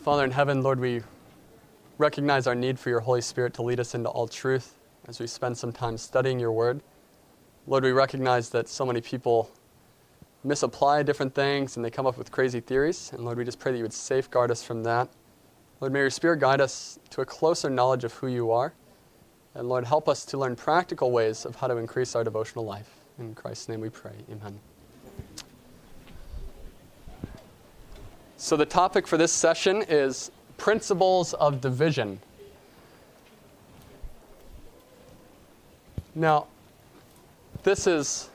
Father 0.00 0.24
in 0.24 0.30
heaven, 0.30 0.62
Lord, 0.62 0.80
we 0.80 1.02
recognize 1.98 2.46
our 2.46 2.54
need 2.54 2.78
for 2.78 2.88
your 2.88 3.00
Holy 3.00 3.20
Spirit 3.20 3.52
to 3.54 3.62
lead 3.62 3.78
us 3.78 3.94
into 3.94 4.08
all 4.08 4.26
truth 4.26 4.78
as 5.06 5.20
we 5.20 5.26
spend 5.26 5.58
some 5.58 5.72
time 5.72 5.98
studying 5.98 6.40
your 6.40 6.52
word. 6.52 6.80
Lord, 7.66 7.84
we 7.84 7.92
recognize 7.92 8.48
that 8.50 8.66
so 8.66 8.86
many 8.86 9.02
people 9.02 9.50
misapply 10.42 11.02
different 11.02 11.34
things 11.34 11.76
and 11.76 11.84
they 11.84 11.90
come 11.90 12.06
up 12.06 12.16
with 12.16 12.30
crazy 12.30 12.60
theories. 12.60 13.10
And 13.12 13.26
Lord, 13.26 13.36
we 13.36 13.44
just 13.44 13.58
pray 13.58 13.72
that 13.72 13.76
you 13.78 13.84
would 13.84 13.92
safeguard 13.92 14.50
us 14.50 14.62
from 14.62 14.82
that. 14.84 15.10
Lord, 15.80 15.92
may 15.92 15.98
your 15.98 16.08
Spirit 16.08 16.40
guide 16.40 16.62
us 16.62 16.98
to 17.10 17.20
a 17.20 17.26
closer 17.26 17.68
knowledge 17.68 18.04
of 18.04 18.14
who 18.14 18.28
you 18.28 18.50
are. 18.52 18.72
And 19.54 19.68
Lord, 19.68 19.84
help 19.84 20.08
us 20.08 20.24
to 20.26 20.38
learn 20.38 20.56
practical 20.56 21.10
ways 21.10 21.44
of 21.44 21.56
how 21.56 21.66
to 21.66 21.76
increase 21.76 22.16
our 22.16 22.24
devotional 22.24 22.64
life. 22.64 22.88
In 23.18 23.34
Christ's 23.34 23.68
name 23.68 23.82
we 23.82 23.90
pray. 23.90 24.14
Amen. 24.32 24.60
So, 28.42 28.56
the 28.56 28.64
topic 28.64 29.06
for 29.06 29.18
this 29.18 29.32
session 29.32 29.84
is 29.86 30.30
principles 30.56 31.34
of 31.34 31.60
division. 31.60 32.18
Now, 36.14 36.46
this 37.64 37.86
is 37.86 38.30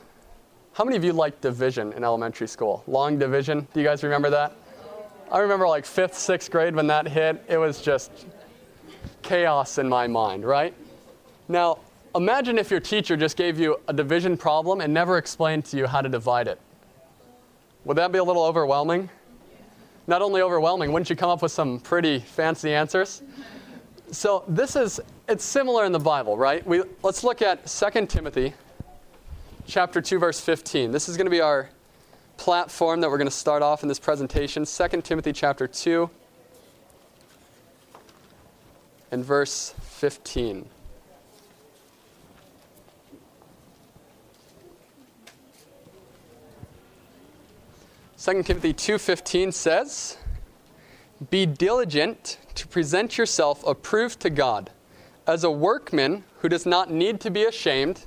how 0.74 0.84
many 0.84 0.96
of 0.96 1.02
you 1.02 1.12
liked 1.12 1.40
division 1.40 1.92
in 1.92 2.04
elementary 2.04 2.46
school? 2.46 2.84
Long 2.86 3.18
division? 3.18 3.66
Do 3.74 3.80
you 3.80 3.84
guys 3.84 4.04
remember 4.04 4.30
that? 4.30 4.52
I 5.32 5.40
remember 5.40 5.66
like 5.66 5.84
fifth, 5.84 6.14
sixth 6.14 6.52
grade 6.52 6.76
when 6.76 6.86
that 6.86 7.08
hit. 7.08 7.44
It 7.48 7.56
was 7.56 7.82
just 7.82 8.12
chaos 9.22 9.78
in 9.78 9.88
my 9.88 10.06
mind, 10.06 10.44
right? 10.44 10.72
Now, 11.48 11.80
imagine 12.14 12.58
if 12.58 12.70
your 12.70 12.78
teacher 12.78 13.16
just 13.16 13.36
gave 13.36 13.58
you 13.58 13.80
a 13.88 13.92
division 13.92 14.36
problem 14.36 14.80
and 14.80 14.94
never 14.94 15.18
explained 15.18 15.64
to 15.64 15.76
you 15.76 15.88
how 15.88 16.00
to 16.00 16.08
divide 16.08 16.46
it. 16.46 16.60
Would 17.84 17.96
that 17.96 18.12
be 18.12 18.18
a 18.18 18.24
little 18.24 18.44
overwhelming? 18.44 19.10
Not 20.06 20.22
only 20.22 20.40
overwhelming, 20.40 20.92
wouldn't 20.92 21.10
you 21.10 21.16
come 21.16 21.30
up 21.30 21.42
with 21.42 21.52
some 21.52 21.80
pretty 21.80 22.20
fancy 22.20 22.72
answers? 22.72 23.22
So 24.12 24.44
this 24.46 24.76
is 24.76 25.00
it's 25.28 25.44
similar 25.44 25.84
in 25.84 25.92
the 25.92 25.98
Bible, 25.98 26.36
right? 26.36 26.64
We 26.64 26.82
let's 27.02 27.24
look 27.24 27.42
at 27.42 27.66
2 27.66 28.06
Timothy 28.06 28.54
chapter 29.66 30.00
2, 30.00 30.18
verse 30.18 30.40
15. 30.40 30.92
This 30.92 31.08
is 31.08 31.16
going 31.16 31.26
to 31.26 31.30
be 31.30 31.40
our 31.40 31.68
platform 32.36 33.00
that 33.00 33.10
we're 33.10 33.18
going 33.18 33.26
to 33.28 33.34
start 33.34 33.62
off 33.62 33.82
in 33.82 33.88
this 33.88 33.98
presentation. 33.98 34.64
2 34.64 35.02
Timothy 35.02 35.32
chapter 35.32 35.66
2 35.66 36.08
and 39.10 39.24
verse 39.24 39.74
15. 39.80 40.68
Second 48.26 48.44
Timothy 48.44 48.72
2:15 48.72 49.52
says, 49.52 50.16
"Be 51.30 51.46
diligent 51.46 52.38
to 52.56 52.66
present 52.66 53.16
yourself 53.16 53.64
approved 53.64 54.18
to 54.18 54.30
God, 54.30 54.72
as 55.28 55.44
a 55.44 55.50
workman 55.52 56.24
who 56.40 56.48
does 56.48 56.66
not 56.66 56.90
need 56.90 57.20
to 57.20 57.30
be 57.30 57.44
ashamed, 57.44 58.04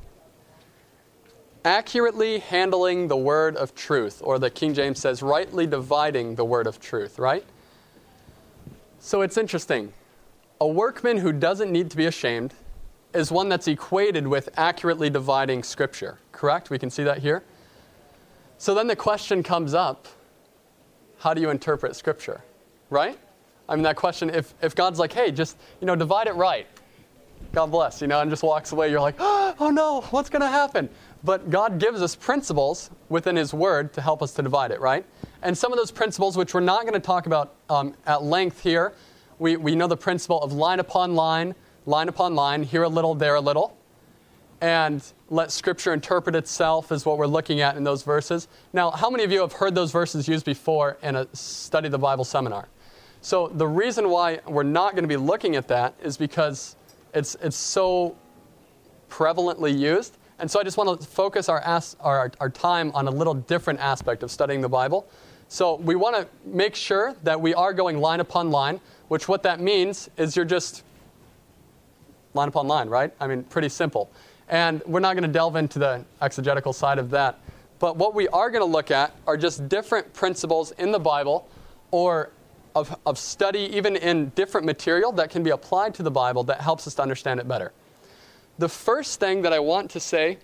accurately 1.64 2.40
handling 2.40 3.08
the 3.08 3.16
word 3.16 3.56
of 3.56 3.74
truth, 3.74 4.20
or 4.22 4.38
the 4.38 4.50
King 4.50 4.74
James 4.74 5.00
says, 5.00 5.24
rightly 5.24 5.66
dividing 5.66 6.36
the 6.36 6.44
word 6.44 6.68
of 6.68 6.82
truth, 6.82 7.18
right? 7.18 7.46
So 9.00 9.22
it's 9.22 9.38
interesting. 9.38 9.94
A 10.60 10.68
workman 10.68 11.20
who 11.20 11.32
doesn't 11.32 11.72
need 11.72 11.90
to 11.92 11.96
be 11.96 12.08
ashamed 12.08 12.54
is 13.14 13.32
one 13.32 13.48
that's 13.48 13.70
equated 13.70 14.28
with 14.28 14.50
accurately 14.58 15.10
dividing 15.10 15.64
Scripture, 15.64 16.20
correct? 16.34 16.70
We 16.70 16.78
can 16.78 16.90
see 16.90 17.04
that 17.04 17.20
here. 17.20 17.42
So 18.60 18.76
then 18.76 18.88
the 18.88 18.96
question 18.96 19.42
comes 19.42 19.74
up 19.74 20.06
how 21.20 21.34
do 21.34 21.42
you 21.42 21.50
interpret 21.50 21.96
Scripture, 21.96 22.42
right? 22.90 23.18
I 23.68 23.76
mean, 23.76 23.84
that 23.84 23.96
question, 23.96 24.30
if, 24.30 24.54
if 24.62 24.76
God's 24.76 25.00
like, 25.00 25.14
hey, 25.14 25.32
just, 25.32 25.58
you 25.80 25.88
know, 25.88 25.96
divide 25.96 26.28
it 26.28 26.36
right, 26.36 26.68
God 27.54 27.68
bless, 27.68 28.02
you 28.02 28.08
know, 28.08 28.20
and 28.20 28.30
just 28.30 28.44
walks 28.44 28.74
away, 28.74 28.92
you're 28.92 29.00
like, 29.00 29.16
oh 29.20 29.72
no, 29.74 30.02
what's 30.12 30.30
going 30.30 30.42
to 30.42 30.48
happen? 30.48 30.90
But 31.24 31.50
God 31.50 31.80
gives 31.80 32.02
us 32.02 32.16
principles 32.16 32.90
within 33.08 33.38
His 33.38 33.54
Word 33.54 33.94
to 33.94 34.02
help 34.02 34.22
us 34.22 34.34
to 34.34 34.42
divide 34.42 34.72
it, 34.72 34.82
right? 34.82 35.06
And 35.42 35.58
some 35.58 35.72
of 35.72 35.78
those 35.78 35.92
principles, 35.92 36.36
which 36.36 36.54
we're 36.54 36.60
not 36.60 36.82
going 36.82 36.94
to 36.94 37.00
talk 37.00 37.28
about 37.28 37.56
um, 37.70 37.96
at 38.06 38.24
length 38.24 38.62
here, 38.62 38.94
we, 39.40 39.56
we 39.56 39.74
know 39.74 39.88
the 39.88 39.98
principle 39.98 40.42
of 40.42 40.52
line 40.52 40.80
upon 40.82 41.16
line, 41.16 41.56
line 41.86 42.10
upon 42.10 42.36
line, 42.36 42.64
here 42.64 42.84
a 42.84 42.90
little, 42.90 43.16
there 43.16 43.36
a 43.36 43.42
little. 43.42 43.78
And 44.62 45.02
let 45.30 45.52
Scripture 45.52 45.94
interpret 45.94 46.36
itself, 46.36 46.92
is 46.92 47.06
what 47.06 47.18
we're 47.18 47.28
looking 47.28 47.62
at 47.62 47.78
in 47.78 47.84
those 47.84 48.04
verses. 48.04 48.48
Now, 48.74 48.92
how 48.92 49.10
many 49.10 49.24
of 49.24 49.32
you 49.32 49.42
have 49.42 49.54
heard 49.54 49.74
those 49.74 49.92
verses 49.92 50.28
used 50.28 50.46
before 50.46 50.98
in 51.02 51.16
a 51.16 51.28
study 51.34 51.88
the 51.88 51.98
Bible 51.98 52.26
seminar? 52.26 52.68
So, 53.22 53.48
the 53.48 53.68
reason 53.68 54.10
why 54.10 54.40
we're 54.48 54.64
not 54.64 54.94
going 54.94 55.04
to 55.04 55.10
be 55.10 55.18
looking 55.18 55.56
at 55.56 55.68
that 55.70 55.94
is 56.02 56.18
because 56.18 56.76
it's, 57.14 57.36
it's 57.42 57.58
so 57.58 58.16
prevalently 59.10 59.78
used 59.78 60.18
and 60.40 60.50
so 60.50 60.60
I 60.60 60.64
just 60.64 60.78
want 60.78 61.02
to 61.02 61.06
focus 61.06 61.50
our, 61.50 61.60
as, 61.60 61.98
our, 62.00 62.32
our 62.40 62.50
time 62.50 62.92
on 62.94 63.08
a 63.08 63.12
little 63.12 63.34
different 63.34 63.80
aspect 63.82 64.24
of 64.24 64.32
studying 64.32 64.62
the 64.62 64.70
Bible. 64.70 65.08
So 65.50 65.76
we 65.76 65.96
want 65.96 66.16
to 66.16 66.28
make 66.46 66.76
sure 66.76 67.14
that 67.24 67.40
we 67.40 67.54
are 67.54 67.74
going 67.74 68.00
line 68.00 68.22
upon 68.22 68.50
line, 68.50 68.80
which 69.10 69.28
what 69.28 69.44
that 69.44 69.60
means 69.60 70.10
is 70.16 70.36
you're 70.36 70.46
just 70.46 70.84
line 72.34 72.48
upon 72.48 72.68
line, 72.68 72.88
right? 72.88 73.12
I 73.20 73.28
mean, 73.28 73.44
pretty 73.44 73.68
simple. 73.68 74.10
And 74.50 74.82
we're 74.86 75.00
not 75.00 75.14
going 75.14 75.24
to 75.24 75.32
delve 75.32 75.56
into 75.56 75.80
the 75.80 76.04
exegetical 76.22 76.74
side 76.74 76.98
of 76.98 77.10
that. 77.12 77.40
But 77.78 77.96
what 77.96 78.14
we 78.14 78.28
are 78.30 78.50
going 78.50 78.62
to 78.62 78.72
look 78.72 78.92
at 78.92 79.16
are 79.26 79.38
just 79.38 79.70
different 79.70 80.14
principles 80.14 80.72
in 80.72 80.92
the 80.92 81.00
Bible 81.00 81.48
or 81.92 82.32
of, 82.76 82.96
of 83.06 83.18
study, 83.18 83.70
even 83.76 83.96
in 83.96 84.30
different 84.30 84.66
material 84.66 85.12
that 85.14 85.30
can 85.30 85.44
be 85.44 85.50
applied 85.52 85.94
to 85.96 86.04
the 86.04 86.12
Bible 86.12 86.44
that 86.46 86.62
helps 86.62 86.88
us 86.88 86.96
to 86.96 87.02
understand 87.02 87.40
it 87.40 87.48
better. 87.48 87.72
The 88.58 88.70
first 88.70 89.20
thing 89.20 89.42
that 89.44 89.54
I 89.54 89.60
want 89.60 89.90
to 89.92 90.00
say 90.00 90.38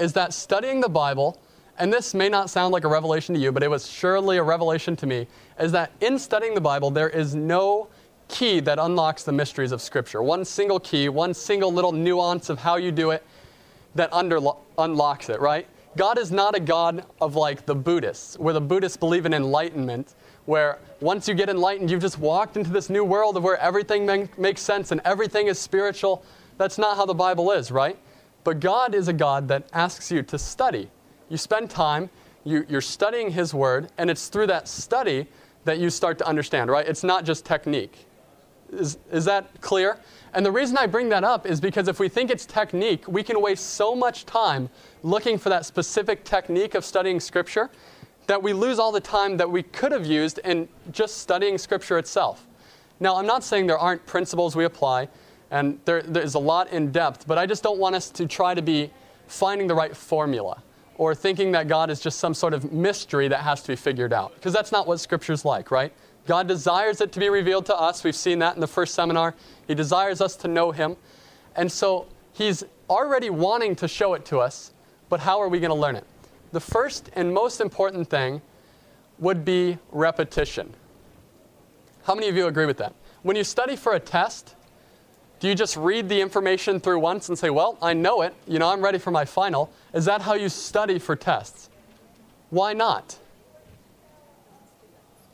is 0.00 0.12
that 0.14 0.34
studying 0.34 0.80
the 0.80 0.88
Bible, 0.88 1.40
and 1.78 1.92
this 1.92 2.14
may 2.14 2.28
not 2.28 2.50
sound 2.50 2.72
like 2.72 2.84
a 2.84 2.88
revelation 2.88 3.34
to 3.34 3.40
you, 3.40 3.52
but 3.52 3.62
it 3.62 3.70
was 3.70 3.88
surely 3.88 4.38
a 4.38 4.42
revelation 4.42 4.96
to 4.96 5.06
me, 5.06 5.26
is 5.58 5.72
that 5.72 5.92
in 6.00 6.18
studying 6.18 6.54
the 6.54 6.60
Bible, 6.60 6.90
there 6.90 7.08
is 7.08 7.34
no 7.34 7.88
key 8.28 8.60
that 8.60 8.78
unlocks 8.78 9.22
the 9.22 9.32
mysteries 9.32 9.72
of 9.72 9.80
Scripture. 9.82 10.22
One 10.22 10.44
single 10.44 10.80
key, 10.80 11.08
one 11.08 11.34
single 11.34 11.72
little 11.72 11.92
nuance 11.92 12.48
of 12.48 12.58
how 12.58 12.76
you 12.76 12.92
do 12.92 13.10
it 13.10 13.24
that 13.94 14.10
underlo- 14.10 14.58
unlocks 14.78 15.28
it, 15.28 15.40
right? 15.40 15.66
God 15.96 16.18
is 16.18 16.32
not 16.32 16.56
a 16.56 16.60
God 16.60 17.04
of 17.20 17.36
like 17.36 17.66
the 17.66 17.74
Buddhists, 17.74 18.36
where 18.38 18.52
the 18.52 18.60
Buddhists 18.60 18.96
believe 18.96 19.26
in 19.26 19.32
enlightenment, 19.32 20.14
where 20.46 20.78
once 21.00 21.28
you 21.28 21.34
get 21.34 21.48
enlightened, 21.48 21.90
you've 21.90 22.00
just 22.00 22.18
walked 22.18 22.56
into 22.56 22.70
this 22.70 22.90
new 22.90 23.04
world 23.04 23.36
of 23.36 23.44
where 23.44 23.58
everything 23.58 24.28
makes 24.36 24.60
sense 24.60 24.90
and 24.90 25.00
everything 25.04 25.46
is 25.46 25.58
spiritual. 25.58 26.24
That's 26.58 26.78
not 26.78 26.96
how 26.96 27.06
the 27.06 27.14
Bible 27.14 27.52
is, 27.52 27.70
right? 27.70 27.96
But 28.42 28.60
God 28.60 28.94
is 28.94 29.08
a 29.08 29.12
God 29.12 29.48
that 29.48 29.68
asks 29.72 30.10
you 30.10 30.22
to 30.24 30.38
study. 30.38 30.90
You 31.28 31.36
spend 31.36 31.70
time, 31.70 32.10
you, 32.44 32.66
you're 32.68 32.80
studying 32.80 33.30
His 33.30 33.54
Word, 33.54 33.88
and 33.96 34.10
it's 34.10 34.28
through 34.28 34.48
that 34.48 34.68
study 34.68 35.26
that 35.64 35.78
you 35.78 35.90
start 35.90 36.18
to 36.18 36.26
understand, 36.26 36.70
right? 36.70 36.86
It's 36.86 37.04
not 37.04 37.24
just 37.24 37.44
technique. 37.46 38.06
Is, 38.72 38.98
is 39.10 39.24
that 39.26 39.60
clear? 39.60 39.98
And 40.32 40.44
the 40.44 40.50
reason 40.50 40.76
I 40.76 40.86
bring 40.86 41.08
that 41.10 41.24
up 41.24 41.46
is 41.46 41.60
because 41.60 41.88
if 41.88 42.00
we 42.00 42.08
think 42.08 42.30
it's 42.30 42.46
technique, 42.46 43.06
we 43.06 43.22
can 43.22 43.40
waste 43.40 43.74
so 43.74 43.94
much 43.94 44.26
time 44.26 44.68
looking 45.02 45.38
for 45.38 45.48
that 45.48 45.64
specific 45.64 46.24
technique 46.24 46.74
of 46.74 46.84
studying 46.84 47.20
Scripture 47.20 47.70
that 48.26 48.42
we 48.42 48.52
lose 48.52 48.78
all 48.78 48.90
the 48.90 49.00
time 49.00 49.36
that 49.36 49.50
we 49.50 49.62
could 49.62 49.92
have 49.92 50.06
used 50.06 50.38
in 50.40 50.68
just 50.90 51.18
studying 51.18 51.58
Scripture 51.58 51.98
itself. 51.98 52.46
Now, 53.00 53.16
I'm 53.16 53.26
not 53.26 53.44
saying 53.44 53.66
there 53.66 53.78
aren't 53.78 54.04
principles 54.06 54.56
we 54.56 54.64
apply. 54.64 55.08
And 55.50 55.78
there, 55.84 56.02
there's 56.02 56.34
a 56.34 56.38
lot 56.40 56.72
in 56.72 56.90
depth, 56.90 57.28
but 57.28 57.38
I 57.38 57.46
just 57.46 57.62
don't 57.62 57.78
want 57.78 57.94
us 57.94 58.10
to 58.10 58.26
try 58.26 58.54
to 58.54 58.62
be 58.62 58.90
finding 59.28 59.68
the 59.68 59.74
right 59.74 59.96
formula 59.96 60.60
or 60.96 61.14
thinking 61.14 61.52
that 61.52 61.68
God 61.68 61.90
is 61.90 62.00
just 62.00 62.18
some 62.18 62.34
sort 62.34 62.54
of 62.54 62.72
mystery 62.72 63.28
that 63.28 63.40
has 63.40 63.62
to 63.62 63.68
be 63.68 63.76
figured 63.76 64.12
out. 64.12 64.34
Because 64.34 64.52
that's 64.52 64.72
not 64.72 64.86
what 64.86 64.98
Scripture's 64.98 65.44
like, 65.44 65.70
right? 65.70 65.92
God 66.26 66.48
desires 66.48 67.00
it 67.00 67.12
to 67.12 67.20
be 67.20 67.28
revealed 67.28 67.66
to 67.66 67.76
us. 67.76 68.02
We've 68.02 68.14
seen 68.14 68.38
that 68.38 68.54
in 68.54 68.60
the 68.60 68.66
first 68.66 68.94
seminar. 68.94 69.34
He 69.66 69.74
desires 69.74 70.20
us 70.20 70.36
to 70.36 70.48
know 70.48 70.70
Him. 70.70 70.96
And 71.56 71.70
so 71.70 72.06
He's 72.32 72.64
already 72.90 73.30
wanting 73.30 73.76
to 73.76 73.88
show 73.88 74.14
it 74.14 74.24
to 74.26 74.38
us, 74.38 74.72
but 75.08 75.20
how 75.20 75.40
are 75.40 75.48
we 75.48 75.60
going 75.60 75.70
to 75.70 75.76
learn 75.76 75.96
it? 75.96 76.04
The 76.52 76.60
first 76.60 77.10
and 77.14 77.32
most 77.32 77.60
important 77.60 78.08
thing 78.08 78.42
would 79.18 79.44
be 79.44 79.78
repetition. 79.92 80.74
How 82.04 82.14
many 82.14 82.28
of 82.28 82.36
you 82.36 82.46
agree 82.46 82.66
with 82.66 82.78
that? 82.78 82.94
When 83.22 83.36
you 83.36 83.44
study 83.44 83.76
for 83.76 83.94
a 83.94 84.00
test, 84.00 84.54
do 85.40 85.48
you 85.48 85.54
just 85.54 85.76
read 85.76 86.08
the 86.08 86.20
information 86.20 86.80
through 86.80 86.98
once 86.98 87.28
and 87.28 87.38
say, 87.38 87.50
well, 87.50 87.78
I 87.80 87.92
know 87.94 88.22
it, 88.22 88.34
you 88.46 88.58
know, 88.58 88.70
I'm 88.70 88.82
ready 88.82 88.98
for 88.98 89.10
my 89.10 89.24
final? 89.24 89.70
Is 89.92 90.04
that 90.06 90.22
how 90.22 90.34
you 90.34 90.48
study 90.48 90.98
for 90.98 91.16
tests? 91.16 91.70
Why 92.50 92.72
not? 92.72 93.18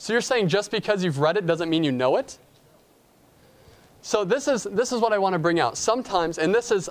So 0.01 0.15
you're 0.15 0.23
saying 0.23 0.49
just 0.49 0.71
because 0.71 1.05
you've 1.05 1.19
read 1.19 1.37
it 1.37 1.47
doesn't 1.47 1.69
mean 1.69 1.85
you 1.85 1.93
know 1.93 2.17
it? 2.17 2.39
So 4.01 4.25
this 4.25 4.49
is, 4.49 4.65
this 4.65 4.93
is 4.93 5.01
what 5.03 5.13
I 5.13 5.19
want 5.19 5.35
to 5.35 5.39
bring 5.39 5.61
out. 5.61 5.77
Sometimes, 5.77 6.39
and 6.39 6.55
this 6.55 6.71
is, 6.71 6.89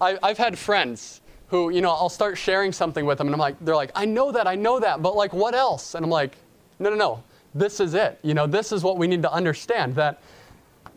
I, 0.00 0.18
I've 0.24 0.36
had 0.36 0.58
friends 0.58 1.20
who, 1.46 1.70
you 1.70 1.80
know, 1.80 1.90
I'll 1.90 2.08
start 2.08 2.36
sharing 2.36 2.72
something 2.72 3.06
with 3.06 3.18
them 3.18 3.28
and 3.28 3.34
I'm 3.34 3.38
like, 3.38 3.54
they're 3.64 3.76
like, 3.76 3.92
I 3.94 4.06
know 4.06 4.32
that, 4.32 4.48
I 4.48 4.56
know 4.56 4.80
that, 4.80 5.02
but 5.02 5.14
like 5.14 5.32
what 5.32 5.54
else? 5.54 5.94
And 5.94 6.04
I'm 6.04 6.10
like, 6.10 6.36
no, 6.80 6.90
no, 6.90 6.96
no. 6.96 7.22
this 7.54 7.78
is 7.78 7.94
it. 7.94 8.18
You 8.24 8.34
know, 8.34 8.48
this 8.48 8.72
is 8.72 8.82
what 8.82 8.98
we 8.98 9.06
need 9.06 9.22
to 9.22 9.32
understand 9.32 9.94
that 9.94 10.20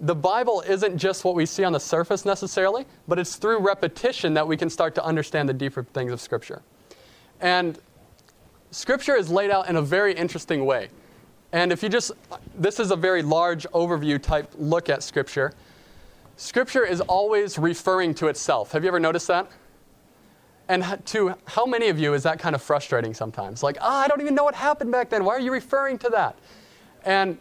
the 0.01 0.15
Bible 0.15 0.63
isn't 0.67 0.97
just 0.97 1.23
what 1.23 1.35
we 1.35 1.45
see 1.45 1.63
on 1.63 1.73
the 1.73 1.79
surface 1.79 2.25
necessarily, 2.25 2.87
but 3.07 3.19
it's 3.19 3.35
through 3.35 3.59
repetition 3.59 4.33
that 4.33 4.47
we 4.47 4.57
can 4.57 4.67
start 4.71 4.95
to 4.95 5.05
understand 5.05 5.47
the 5.47 5.53
deeper 5.53 5.83
things 5.83 6.11
of 6.11 6.19
Scripture. 6.19 6.63
And 7.39 7.77
Scripture 8.71 9.15
is 9.15 9.29
laid 9.29 9.51
out 9.51 9.69
in 9.69 9.75
a 9.75 9.81
very 9.83 10.15
interesting 10.15 10.65
way. 10.65 10.89
And 11.51 11.71
if 11.71 11.81
you 11.81 11.89
just, 11.89 12.11
this 12.55 12.79
is 12.79 12.91
a 12.91 12.95
very 12.95 13.23
large 13.23 13.65
overview 13.73 14.21
type 14.21 14.53
look 14.57 14.89
at 14.89 15.01
Scripture. 15.01 15.53
Scripture 16.37 16.85
is 16.85 17.01
always 17.01 17.57
referring 17.57 18.13
to 18.15 18.27
itself. 18.27 18.71
Have 18.71 18.83
you 18.83 18.87
ever 18.87 18.99
noticed 18.99 19.27
that? 19.27 19.51
And 20.67 20.85
to 21.07 21.33
how 21.45 21.65
many 21.65 21.89
of 21.89 21.97
you 21.97 22.13
is 22.13 22.21
that 22.23 22.37
kind 22.37 22.53
of 22.53 22.61
frustrating 22.61 23.15
sometimes? 23.15 23.63
Like, 23.63 23.77
ah, 23.81 24.01
oh, 24.01 24.05
I 24.05 24.07
don't 24.07 24.21
even 24.21 24.35
know 24.35 24.43
what 24.43 24.53
happened 24.53 24.91
back 24.91 25.09
then. 25.09 25.25
Why 25.25 25.33
are 25.33 25.39
you 25.39 25.51
referring 25.51 25.97
to 25.99 26.09
that? 26.09 26.37
And 27.03 27.39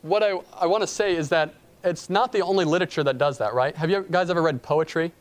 what 0.00 0.22
I, 0.22 0.40
I 0.54 0.66
want 0.66 0.82
to 0.82 0.86
say 0.86 1.14
is 1.14 1.28
that 1.28 1.54
it's 1.84 2.08
not 2.08 2.32
the 2.32 2.40
only 2.40 2.64
literature 2.64 3.04
that 3.04 3.18
does 3.18 3.36
that, 3.38 3.52
right? 3.52 3.76
Have 3.76 3.90
you 3.90 4.06
guys 4.10 4.30
ever 4.30 4.40
read 4.40 4.62
poetry? 4.62 5.12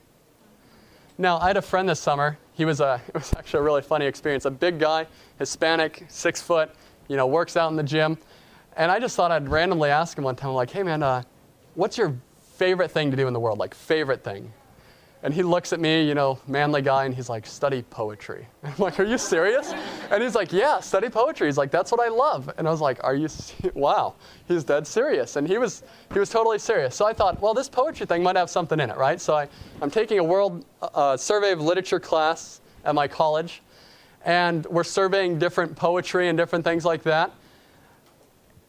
Now, 1.17 1.37
I 1.39 1.47
had 1.47 1.57
a 1.57 1.61
friend 1.61 1.87
this 1.87 1.99
summer. 1.99 2.37
He 2.53 2.65
was 2.65 2.79
a, 2.79 3.01
it 3.07 3.13
was 3.13 3.33
actually 3.33 3.59
a 3.59 3.63
really 3.63 3.81
funny 3.81 4.05
experience. 4.05 4.45
A 4.45 4.51
big 4.51 4.79
guy, 4.79 5.07
Hispanic, 5.37 6.05
six 6.07 6.41
foot, 6.41 6.71
you 7.07 7.18
know, 7.18 7.28
works 7.28 7.57
out 7.57 7.69
in 7.72 7.75
the 7.75 7.84
gym. 7.84 8.18
And 8.78 8.92
I 8.92 9.00
just 9.00 9.16
thought 9.16 9.31
I'd 9.31 9.48
randomly 9.50 9.90
ask 9.90 10.18
him 10.18 10.24
one 10.24 10.36
time, 10.36 10.54
like, 10.54 10.69
hey 10.69 10.84
man, 10.84 11.02
uh, 11.02 11.24
what's 11.75 11.98
your 11.98 12.16
favorite 12.56 12.92
thing 12.92 13.12
to 13.12 13.18
do 13.18 13.28
in 13.28 13.34
the 13.34 13.40
world? 13.40 13.57
Like, 13.57 13.74
favorite 13.74 14.24
thing? 14.24 14.52
And 15.25 15.34
he 15.34 15.42
looks 15.42 15.74
at 15.74 15.80
me, 15.80 16.07
you 16.07 16.13
know, 16.13 16.38
manly 16.48 16.84
guy, 16.84 17.06
and 17.06 17.16
he's 17.16 17.30
like, 17.30 17.48
study 17.48 17.81
poetry. 17.90 18.46
I'm 18.63 18.75
like, 18.78 19.00
are 19.00 19.04
you 19.04 19.18
serious? 19.18 19.74
And 20.12 20.22
he's 20.22 20.36
like, 20.36 20.54
yeah, 20.54 20.80
study 20.80 21.10
poetry. 21.10 21.48
He's 21.48 21.57
like, 21.57 21.72
that's 21.72 21.92
what 21.92 22.00
I 22.00 22.10
love. 22.10 22.54
And 22.57 22.68
I 22.68 22.72
was 22.72 22.80
like, 22.80 23.04
are 23.04 23.16
you, 23.16 23.28
wow, 23.74 24.13
he's 24.48 24.63
dead 24.63 24.86
serious. 24.86 25.36
And 25.36 25.48
he 25.48 25.57
was, 25.57 25.81
he 26.13 26.19
was 26.19 26.30
totally 26.30 26.60
serious. 26.60 26.96
So 26.96 27.07
I 27.07 27.13
thought, 27.13 27.42
well, 27.42 27.56
this 27.56 27.68
poetry 27.68 28.06
thing 28.06 28.22
might 28.22 28.36
have 28.36 28.52
something 28.52 28.80
in 28.80 28.92
it, 28.92 28.98
right? 28.98 29.19
So 29.19 29.34
I, 29.34 29.48
I'm 29.81 29.90
taking 29.90 30.19
a 30.19 30.24
world 30.24 30.63
uh, 30.81 31.18
survey 31.18 31.54
of 31.54 31.60
literature 31.60 32.00
class 32.00 32.62
at 32.84 32.94
my 32.94 33.07
college, 33.07 33.63
and 34.25 34.66
we're 34.66 34.83
surveying 34.83 35.39
different 35.39 35.75
poetry 35.75 36.27
and 36.27 36.38
different 36.38 36.66
things 36.66 36.83
like 36.83 37.04
that. 37.04 37.31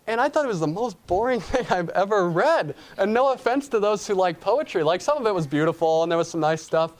And 0.06 0.20
I 0.20 0.29
thought 0.29 0.44
it 0.44 0.49
was 0.49 0.61
the 0.61 0.67
most 0.67 1.05
boring 1.06 1.41
thing 1.53 1.67
I've 1.70 1.88
ever 1.91 2.29
read. 2.29 2.76
And 2.99 3.12
no 3.12 3.32
offense 3.32 3.67
to 3.69 3.81
those 3.81 4.06
who 4.06 4.14
like 4.14 4.41
poetry. 4.41 4.82
Like 4.82 5.00
some 5.00 5.19
of 5.19 5.26
it 5.26 5.35
was 5.35 5.47
beautiful 5.47 6.03
and 6.03 6.12
there 6.12 6.19
was 6.19 6.31
some 6.31 6.41
nice 6.41 6.62
stuff. 6.62 6.93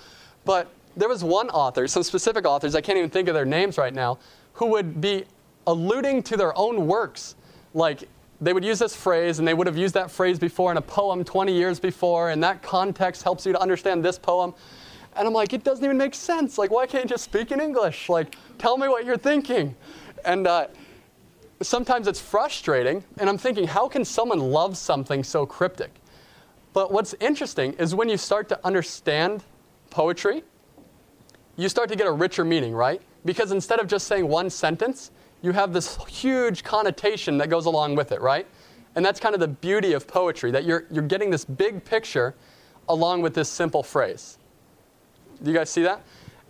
But 0.45 0.69
there 0.97 1.09
was 1.09 1.23
one 1.23 1.51
author, 1.51 1.87
some 1.87 2.03
specific 2.03 2.47
authors, 2.47 2.75
I 2.75 2.81
can't 2.81 2.97
even 2.97 3.11
think 3.11 3.29
of 3.29 3.35
their 3.35 3.45
names 3.45 3.77
right 3.77 3.93
now, 3.93 4.19
who 4.55 4.67
would 4.67 5.01
be 5.01 5.25
alluding 5.67 6.23
to 6.25 6.37
their 6.37 6.57
own 6.57 6.87
works. 6.87 7.35
Like 7.75 8.09
they 8.41 8.55
would 8.55 8.65
use 8.65 8.79
this 8.79 8.97
phrase 8.97 9.39
and 9.39 9.47
they 9.47 9.53
would 9.53 9.67
have 9.67 9.77
used 9.77 9.95
that 9.95 10.11
phrase 10.11 10.39
before 10.39 10.71
in 10.71 10.79
a 10.79 10.83
poem 10.83 11.23
20 11.23 11.53
years 11.53 11.79
before, 11.79 12.31
and 12.31 12.43
that 12.43 12.63
context 12.63 13.23
helps 13.23 13.45
you 13.45 13.53
to 13.53 13.61
understand 13.61 14.03
this 14.03 14.19
poem. 14.19 14.55
And 15.17 15.27
I'm 15.27 15.33
like, 15.33 15.53
it 15.53 15.65
doesn't 15.65 15.85
even 15.85 15.97
make 15.97 16.15
sense. 16.15 16.59
Like, 16.59 16.71
why 16.71 16.87
can't 16.87 17.05
you 17.05 17.11
just 17.11 17.25
speak 17.25 17.51
in 17.53 17.61
English? 17.61 18.09
Like, 18.09 18.37
tell 18.59 18.77
me 18.77 18.89
what 18.89 19.05
you're 19.05 19.17
thinking. 19.17 19.75
And 20.25 20.47
uh, 20.47 20.67
sometimes 21.63 22.07
it's 22.07 22.21
frustrating, 22.21 23.03
and 23.19 23.29
I'm 23.29 23.39
thinking, 23.39 23.67
how 23.67 23.89
can 23.89 24.05
someone 24.05 24.39
love 24.39 24.77
something 24.77 25.25
so 25.25 25.47
cryptic? 25.47 25.91
But 26.73 26.93
what's 26.93 27.15
interesting 27.21 27.73
is 27.75 27.95
when 27.95 28.09
you 28.09 28.19
start 28.19 28.49
to 28.51 28.67
understand 28.67 29.43
poetry, 29.89 30.45
you 31.57 31.69
start 31.71 31.89
to 31.89 31.97
get 31.97 32.07
a 32.07 32.13
richer 32.13 32.45
meaning, 32.45 32.75
right? 32.75 33.01
Because 33.25 33.53
instead 33.53 33.81
of 33.81 33.87
just 33.87 34.07
saying 34.07 34.29
one 34.29 34.51
sentence, 34.51 35.11
you 35.41 35.53
have 35.53 35.73
this 35.73 35.97
huge 36.07 36.63
connotation 36.63 37.39
that 37.39 37.49
goes 37.49 37.65
along 37.65 37.95
with 37.95 38.13
it, 38.13 38.21
right? 38.21 38.47
And 38.95 39.05
that's 39.05 39.21
kind 39.21 39.35
of 39.35 39.41
the 39.41 39.49
beauty 39.49 39.95
of 39.95 40.07
poetry, 40.07 40.51
that 40.51 40.65
you're, 40.65 40.85
you're 40.91 41.05
getting 41.05 41.31
this 41.31 41.45
big 41.45 41.85
picture 41.85 42.35
along 42.89 43.23
with 43.23 43.35
this 43.35 43.49
simple 43.49 43.83
phrase. 43.83 44.39
Do 45.43 45.51
you 45.51 45.57
guys 45.57 45.71
see 45.71 45.83
that? 45.83 46.03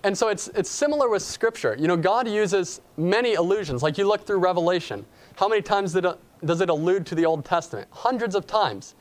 And 0.03 0.17
so 0.17 0.29
it's, 0.29 0.49
it's 0.49 0.71
similar 0.71 1.09
with 1.09 1.23
Scripture. 1.23 1.77
You 1.79 1.89
know, 1.89 1.97
God 1.97 2.29
uses 2.29 2.81
many 2.97 3.35
allusions. 3.35 3.83
Like 3.83 3.99
you 3.99 4.07
look 4.07 4.27
through 4.27 4.39
Revelation, 4.39 5.05
how 5.37 5.49
many 5.49 5.63
times 5.63 5.93
did 5.93 6.07
does 6.45 6.61
it 6.61 6.69
allude 6.69 7.07
to 7.07 7.15
the 7.15 7.25
Old 7.25 7.45
Testament? 7.45 7.89
Hundreds 7.91 8.35
of 8.35 8.47
times. 8.47 8.95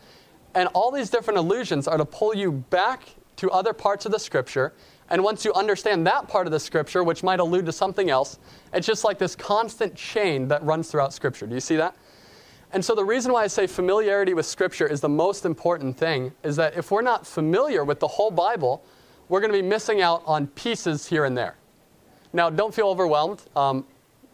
And 0.56 0.70
all 0.74 0.90
these 0.90 1.10
different 1.10 1.38
allusions 1.38 1.88
are 1.88 1.98
to 1.98 2.06
pull 2.06 2.34
you 2.34 2.52
back 2.52 3.04
to 3.36 3.52
other 3.52 3.74
parts 3.74 4.06
of 4.06 4.12
the 4.12 4.20
Scripture. 4.20 4.74
And 5.10 5.24
once 5.24 5.46
you 5.46 5.54
understand 5.54 6.08
that 6.08 6.28
part 6.28 6.48
of 6.48 6.52
the 6.52 6.60
Scripture, 6.60 7.04
which 7.04 7.24
might 7.24 7.40
allude 7.40 7.66
to 7.66 7.72
something 7.72 8.10
else, 8.10 8.40
it's 8.74 8.88
just 8.88 9.04
like 9.04 9.20
this 9.20 9.36
constant 9.36 9.96
chain 9.96 10.48
that 10.48 10.64
runs 10.64 10.90
throughout 10.90 11.14
Scripture. 11.14 11.46
Do 11.46 11.54
you 11.54 11.62
see 11.62 11.76
that? 11.76 11.96
And 12.72 12.84
so 12.84 12.96
the 12.96 13.06
reason 13.06 13.32
why 13.32 13.44
I 13.44 13.48
say 13.48 13.68
familiarity 13.68 14.34
with 14.34 14.46
Scripture 14.46 14.88
is 14.88 15.02
the 15.02 15.10
most 15.10 15.46
important 15.46 15.98
thing 15.98 16.32
is 16.44 16.56
that 16.56 16.76
if 16.76 16.90
we're 16.90 17.02
not 17.02 17.28
familiar 17.28 17.84
with 17.84 18.00
the 18.00 18.08
whole 18.08 18.32
Bible, 18.32 18.84
we're 19.30 19.39
going 19.39 19.51
to 19.51 19.57
be 19.57 19.68
missing 19.68 20.01
out 20.01 20.24
on 20.25 20.48
pieces 20.48 21.07
here 21.07 21.25
and 21.25 21.38
there. 21.38 21.56
Now, 22.33 22.50
don't 22.50 22.74
feel 22.74 22.88
overwhelmed. 22.88 23.42
Um, 23.56 23.86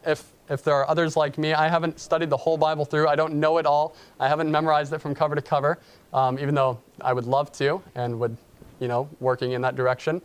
if, 0.04 0.32
if 0.48 0.64
there 0.64 0.74
are 0.74 0.88
others 0.88 1.16
like 1.16 1.38
me, 1.38 1.54
I 1.54 1.68
haven't 1.68 2.00
studied 2.00 2.30
the 2.30 2.36
whole 2.36 2.56
Bible 2.56 2.84
through. 2.84 3.08
I 3.08 3.14
don't 3.14 3.34
know 3.34 3.58
it 3.58 3.66
all. 3.66 3.94
I 4.18 4.28
haven't 4.28 4.50
memorized 4.50 4.92
it 4.92 4.98
from 4.98 5.14
cover 5.14 5.34
to 5.34 5.42
cover, 5.42 5.78
um, 6.12 6.38
even 6.38 6.54
though 6.54 6.80
I 7.00 7.12
would 7.12 7.26
love 7.26 7.52
to 7.52 7.80
and 7.94 8.18
would, 8.18 8.36
you 8.80 8.88
know, 8.88 9.08
working 9.20 9.52
in 9.52 9.62
that 9.62 9.76
direction. 9.76 10.20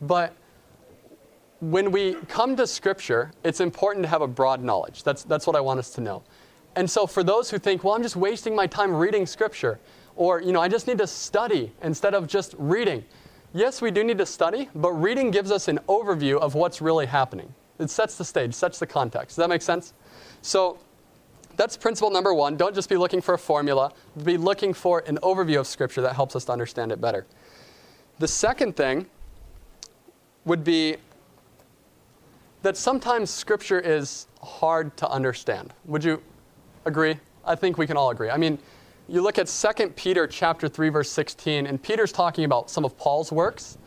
But 0.00 0.34
when 1.60 1.90
we 1.90 2.14
come 2.28 2.54
to 2.56 2.66
Scripture, 2.66 3.32
it's 3.42 3.60
important 3.60 4.04
to 4.04 4.08
have 4.08 4.22
a 4.22 4.28
broad 4.28 4.62
knowledge. 4.62 5.02
That's, 5.02 5.24
that's 5.24 5.46
what 5.46 5.56
I 5.56 5.60
want 5.60 5.80
us 5.80 5.90
to 5.90 6.00
know. 6.00 6.22
And 6.76 6.88
so 6.88 7.06
for 7.06 7.24
those 7.24 7.50
who 7.50 7.58
think, 7.58 7.82
well, 7.82 7.94
I'm 7.94 8.02
just 8.02 8.16
wasting 8.16 8.54
my 8.54 8.66
time 8.66 8.94
reading 8.94 9.26
Scripture, 9.26 9.80
or, 10.14 10.40
you 10.40 10.52
know, 10.52 10.60
I 10.60 10.68
just 10.68 10.86
need 10.86 10.98
to 10.98 11.06
study 11.06 11.72
instead 11.82 12.14
of 12.14 12.26
just 12.26 12.54
reading 12.58 13.04
yes, 13.56 13.80
we 13.80 13.90
do 13.90 14.04
need 14.04 14.18
to 14.18 14.26
study, 14.26 14.68
but 14.74 14.92
reading 14.92 15.30
gives 15.30 15.50
us 15.50 15.68
an 15.68 15.78
overview 15.88 16.38
of 16.38 16.54
what's 16.54 16.80
really 16.80 17.06
happening. 17.06 17.52
It 17.78 17.90
sets 17.90 18.16
the 18.16 18.24
stage, 18.24 18.54
sets 18.54 18.78
the 18.78 18.86
context. 18.86 19.36
Does 19.36 19.36
that 19.36 19.48
make 19.48 19.62
sense? 19.62 19.92
So 20.42 20.78
that's 21.56 21.76
principle 21.76 22.10
number 22.10 22.34
one. 22.34 22.56
Don't 22.56 22.74
just 22.74 22.88
be 22.88 22.96
looking 22.96 23.20
for 23.20 23.34
a 23.34 23.38
formula, 23.38 23.92
be 24.24 24.36
looking 24.36 24.74
for 24.74 25.02
an 25.06 25.18
overview 25.22 25.58
of 25.58 25.66
Scripture 25.66 26.02
that 26.02 26.14
helps 26.14 26.36
us 26.36 26.44
to 26.46 26.52
understand 26.52 26.92
it 26.92 27.00
better. 27.00 27.26
The 28.18 28.28
second 28.28 28.76
thing 28.76 29.06
would 30.44 30.64
be 30.64 30.96
that 32.62 32.76
sometimes 32.76 33.30
Scripture 33.30 33.80
is 33.80 34.26
hard 34.42 34.96
to 34.98 35.08
understand. 35.08 35.72
Would 35.86 36.04
you 36.04 36.22
agree? 36.84 37.18
I 37.44 37.54
think 37.54 37.78
we 37.78 37.86
can 37.86 37.96
all 37.96 38.10
agree. 38.10 38.30
I 38.30 38.36
mean, 38.36 38.58
you 39.08 39.20
look 39.20 39.38
at 39.38 39.46
2 39.46 39.88
Peter 39.90 40.26
chapter 40.26 40.68
3 40.68 40.88
verse 40.88 41.10
16 41.10 41.66
and 41.66 41.82
Peter's 41.82 42.12
talking 42.12 42.44
about 42.44 42.70
some 42.70 42.84
of 42.84 42.96
Paul's 42.98 43.30
works 43.30 43.78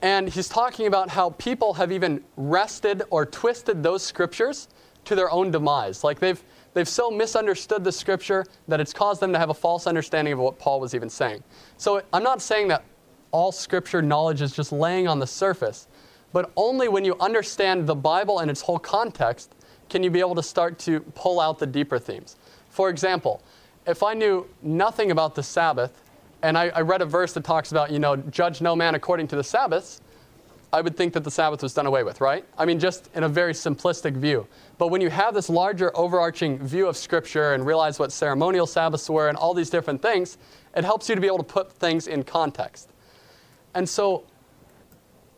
and 0.00 0.28
he's 0.28 0.48
talking 0.48 0.86
about 0.86 1.08
how 1.08 1.30
people 1.30 1.74
have 1.74 1.90
even 1.90 2.22
wrested 2.36 3.02
or 3.10 3.26
twisted 3.26 3.82
those 3.82 4.04
scriptures 4.04 4.68
to 5.04 5.16
their 5.16 5.28
own 5.30 5.50
demise. 5.50 6.04
Like 6.04 6.20
they've 6.20 6.40
they've 6.72 6.88
so 6.88 7.10
misunderstood 7.10 7.82
the 7.82 7.90
scripture 7.90 8.44
that 8.68 8.80
it's 8.80 8.92
caused 8.92 9.20
them 9.20 9.32
to 9.32 9.38
have 9.38 9.50
a 9.50 9.54
false 9.54 9.88
understanding 9.88 10.34
of 10.34 10.38
what 10.38 10.58
Paul 10.58 10.78
was 10.78 10.94
even 10.94 11.10
saying. 11.10 11.42
So 11.76 12.02
I'm 12.12 12.22
not 12.22 12.40
saying 12.40 12.68
that 12.68 12.84
all 13.32 13.50
scripture 13.50 14.02
knowledge 14.02 14.40
is 14.40 14.52
just 14.52 14.70
laying 14.70 15.08
on 15.08 15.18
the 15.18 15.26
surface, 15.26 15.88
but 16.32 16.52
only 16.56 16.88
when 16.88 17.04
you 17.04 17.16
understand 17.18 17.86
the 17.88 17.94
Bible 17.94 18.38
and 18.38 18.50
its 18.50 18.60
whole 18.60 18.78
context 18.78 19.54
can 19.88 20.04
you 20.04 20.10
be 20.10 20.20
able 20.20 20.36
to 20.36 20.42
start 20.42 20.78
to 20.80 21.00
pull 21.00 21.40
out 21.40 21.58
the 21.58 21.66
deeper 21.66 21.98
themes. 21.98 22.36
For 22.68 22.88
example, 22.90 23.42
if 23.88 24.02
I 24.02 24.14
knew 24.14 24.46
nothing 24.62 25.10
about 25.10 25.34
the 25.34 25.42
Sabbath 25.42 26.04
and 26.42 26.56
I, 26.56 26.68
I, 26.68 26.82
read 26.82 27.02
a 27.02 27.06
verse 27.06 27.32
that 27.32 27.42
talks 27.42 27.72
about, 27.72 27.90
you 27.90 27.98
know, 27.98 28.16
judge 28.16 28.60
no 28.60 28.76
man 28.76 28.94
according 28.94 29.26
to 29.28 29.36
the 29.36 29.42
Sabbaths, 29.42 30.02
I 30.72 30.82
would 30.82 30.96
think 30.96 31.14
that 31.14 31.24
the 31.24 31.30
Sabbath 31.30 31.62
was 31.62 31.72
done 31.72 31.86
away 31.86 32.04
with, 32.04 32.20
right? 32.20 32.44
I 32.58 32.66
mean, 32.66 32.78
just 32.78 33.08
in 33.14 33.24
a 33.24 33.28
very 33.28 33.54
simplistic 33.54 34.14
view. 34.14 34.46
But 34.76 34.88
when 34.88 35.00
you 35.00 35.08
have 35.08 35.34
this 35.34 35.48
larger 35.48 35.90
overarching 35.96 36.58
view 36.58 36.86
of 36.86 36.96
Scripture 36.96 37.54
and 37.54 37.64
realize 37.64 37.98
what 37.98 38.12
ceremonial 38.12 38.66
Sabbaths 38.66 39.08
were 39.08 39.28
and 39.28 39.38
all 39.38 39.54
these 39.54 39.70
different 39.70 40.02
things, 40.02 40.36
it 40.76 40.84
helps 40.84 41.08
you 41.08 41.14
to 41.14 41.20
be 41.20 41.26
able 41.26 41.38
to 41.38 41.42
put 41.42 41.72
things 41.72 42.06
in 42.06 42.22
context. 42.22 42.90
And 43.74 43.88
so 43.88 44.24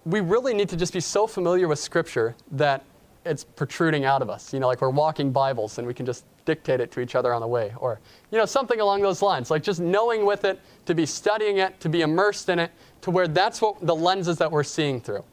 we 0.05 0.21
really 0.21 0.53
need 0.53 0.69
to 0.71 0.77
just 0.77 0.93
be 0.93 1.01
so 1.01 1.29
familiar 1.29 1.69
with 1.69 1.79
Scripture 1.79 2.35
that 2.51 2.85
it's 3.25 3.45
protruding 3.45 4.05
out 4.05 4.23
of 4.23 4.31
us. 4.31 4.53
You 4.53 4.61
know, 4.61 4.67
like 4.67 4.81
we're 4.81 4.91
walking 4.91 5.31
Bibles 5.31 5.79
and 5.79 5.87
we 5.87 5.95
can 5.95 6.07
just 6.07 6.25
dictate 6.45 6.81
it 6.81 6.91
to 6.93 7.01
each 7.01 7.15
other 7.15 7.35
on 7.35 7.41
the 7.41 7.47
way, 7.47 7.73
or 7.79 8.01
you 8.31 8.39
know 8.39 8.47
something 8.47 8.81
along 8.81 9.03
those 9.03 9.23
lines. 9.23 9.51
Like 9.51 9.63
just 9.63 9.81
knowing 9.81 10.25
with 10.25 10.45
it, 10.45 10.61
to 10.87 10.95
be 10.95 11.07
studying 11.07 11.59
it, 11.59 11.79
to 11.81 11.89
be 11.89 12.01
immersed 12.03 12.49
in 12.49 12.59
it, 12.59 12.71
to 13.03 13.11
where 13.11 13.29
that's 13.29 13.61
what 13.61 13.85
the 13.87 13.95
lenses 13.95 14.39
that 14.39 14.51
we're 14.51 14.65
seeing 14.65 15.01
through. 15.01 15.25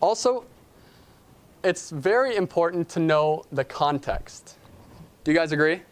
Also, 0.00 0.44
it's 1.64 1.90
very 1.90 2.36
important 2.36 2.88
to 2.90 3.00
know 3.00 3.44
the 3.52 3.64
context. 3.64 4.56
Do 5.24 5.32
you 5.32 5.36
guys 5.36 5.52
agree? 5.52 5.82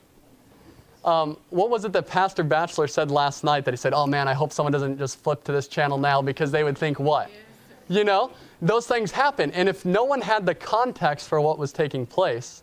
Um, 1.05 1.37
what 1.51 1.69
was 1.69 1.85
it 1.85 1.93
that 1.93 2.07
Pastor 2.07 2.43
Batchelor 2.43 2.87
said 2.87 3.11
last 3.11 3.45
night 3.45 3.65
that 3.65 3.73
he 3.75 3.77
said, 3.77 3.93
Oh 3.93 4.07
man, 4.07 4.27
I 4.27 4.33
hope 4.33 4.53
someone 4.53 4.73
doesn't 4.73 4.99
just 4.99 5.23
flip 5.23 5.45
to 5.45 5.53
this 5.53 5.69
channel 5.69 5.99
now 5.99 6.23
because 6.23 6.51
they 6.51 6.65
would 6.65 6.79
think 6.79 6.99
what? 6.99 7.31
You 7.89 8.05
know, 8.05 8.31
those 8.63 8.87
things 8.87 9.11
happen. 9.11 9.51
And 9.53 9.69
if 9.69 9.85
no 9.85 10.05
one 10.05 10.21
had 10.21 10.47
the 10.47 10.55
context 10.55 11.29
for 11.29 11.41
what 11.41 11.59
was 11.59 11.73
taking 11.73 12.07
place, 12.07 12.63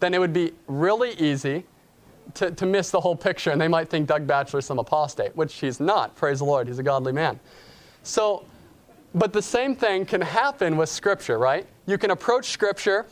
then 0.00 0.14
it 0.14 0.18
would 0.18 0.32
be 0.32 0.52
really 0.66 1.12
easy 1.12 1.64
to, 2.34 2.50
to 2.50 2.66
miss 2.66 2.90
the 2.90 3.00
whole 3.00 3.16
picture, 3.16 3.50
and 3.50 3.60
they 3.60 3.68
might 3.68 3.88
think 3.88 4.08
Doug 4.08 4.26
Batchelor's 4.26 4.64
some 4.64 4.78
apostate, 4.78 5.36
which 5.36 5.54
he's 5.54 5.80
not. 5.80 6.14
Praise 6.16 6.38
the 6.38 6.44
Lord, 6.44 6.68
he's 6.68 6.78
a 6.78 6.82
godly 6.82 7.12
man. 7.12 7.38
So, 8.02 8.44
but 9.14 9.32
the 9.32 9.42
same 9.42 9.76
thing 9.76 10.06
can 10.06 10.20
happen 10.20 10.76
with 10.76 10.88
Scripture, 10.88 11.38
right? 11.38 11.66
You 11.86 11.98
can 11.98 12.10
approach 12.10 12.46
Scripture 12.46 13.06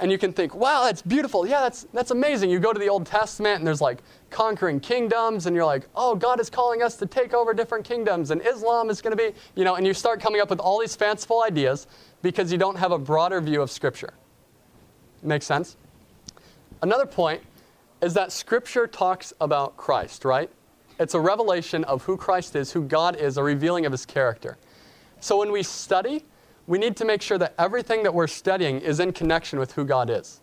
and 0.00 0.10
you 0.10 0.18
can 0.18 0.32
think, 0.32 0.54
wow, 0.54 0.84
that's 0.84 1.02
beautiful. 1.02 1.46
Yeah, 1.46 1.60
that's, 1.60 1.86
that's 1.92 2.10
amazing. 2.10 2.50
You 2.50 2.58
go 2.58 2.72
to 2.72 2.78
the 2.78 2.88
Old 2.88 3.06
Testament 3.06 3.58
and 3.58 3.66
there's 3.66 3.80
like 3.80 4.02
conquering 4.30 4.80
kingdoms, 4.80 5.46
and 5.46 5.54
you're 5.54 5.64
like, 5.64 5.86
oh, 5.94 6.16
God 6.16 6.40
is 6.40 6.50
calling 6.50 6.82
us 6.82 6.96
to 6.96 7.06
take 7.06 7.32
over 7.32 7.54
different 7.54 7.84
kingdoms, 7.84 8.32
and 8.32 8.44
Islam 8.44 8.90
is 8.90 9.00
going 9.00 9.16
to 9.16 9.16
be, 9.16 9.36
you 9.54 9.64
know, 9.64 9.76
and 9.76 9.86
you 9.86 9.94
start 9.94 10.20
coming 10.20 10.40
up 10.40 10.50
with 10.50 10.58
all 10.58 10.80
these 10.80 10.96
fanciful 10.96 11.44
ideas 11.44 11.86
because 12.22 12.50
you 12.50 12.58
don't 12.58 12.76
have 12.76 12.90
a 12.90 12.98
broader 12.98 13.40
view 13.40 13.62
of 13.62 13.70
Scripture. 13.70 14.14
Makes 15.22 15.46
sense? 15.46 15.76
Another 16.82 17.06
point 17.06 17.42
is 18.02 18.12
that 18.14 18.32
Scripture 18.32 18.86
talks 18.86 19.32
about 19.40 19.76
Christ, 19.76 20.24
right? 20.24 20.50
It's 20.98 21.14
a 21.14 21.20
revelation 21.20 21.84
of 21.84 22.02
who 22.04 22.16
Christ 22.16 22.56
is, 22.56 22.72
who 22.72 22.82
God 22.82 23.16
is, 23.16 23.36
a 23.36 23.42
revealing 23.42 23.86
of 23.86 23.92
his 23.92 24.04
character. 24.04 24.58
So 25.20 25.38
when 25.38 25.52
we 25.52 25.62
study, 25.62 26.24
we 26.66 26.78
need 26.78 26.96
to 26.96 27.04
make 27.04 27.22
sure 27.22 27.38
that 27.38 27.54
everything 27.58 28.02
that 28.02 28.14
we're 28.14 28.26
studying 28.26 28.80
is 28.80 29.00
in 29.00 29.12
connection 29.12 29.58
with 29.58 29.72
who 29.72 29.84
God 29.84 30.10
is. 30.10 30.40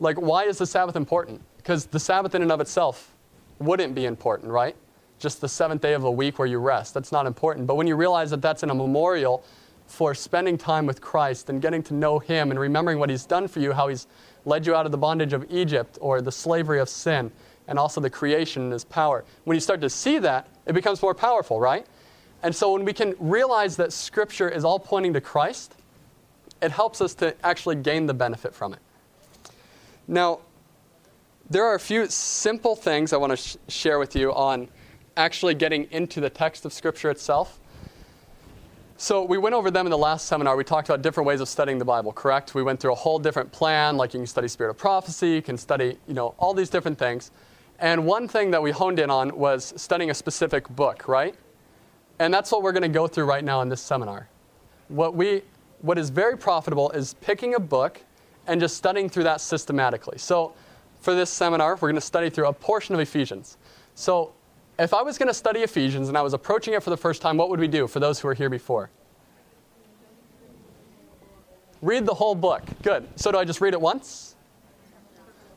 Like, 0.00 0.20
why 0.20 0.44
is 0.44 0.58
the 0.58 0.66
Sabbath 0.66 0.96
important? 0.96 1.42
Because 1.56 1.86
the 1.86 2.00
Sabbath, 2.00 2.34
in 2.34 2.42
and 2.42 2.50
of 2.50 2.60
itself, 2.60 3.14
wouldn't 3.58 3.94
be 3.94 4.06
important, 4.06 4.50
right? 4.50 4.76
Just 5.18 5.40
the 5.40 5.48
seventh 5.48 5.80
day 5.80 5.94
of 5.94 6.02
the 6.02 6.10
week 6.10 6.38
where 6.38 6.48
you 6.48 6.58
rest. 6.58 6.92
That's 6.92 7.12
not 7.12 7.26
important. 7.26 7.66
But 7.66 7.76
when 7.76 7.86
you 7.86 7.94
realize 7.94 8.30
that 8.30 8.42
that's 8.42 8.62
in 8.62 8.70
a 8.70 8.74
memorial 8.74 9.44
for 9.86 10.14
spending 10.14 10.58
time 10.58 10.86
with 10.86 11.00
Christ 11.00 11.50
and 11.50 11.62
getting 11.62 11.82
to 11.84 11.94
know 11.94 12.18
Him 12.18 12.50
and 12.50 12.58
remembering 12.58 12.98
what 12.98 13.10
He's 13.10 13.24
done 13.24 13.46
for 13.46 13.60
you, 13.60 13.72
how 13.72 13.88
He's 13.88 14.08
led 14.44 14.66
you 14.66 14.74
out 14.74 14.86
of 14.86 14.92
the 14.92 14.98
bondage 14.98 15.32
of 15.32 15.46
Egypt 15.50 15.98
or 16.00 16.20
the 16.20 16.32
slavery 16.32 16.80
of 16.80 16.88
sin, 16.88 17.30
and 17.68 17.78
also 17.78 18.00
the 18.00 18.10
creation 18.10 18.64
and 18.64 18.72
His 18.72 18.84
power. 18.84 19.24
When 19.44 19.54
you 19.54 19.60
start 19.60 19.80
to 19.82 19.90
see 19.90 20.18
that, 20.18 20.48
it 20.66 20.72
becomes 20.72 21.00
more 21.00 21.14
powerful, 21.14 21.60
right? 21.60 21.86
And 22.44 22.54
so 22.54 22.74
when 22.74 22.84
we 22.84 22.92
can 22.92 23.14
realize 23.18 23.76
that 23.76 23.90
Scripture 23.90 24.50
is 24.50 24.66
all 24.66 24.78
pointing 24.78 25.14
to 25.14 25.20
Christ, 25.20 25.74
it 26.60 26.70
helps 26.70 27.00
us 27.00 27.14
to 27.14 27.34
actually 27.42 27.76
gain 27.76 28.04
the 28.04 28.12
benefit 28.12 28.54
from 28.54 28.74
it. 28.74 28.80
Now, 30.06 30.40
there 31.48 31.64
are 31.64 31.74
a 31.74 31.80
few 31.80 32.06
simple 32.06 32.76
things 32.76 33.14
I 33.14 33.16
want 33.16 33.30
to 33.30 33.36
sh- 33.38 33.56
share 33.68 33.98
with 33.98 34.14
you 34.14 34.30
on 34.34 34.68
actually 35.16 35.54
getting 35.54 35.90
into 35.90 36.20
the 36.20 36.28
text 36.28 36.66
of 36.66 36.74
Scripture 36.74 37.10
itself. 37.10 37.58
So, 38.98 39.24
we 39.24 39.38
went 39.38 39.54
over 39.54 39.70
them 39.70 39.86
in 39.86 39.90
the 39.90 39.98
last 39.98 40.26
seminar. 40.26 40.54
We 40.54 40.64
talked 40.64 40.90
about 40.90 41.00
different 41.00 41.26
ways 41.26 41.40
of 41.40 41.48
studying 41.48 41.78
the 41.78 41.84
Bible, 41.86 42.12
correct? 42.12 42.54
We 42.54 42.62
went 42.62 42.78
through 42.78 42.92
a 42.92 42.96
whole 42.96 43.18
different 43.18 43.52
plan, 43.52 43.96
like 43.96 44.12
you 44.12 44.20
can 44.20 44.26
study 44.26 44.48
spirit 44.48 44.68
of 44.68 44.76
prophecy, 44.76 45.30
you 45.30 45.42
can 45.42 45.56
study, 45.56 45.96
you 46.06 46.12
know, 46.12 46.34
all 46.38 46.52
these 46.52 46.68
different 46.68 46.98
things. 46.98 47.30
And 47.78 48.04
one 48.04 48.28
thing 48.28 48.50
that 48.50 48.62
we 48.62 48.70
honed 48.70 48.98
in 48.98 49.08
on 49.08 49.34
was 49.34 49.72
studying 49.78 50.10
a 50.10 50.14
specific 50.14 50.68
book, 50.68 51.08
right? 51.08 51.34
And 52.18 52.32
that's 52.32 52.52
what 52.52 52.62
we're 52.62 52.72
going 52.72 52.82
to 52.82 52.88
go 52.88 53.06
through 53.06 53.24
right 53.24 53.44
now 53.44 53.60
in 53.62 53.68
this 53.68 53.80
seminar. 53.80 54.28
What, 54.88 55.14
we, 55.14 55.42
what 55.80 55.98
is 55.98 56.10
very 56.10 56.38
profitable 56.38 56.90
is 56.90 57.14
picking 57.14 57.54
a 57.54 57.60
book 57.60 58.00
and 58.46 58.60
just 58.60 58.76
studying 58.76 59.08
through 59.08 59.24
that 59.24 59.40
systematically. 59.40 60.18
So, 60.18 60.54
for 61.00 61.14
this 61.14 61.28
seminar, 61.28 61.74
we're 61.74 61.88
going 61.88 61.94
to 61.96 62.00
study 62.00 62.30
through 62.30 62.46
a 62.46 62.52
portion 62.52 62.94
of 62.94 63.00
Ephesians. 63.00 63.56
So, 63.94 64.32
if 64.78 64.94
I 64.94 65.02
was 65.02 65.18
going 65.18 65.28
to 65.28 65.34
study 65.34 65.60
Ephesians 65.60 66.08
and 66.08 66.16
I 66.16 66.22
was 66.22 66.34
approaching 66.34 66.74
it 66.74 66.82
for 66.82 66.90
the 66.90 66.96
first 66.96 67.22
time, 67.22 67.36
what 67.36 67.50
would 67.50 67.60
we 67.60 67.68
do 67.68 67.86
for 67.86 68.00
those 68.00 68.20
who 68.20 68.28
were 68.28 68.34
here 68.34 68.50
before? 68.50 68.90
Read 71.82 72.06
the 72.06 72.14
whole 72.14 72.34
book. 72.34 72.62
Good. 72.82 73.06
So, 73.16 73.32
do 73.32 73.38
I 73.38 73.44
just 73.44 73.60
read 73.60 73.74
it 73.74 73.80
once? 73.80 74.36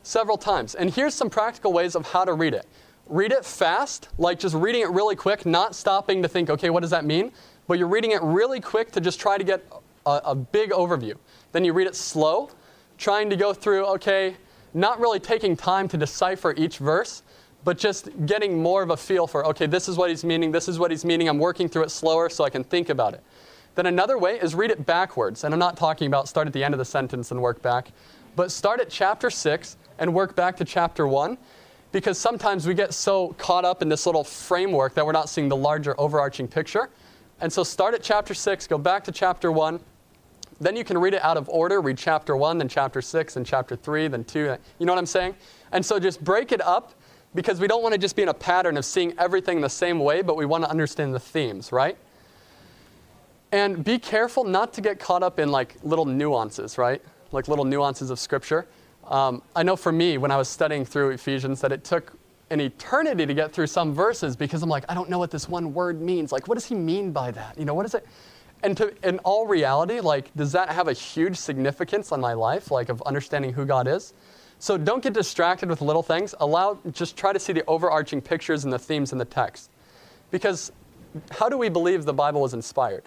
Several 0.02 0.38
times. 0.38 0.74
And 0.74 0.90
here's 0.90 1.14
some 1.14 1.30
practical 1.30 1.72
ways 1.72 1.94
of 1.94 2.10
how 2.10 2.24
to 2.24 2.32
read 2.32 2.54
it 2.54 2.66
read 3.08 3.32
it 3.32 3.44
fast, 3.44 4.08
like 4.18 4.38
just 4.38 4.54
reading 4.54 4.82
it 4.82 4.90
really 4.90 5.16
quick, 5.16 5.46
not 5.46 5.74
stopping 5.74 6.22
to 6.22 6.28
think, 6.28 6.50
okay, 6.50 6.70
what 6.70 6.80
does 6.80 6.90
that 6.90 7.04
mean? 7.04 7.32
But 7.66 7.78
you're 7.78 7.88
reading 7.88 8.12
it 8.12 8.22
really 8.22 8.60
quick 8.60 8.92
to 8.92 9.00
just 9.00 9.20
try 9.20 9.38
to 9.38 9.44
get 9.44 9.64
a, 10.06 10.20
a 10.26 10.34
big 10.34 10.70
overview. 10.70 11.14
Then 11.52 11.64
you 11.64 11.72
read 11.72 11.86
it 11.86 11.94
slow, 11.94 12.50
trying 12.96 13.30
to 13.30 13.36
go 13.36 13.52
through, 13.52 13.86
okay, 13.86 14.36
not 14.74 15.00
really 15.00 15.18
taking 15.18 15.56
time 15.56 15.88
to 15.88 15.96
decipher 15.96 16.54
each 16.56 16.78
verse, 16.78 17.22
but 17.64 17.78
just 17.78 18.08
getting 18.26 18.62
more 18.62 18.82
of 18.82 18.90
a 18.90 18.96
feel 18.96 19.26
for, 19.26 19.44
okay, 19.46 19.66
this 19.66 19.88
is 19.88 19.96
what 19.96 20.10
he's 20.10 20.24
meaning, 20.24 20.52
this 20.52 20.68
is 20.68 20.78
what 20.78 20.90
he's 20.90 21.04
meaning. 21.04 21.28
I'm 21.28 21.38
working 21.38 21.68
through 21.68 21.84
it 21.84 21.90
slower 21.90 22.28
so 22.28 22.44
I 22.44 22.50
can 22.50 22.64
think 22.64 22.88
about 22.88 23.14
it. 23.14 23.22
Then 23.74 23.86
another 23.86 24.18
way 24.18 24.38
is 24.40 24.54
read 24.54 24.70
it 24.70 24.86
backwards. 24.86 25.44
And 25.44 25.54
I'm 25.54 25.60
not 25.60 25.76
talking 25.76 26.06
about 26.06 26.28
start 26.28 26.46
at 26.46 26.52
the 26.52 26.64
end 26.64 26.74
of 26.74 26.78
the 26.78 26.84
sentence 26.84 27.30
and 27.30 27.40
work 27.40 27.62
back, 27.62 27.92
but 28.36 28.50
start 28.50 28.80
at 28.80 28.90
chapter 28.90 29.30
6 29.30 29.76
and 29.98 30.14
work 30.14 30.34
back 30.34 30.56
to 30.56 30.64
chapter 30.64 31.06
1 31.06 31.38
because 31.92 32.18
sometimes 32.18 32.66
we 32.66 32.74
get 32.74 32.92
so 32.92 33.34
caught 33.38 33.64
up 33.64 33.82
in 33.82 33.88
this 33.88 34.06
little 34.06 34.24
framework 34.24 34.94
that 34.94 35.04
we're 35.04 35.12
not 35.12 35.28
seeing 35.28 35.48
the 35.48 35.56
larger 35.56 35.98
overarching 35.98 36.46
picture. 36.46 36.90
And 37.40 37.52
so 37.52 37.62
start 37.62 37.94
at 37.94 38.02
chapter 38.02 38.34
6, 38.34 38.66
go 38.66 38.78
back 38.78 39.04
to 39.04 39.12
chapter 39.12 39.50
1. 39.50 39.80
Then 40.60 40.76
you 40.76 40.84
can 40.84 40.98
read 40.98 41.14
it 41.14 41.22
out 41.22 41.36
of 41.36 41.48
order. 41.48 41.80
Read 41.80 41.96
chapter 41.96 42.36
1, 42.36 42.58
then 42.58 42.68
chapter 42.68 43.00
6, 43.00 43.34
then 43.34 43.44
chapter 43.44 43.76
3, 43.76 44.08
then 44.08 44.24
2. 44.24 44.56
You 44.78 44.86
know 44.86 44.92
what 44.92 44.98
I'm 44.98 45.06
saying? 45.06 45.36
And 45.72 45.84
so 45.84 46.00
just 46.00 46.22
break 46.22 46.52
it 46.52 46.60
up 46.60 46.94
because 47.34 47.60
we 47.60 47.68
don't 47.68 47.82
want 47.82 47.92
to 47.92 47.98
just 47.98 48.16
be 48.16 48.22
in 48.22 48.28
a 48.28 48.34
pattern 48.34 48.76
of 48.76 48.84
seeing 48.84 49.14
everything 49.18 49.60
the 49.60 49.68
same 49.68 50.00
way, 50.00 50.22
but 50.22 50.36
we 50.36 50.46
want 50.46 50.64
to 50.64 50.70
understand 50.70 51.14
the 51.14 51.20
themes, 51.20 51.70
right? 51.70 51.96
And 53.52 53.84
be 53.84 53.98
careful 53.98 54.44
not 54.44 54.72
to 54.74 54.80
get 54.80 54.98
caught 54.98 55.22
up 55.22 55.38
in 55.38 55.50
like 55.50 55.76
little 55.82 56.04
nuances, 56.04 56.76
right? 56.76 57.00
Like 57.30 57.48
little 57.48 57.64
nuances 57.64 58.10
of 58.10 58.18
scripture. 58.18 58.66
Um, 59.08 59.42
I 59.56 59.62
know 59.62 59.74
for 59.74 59.90
me, 59.90 60.18
when 60.18 60.30
I 60.30 60.36
was 60.36 60.48
studying 60.48 60.84
through 60.84 61.10
Ephesians, 61.10 61.60
that 61.62 61.72
it 61.72 61.82
took 61.82 62.12
an 62.50 62.60
eternity 62.60 63.26
to 63.26 63.34
get 63.34 63.52
through 63.52 63.66
some 63.66 63.92
verses 63.92 64.36
because 64.36 64.62
I'm 64.62 64.68
like, 64.68 64.84
I 64.88 64.94
don't 64.94 65.10
know 65.10 65.18
what 65.18 65.30
this 65.30 65.48
one 65.48 65.74
word 65.74 66.00
means. 66.00 66.32
Like, 66.32 66.48
what 66.48 66.54
does 66.54 66.66
he 66.66 66.74
mean 66.74 67.12
by 67.12 67.30
that? 67.30 67.58
You 67.58 67.64
know, 67.64 67.74
what 67.74 67.86
is 67.86 67.94
it? 67.94 68.06
And 68.62 68.76
to, 68.76 68.92
in 69.06 69.18
all 69.20 69.46
reality, 69.46 70.00
like, 70.00 70.34
does 70.34 70.52
that 70.52 70.70
have 70.70 70.88
a 70.88 70.92
huge 70.92 71.36
significance 71.36 72.12
on 72.12 72.20
my 72.20 72.32
life, 72.32 72.70
like, 72.70 72.88
of 72.88 73.00
understanding 73.02 73.52
who 73.52 73.64
God 73.64 73.86
is? 73.86 74.14
So 74.58 74.76
don't 74.76 75.02
get 75.02 75.12
distracted 75.12 75.68
with 75.68 75.80
little 75.80 76.02
things. 76.02 76.34
Allow, 76.40 76.78
just 76.92 77.16
try 77.16 77.32
to 77.32 77.38
see 77.38 77.52
the 77.52 77.64
overarching 77.66 78.20
pictures 78.20 78.64
and 78.64 78.72
the 78.72 78.78
themes 78.78 79.12
in 79.12 79.18
the 79.18 79.24
text. 79.24 79.70
Because 80.30 80.72
how 81.30 81.48
do 81.48 81.56
we 81.56 81.68
believe 81.68 82.04
the 82.04 82.12
Bible 82.12 82.40
was 82.40 82.54
inspired? 82.54 83.04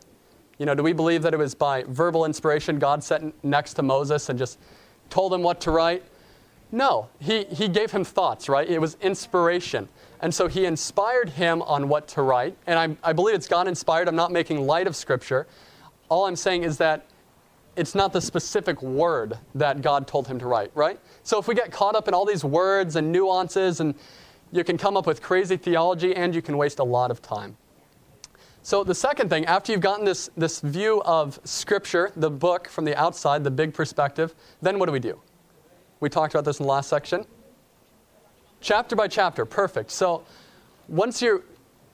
You 0.57 0.65
know, 0.65 0.75
do 0.75 0.83
we 0.83 0.93
believe 0.93 1.21
that 1.23 1.33
it 1.33 1.37
was 1.37 1.53
by 1.53 1.83
verbal 1.87 2.25
inspiration 2.25 2.79
God 2.79 3.03
sat 3.03 3.21
next 3.43 3.73
to 3.73 3.81
Moses 3.81 4.29
and 4.29 4.39
just 4.39 4.59
told 5.11 5.33
him 5.33 5.43
what 5.43 5.61
to 5.61 5.71
write? 5.71 6.03
No, 6.71 7.09
he, 7.19 7.43
he 7.45 7.67
gave 7.67 7.91
him 7.91 8.03
thoughts, 8.03 8.47
right? 8.47 8.67
It 8.67 8.79
was 8.79 8.95
inspiration. 9.01 9.89
And 10.21 10.33
so 10.33 10.47
he 10.47 10.65
inspired 10.65 11.29
him 11.29 11.61
on 11.63 11.89
what 11.89 12.07
to 12.09 12.21
write. 12.21 12.55
And 12.65 12.79
I, 12.79 13.09
I 13.09 13.13
believe 13.13 13.35
it's 13.35 13.47
God 13.47 13.67
inspired. 13.67 14.07
I'm 14.07 14.15
not 14.15 14.31
making 14.31 14.65
light 14.65 14.87
of 14.87 14.95
Scripture. 14.95 15.47
All 16.09 16.25
I'm 16.25 16.35
saying 16.35 16.63
is 16.63 16.77
that 16.77 17.05
it's 17.75 17.95
not 17.95 18.13
the 18.13 18.21
specific 18.21 18.81
word 18.81 19.37
that 19.55 19.81
God 19.81 20.07
told 20.07 20.27
him 20.27 20.39
to 20.39 20.45
write, 20.45 20.71
right? 20.75 20.99
So 21.23 21.39
if 21.39 21.47
we 21.47 21.55
get 21.55 21.71
caught 21.71 21.95
up 21.95 22.07
in 22.07 22.13
all 22.13 22.25
these 22.25 22.43
words 22.43 22.95
and 22.95 23.11
nuances, 23.11 23.79
and 23.79 23.95
you 24.51 24.63
can 24.63 24.77
come 24.77 24.97
up 24.97 25.07
with 25.07 25.21
crazy 25.21 25.57
theology 25.57 26.15
and 26.15 26.35
you 26.35 26.41
can 26.41 26.57
waste 26.57 26.79
a 26.79 26.83
lot 26.83 27.11
of 27.11 27.21
time. 27.21 27.57
So 28.63 28.83
the 28.83 28.95
second 28.95 29.29
thing, 29.29 29.45
after 29.45 29.71
you've 29.71 29.81
gotten 29.81 30.05
this, 30.05 30.29
this 30.37 30.61
view 30.61 31.01
of 31.03 31.39
Scripture, 31.43 32.11
the 32.15 32.29
book 32.29 32.67
from 32.67 32.85
the 32.85 32.95
outside, 32.95 33.43
the 33.43 33.51
big 33.51 33.73
perspective, 33.73 34.35
then 34.61 34.77
what 34.77 34.85
do 34.85 34.91
we 34.91 34.99
do? 34.99 35.19
We 35.99 36.09
talked 36.09 36.33
about 36.33 36.45
this 36.45 36.59
in 36.59 36.65
the 36.65 36.71
last 36.71 36.89
section. 36.89 37.25
Chapter 38.59 38.95
by 38.95 39.07
chapter, 39.07 39.45
perfect. 39.45 39.89
So 39.89 40.23
once 40.87 41.21
you're, 41.23 41.41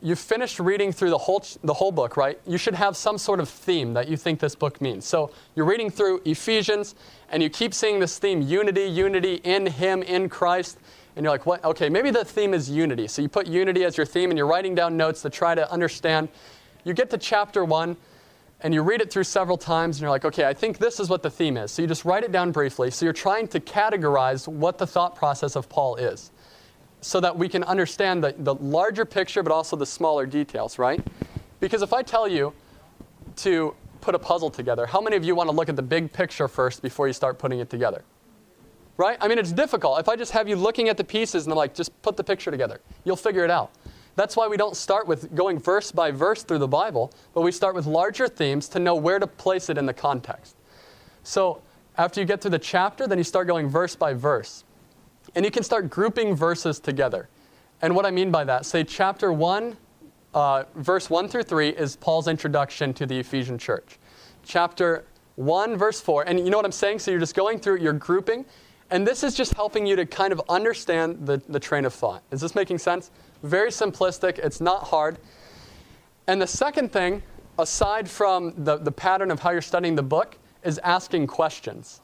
you've 0.01 0.19
finished 0.19 0.59
reading 0.59 0.91
through 0.91 1.12
the 1.12 1.17
whole, 1.17 1.43
the 1.63 1.74
whole 1.74 1.93
book, 1.93 2.17
right, 2.17 2.38
you 2.45 2.57
should 2.57 2.75
have 2.75 2.97
some 2.97 3.17
sort 3.17 3.39
of 3.39 3.47
theme 3.47 3.93
that 3.93 4.09
you 4.09 4.17
think 4.17 4.41
this 4.41 4.55
book 4.55 4.81
means. 4.81 5.05
So 5.05 5.31
you're 5.55 5.65
reading 5.65 5.89
through 5.89 6.21
Ephesians, 6.25 6.95
and 7.29 7.41
you 7.41 7.50
keep 7.50 7.74
seeing 7.74 8.00
this 8.01 8.19
theme 8.19 8.41
unity, 8.41 8.83
unity 8.83 9.36
in 9.45 9.67
Him, 9.67 10.03
in 10.03 10.27
Christ. 10.27 10.77
And 11.17 11.24
you're 11.24 11.33
like, 11.33 11.47
what? 11.47 11.63
Okay, 11.65 11.89
maybe 11.89 12.12
the 12.12 12.24
theme 12.24 12.53
is 12.53 12.69
unity. 12.69 13.07
So 13.07 13.24
you 13.24 13.27
put 13.27 13.47
unity 13.47 13.83
as 13.83 13.97
your 13.97 14.05
theme, 14.05 14.29
and 14.29 14.38
you're 14.38 14.47
writing 14.47 14.75
down 14.75 14.95
notes 14.95 15.24
to 15.24 15.31
try 15.31 15.55
to 15.55 15.69
understand 15.71 16.29
you 16.83 16.93
get 16.93 17.09
to 17.09 17.17
chapter 17.17 17.65
one 17.65 17.97
and 18.62 18.74
you 18.74 18.81
read 18.81 19.01
it 19.01 19.12
through 19.12 19.24
several 19.24 19.57
times 19.57 19.97
and 19.97 20.01
you're 20.01 20.12
like, 20.12 20.25
okay, 20.25 20.45
I 20.45 20.53
think 20.53 20.77
this 20.77 21.00
is 21.00 21.09
what 21.09 21.24
the 21.24 21.29
theme 21.29 21.57
is. 21.57 21.71
So 21.71 21.81
you 21.81 21.88
just 21.88 22.05
write 22.05 22.24
it 22.24 22.31
down 22.31 22.51
briefly. 22.51 22.91
So 22.91 23.05
you're 23.05 23.13
trying 23.13 23.47
to 23.50 23.59
categorize 23.59 24.47
what 24.47 24.77
the 24.77 24.88
thought 24.88 25.15
process 25.15 25.55
of 25.55 25.67
Paul 25.69 25.95
is 25.95 26.31
so 27.01 27.19
that 27.19 27.38
we 27.38 27.50
can 27.50 27.63
understand 27.63 28.24
the, 28.24 28.36
the 28.38 28.55
larger 28.55 29.03
picture 29.03 29.43
but 29.43 29.51
also 29.51 29.75
the 29.75 29.86
smaller 29.86 30.25
details, 30.25 30.79
right? 30.79 31.05
Because 31.59 31.81
if 31.81 31.93
I 31.93 32.03
tell 32.03 32.27
you 32.27 32.53
to 33.38 33.75
put 34.01 34.15
a 34.15 34.19
puzzle 34.19 34.50
together, 34.50 34.86
how 34.86 35.01
many 35.01 35.17
of 35.17 35.24
you 35.24 35.36
want 35.36 35.50
to 35.50 35.55
look 35.55 35.67
at 35.67 35.75
the 35.75 35.81
big 35.81 36.13
picture 36.13 36.47
first 36.47 36.81
before 36.81 37.07
you 37.07 37.13
start 37.13 37.38
putting 37.38 37.59
it 37.59 37.69
together? 37.69 38.03
Right? 38.98 39.18
I 39.22 39.27
mean, 39.27 39.38
it's 39.38 39.51
difficult. 39.51 40.00
If 40.00 40.10
I 40.10 40.16
just 40.16 40.32
have 40.32 40.50
you 40.50 40.56
looking 40.56 40.89
at 40.89 40.98
the 40.98 41.04
pieces 41.04 41.46
and 41.46 41.54
I'm 41.54 41.58
like, 41.58 41.74
just 41.75 42.00
put 42.01 42.18
the 42.18 42.24
picture 42.24 42.51
together, 42.51 42.82
you'll 43.04 43.16
figure 43.16 43.46
it 43.46 43.51
out. 43.51 43.72
That's 44.16 44.36
why 44.36 44.48
we 44.48 44.58
don't 44.58 44.75
start 44.75 45.06
with 45.08 45.36
going 45.36 45.60
verse 45.60 45.92
by 45.92 46.10
verse 46.10 46.42
through 46.42 46.58
the 46.58 46.68
Bible, 46.68 47.12
but 47.36 47.42
we 47.42 47.51
start 47.51 47.75
with 47.75 47.86
larger 47.86 48.27
themes 48.27 48.68
to 48.70 48.80
know 48.80 48.96
where 48.96 49.20
to 49.20 49.27
place 49.27 49.70
it 49.70 49.77
in 49.77 49.86
the 49.86 49.94
context. 49.94 50.56
So, 51.24 51.62
After 51.98 52.20
you 52.20 52.27
get 52.27 52.42
through 52.42 52.51
the 52.51 52.60
chapter, 52.60 53.08
then 53.08 53.18
you 53.18 53.24
start 53.24 53.48
going 53.48 53.68
verse 53.68 53.96
by 53.96 54.13
verse. 54.13 54.63
And 55.36 55.44
you 55.44 55.50
can 55.51 55.63
start 55.63 55.89
grouping 55.89 56.36
verses 56.36 56.80
together. 56.80 57.27
And 57.82 57.96
what 57.96 58.06
I 58.06 58.12
mean 58.12 58.30
by 58.30 58.44
that, 58.44 58.66
say 58.66 58.84
chapter 58.84 59.34
1, 59.34 59.75
uh, 60.34 60.63
verse 60.75 61.10
1 61.10 61.27
through 61.27 61.44
3 61.44 61.70
is 61.70 61.96
Paul's 61.96 62.27
introduction 62.27 62.94
to 62.94 63.06
the 63.06 63.20
Ephesian 63.20 63.58
church. 63.58 63.98
Chapter 64.46 65.06
1, 65.36 65.75
verse 65.75 66.00
4, 66.00 66.27
and 66.27 66.39
you 66.39 66.50
know 66.50 66.58
what 66.58 66.66
I'm 66.66 66.72
saying? 66.72 67.00
So 67.00 67.12
you're 67.12 67.20
just 67.20 67.36
going 67.36 67.60
through, 67.60 67.77
you're 67.80 67.94
grouping, 67.94 68.46
and 68.89 69.06
this 69.06 69.24
is 69.24 69.36
just 69.36 69.53
helping 69.53 69.86
you 69.86 69.96
to 69.96 70.06
kind 70.06 70.32
of 70.32 70.41
understand 70.50 71.25
the, 71.25 71.41
the 71.50 71.60
train 71.60 71.86
of 71.86 71.94
thought. 71.94 72.24
Is 72.32 72.41
this 72.41 72.56
making 72.56 72.77
sense? 72.77 73.12
Very 73.44 73.70
simplistic, 73.70 74.39
it's 74.39 74.62
not 74.62 74.84
hard. 74.84 75.17
And 76.27 76.41
the 76.41 76.48
second 76.48 76.91
thing, 76.91 77.24
aside 77.60 78.10
from 78.10 78.53
the, 78.58 78.77
the 78.77 78.91
pattern 78.91 79.32
of 79.32 79.39
how 79.39 79.51
you're 79.51 79.62
studying 79.62 79.96
the 79.96 80.03
book, 80.03 80.38
is 80.63 80.77
asking 80.79 81.27
questions. 81.27 82.01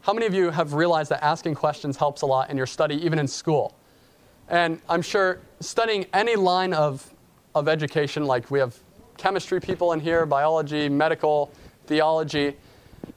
How 0.00 0.12
many 0.12 0.26
of 0.26 0.34
you 0.34 0.50
have 0.50 0.74
realized 0.74 1.10
that 1.10 1.24
asking 1.24 1.54
questions 1.54 1.96
helps 1.96 2.22
a 2.22 2.26
lot 2.26 2.50
in 2.50 2.56
your 2.56 2.66
study, 2.66 2.96
even 3.04 3.18
in 3.18 3.26
school? 3.26 3.74
And 4.48 4.80
I'm 4.88 5.02
sure 5.02 5.40
studying 5.60 6.06
any 6.12 6.36
line 6.36 6.74
of, 6.74 7.10
of 7.54 7.68
education, 7.68 8.24
like 8.24 8.50
we 8.50 8.58
have 8.58 8.76
chemistry 9.16 9.60
people 9.60 9.92
in 9.92 10.00
here, 10.00 10.26
biology, 10.26 10.88
medical, 10.88 11.50
theology, 11.86 12.56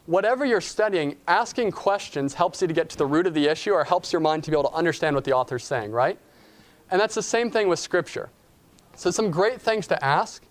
whatever 0.05 0.45
you're 0.45 0.61
studying, 0.61 1.15
asking 1.27 1.71
questions 1.71 2.33
helps 2.33 2.61
you 2.61 2.67
to 2.67 2.73
get 2.73 2.89
to 2.89 2.97
the 2.97 3.05
root 3.05 3.27
of 3.27 3.33
the 3.33 3.47
issue 3.47 3.71
or 3.71 3.83
helps 3.83 4.11
your 4.11 4.19
mind 4.19 4.43
to 4.45 4.51
be 4.51 4.57
able 4.57 4.69
to 4.69 4.75
understand 4.75 5.15
what 5.15 5.23
the 5.23 5.33
author's 5.33 5.63
saying, 5.63 5.91
right? 5.91 6.17
And 6.91 6.99
that's 6.99 7.15
the 7.15 7.23
same 7.23 7.51
thing 7.51 7.67
with 7.67 7.79
Scripture. 7.79 8.29
So, 8.95 9.11
some 9.11 9.29
great 9.29 9.61
things 9.61 9.87
to 9.87 10.03
ask 10.03 10.43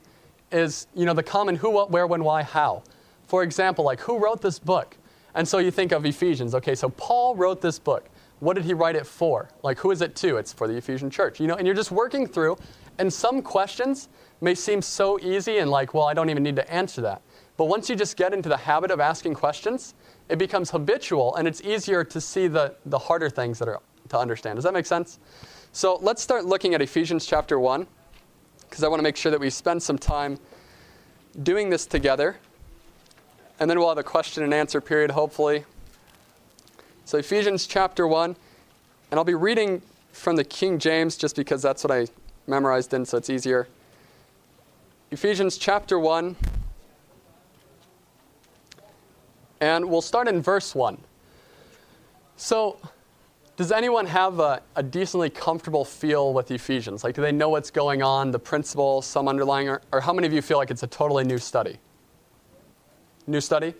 is, 0.52 0.86
you 0.94 1.04
know, 1.04 1.14
the 1.14 1.22
common 1.22 1.56
who, 1.56 1.70
what, 1.70 1.90
where, 1.90 2.06
when, 2.06 2.22
why, 2.22 2.42
how. 2.42 2.82
For 3.26 3.42
example, 3.42 3.84
like 3.84 4.00
who 4.00 4.18
wrote 4.18 4.40
this 4.40 4.58
book? 4.58 4.96
And 5.34 5.46
so 5.46 5.58
you 5.58 5.70
think 5.70 5.92
of 5.92 6.06
Ephesians. 6.06 6.54
Okay, 6.54 6.74
so 6.74 6.88
Paul 6.90 7.34
wrote 7.34 7.60
this 7.60 7.78
book. 7.78 8.08
What 8.40 8.54
did 8.54 8.64
he 8.64 8.74
write 8.74 8.96
it 8.96 9.06
for? 9.06 9.48
Like, 9.62 9.78
who 9.78 9.90
is 9.90 10.02
it 10.02 10.14
to? 10.16 10.36
It's 10.36 10.52
for 10.52 10.68
the 10.68 10.76
Ephesian 10.76 11.10
church. 11.10 11.40
You 11.40 11.46
know, 11.46 11.54
and 11.54 11.66
you're 11.66 11.76
just 11.76 11.90
working 11.90 12.26
through, 12.26 12.56
and 12.98 13.12
some 13.12 13.42
questions 13.42 14.08
may 14.40 14.54
seem 14.54 14.82
so 14.82 15.18
easy 15.20 15.58
and 15.58 15.70
like, 15.70 15.94
well, 15.94 16.04
I 16.04 16.14
don't 16.14 16.30
even 16.30 16.42
need 16.42 16.56
to 16.56 16.70
answer 16.72 17.00
that. 17.02 17.22
But 17.56 17.66
once 17.66 17.88
you 17.88 17.96
just 17.96 18.16
get 18.16 18.34
into 18.34 18.48
the 18.48 18.56
habit 18.56 18.90
of 18.90 19.00
asking 19.00 19.34
questions, 19.34 19.94
it 20.28 20.38
becomes 20.38 20.70
habitual 20.70 21.34
and 21.36 21.48
it's 21.48 21.62
easier 21.62 22.04
to 22.04 22.20
see 22.20 22.48
the, 22.48 22.74
the 22.84 22.98
harder 22.98 23.30
things 23.30 23.58
that 23.58 23.68
are 23.68 23.80
to 24.08 24.18
understand. 24.18 24.56
Does 24.56 24.64
that 24.64 24.74
make 24.74 24.86
sense? 24.86 25.18
So 25.72 25.98
let's 26.00 26.22
start 26.22 26.44
looking 26.44 26.74
at 26.74 26.82
Ephesians 26.82 27.26
chapter 27.26 27.58
1, 27.58 27.86
because 28.60 28.82
I 28.82 28.88
want 28.88 28.98
to 28.98 29.02
make 29.02 29.16
sure 29.16 29.30
that 29.30 29.40
we 29.40 29.50
spend 29.50 29.82
some 29.82 29.98
time 29.98 30.38
doing 31.42 31.70
this 31.70 31.86
together. 31.86 32.36
And 33.58 33.68
then 33.70 33.78
we'll 33.78 33.88
have 33.88 33.98
a 33.98 34.02
question 34.02 34.42
and 34.42 34.52
answer 34.54 34.80
period, 34.80 35.10
hopefully. 35.10 35.64
So, 37.04 37.18
Ephesians 37.18 37.66
chapter 37.66 38.06
1, 38.06 38.36
and 39.10 39.18
I'll 39.18 39.24
be 39.24 39.34
reading 39.34 39.80
from 40.12 40.36
the 40.36 40.44
King 40.44 40.78
James 40.78 41.16
just 41.16 41.36
because 41.36 41.62
that's 41.62 41.84
what 41.84 41.90
I 41.90 42.06
memorized 42.46 42.92
in, 42.94 43.04
so 43.04 43.16
it's 43.16 43.30
easier. 43.30 43.68
Ephesians 45.10 45.56
chapter 45.56 45.98
1, 45.98 46.36
and 49.60 49.88
we'll 49.88 50.02
start 50.02 50.28
in 50.28 50.42
verse 50.42 50.74
1. 50.74 50.98
So, 52.36 52.78
does 53.56 53.72
anyone 53.72 54.04
have 54.06 54.38
a, 54.38 54.60
a, 54.74 54.82
decently 54.82 55.30
comfortable 55.30 55.84
feel 55.84 56.34
with 56.34 56.50
Ephesians? 56.50 57.02
Like, 57.02 57.14
do 57.14 57.22
they 57.22 57.32
know 57.32 57.48
what's 57.48 57.70
going 57.70 58.02
on, 58.02 58.30
the 58.30 58.38
principles, 58.38 59.06
some 59.06 59.28
underlying, 59.28 59.68
or, 59.68 59.80
or 59.92 60.00
how 60.02 60.12
many 60.12 60.26
of 60.26 60.34
you 60.34 60.42
feel 60.42 60.58
like 60.58 60.70
it's 60.70 60.82
a 60.82 60.86
totally 60.86 61.24
new 61.24 61.38
study? 61.38 61.78
New 63.26 63.40
study? 63.40 63.72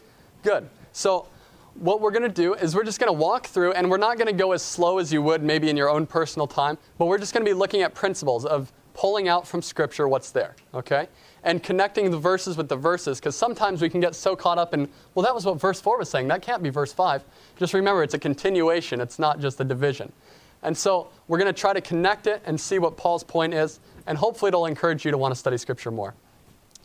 Good. 0.42 0.66
So, 0.92 1.26
what 1.75 2.00
we're 2.00 2.11
going 2.11 2.23
to 2.23 2.28
do 2.28 2.54
is 2.54 2.75
we're 2.75 2.85
just 2.85 2.99
going 2.99 3.12
to 3.12 3.18
walk 3.18 3.47
through, 3.47 3.73
and 3.73 3.90
we're 3.90 3.99
not 3.99 4.16
going 4.16 4.28
to 4.28 4.33
go 4.33 4.52
as 4.52 4.62
slow 4.62 4.99
as 4.99 5.12
you 5.12 5.21
would 5.21 5.42
maybe 5.42 5.68
in 5.68 5.76
your 5.76 5.90
own 5.90 6.06
personal 6.06 6.47
time, 6.47 6.78
but 6.97 7.04
we're 7.04 7.18
just 7.18 7.35
going 7.35 7.45
to 7.45 7.50
be 7.50 7.54
looking 7.54 7.83
at 7.83 7.95
principles 7.95 8.47
of 8.47 8.73
pulling 8.95 9.28
out 9.28 9.47
from 9.47 9.61
Scripture 9.61 10.08
what's 10.08 10.30
there, 10.30 10.56
okay? 10.73 11.06
And 11.47 11.63
connecting 11.63 12.11
the 12.11 12.19
verses 12.19 12.56
with 12.56 12.69
the 12.69 12.76
verses, 12.76 13.21
because 13.21 13.37
sometimes 13.37 13.80
we 13.80 13.89
can 13.89 14.00
get 14.00 14.17
so 14.17 14.35
caught 14.35 14.59
up 14.59 14.75
in, 14.75 14.89
well, 15.15 15.25
that 15.25 15.35
was 15.35 15.47
what 15.47 15.61
verse 15.61 15.80
4 15.80 15.97
was 15.97 16.11
saying. 16.11 16.26
That 16.26 16.43
can't 16.43 16.61
be 16.61 16.71
verse 16.71 16.93
5. 16.93 17.23
Just 17.56 17.73
remember, 17.73 18.02
it's 18.02 18.15
a 18.15 18.19
continuation, 18.19 19.00
it's 19.00 19.19
not 19.19 19.41
just 19.41 19.61
a 19.61 19.65
division. 19.65 20.13
And 20.65 20.76
so 20.76 21.09
we're 21.28 21.39
going 21.39 21.52
to 21.52 21.59
try 21.59 21.73
to 21.73 21.80
connect 21.80 22.26
it 22.26 22.43
and 22.45 22.61
see 22.61 22.80
what 22.80 22.97
Paul's 22.97 23.23
point 23.23 23.54
is, 23.54 23.78
and 24.09 24.19
hopefully 24.19 24.49
it'll 24.49 24.67
encourage 24.67 25.04
you 25.04 25.13
to 25.13 25.19
want 25.19 25.32
to 25.32 25.39
study 25.39 25.56
Scripture 25.56 25.93
more. 25.93 26.15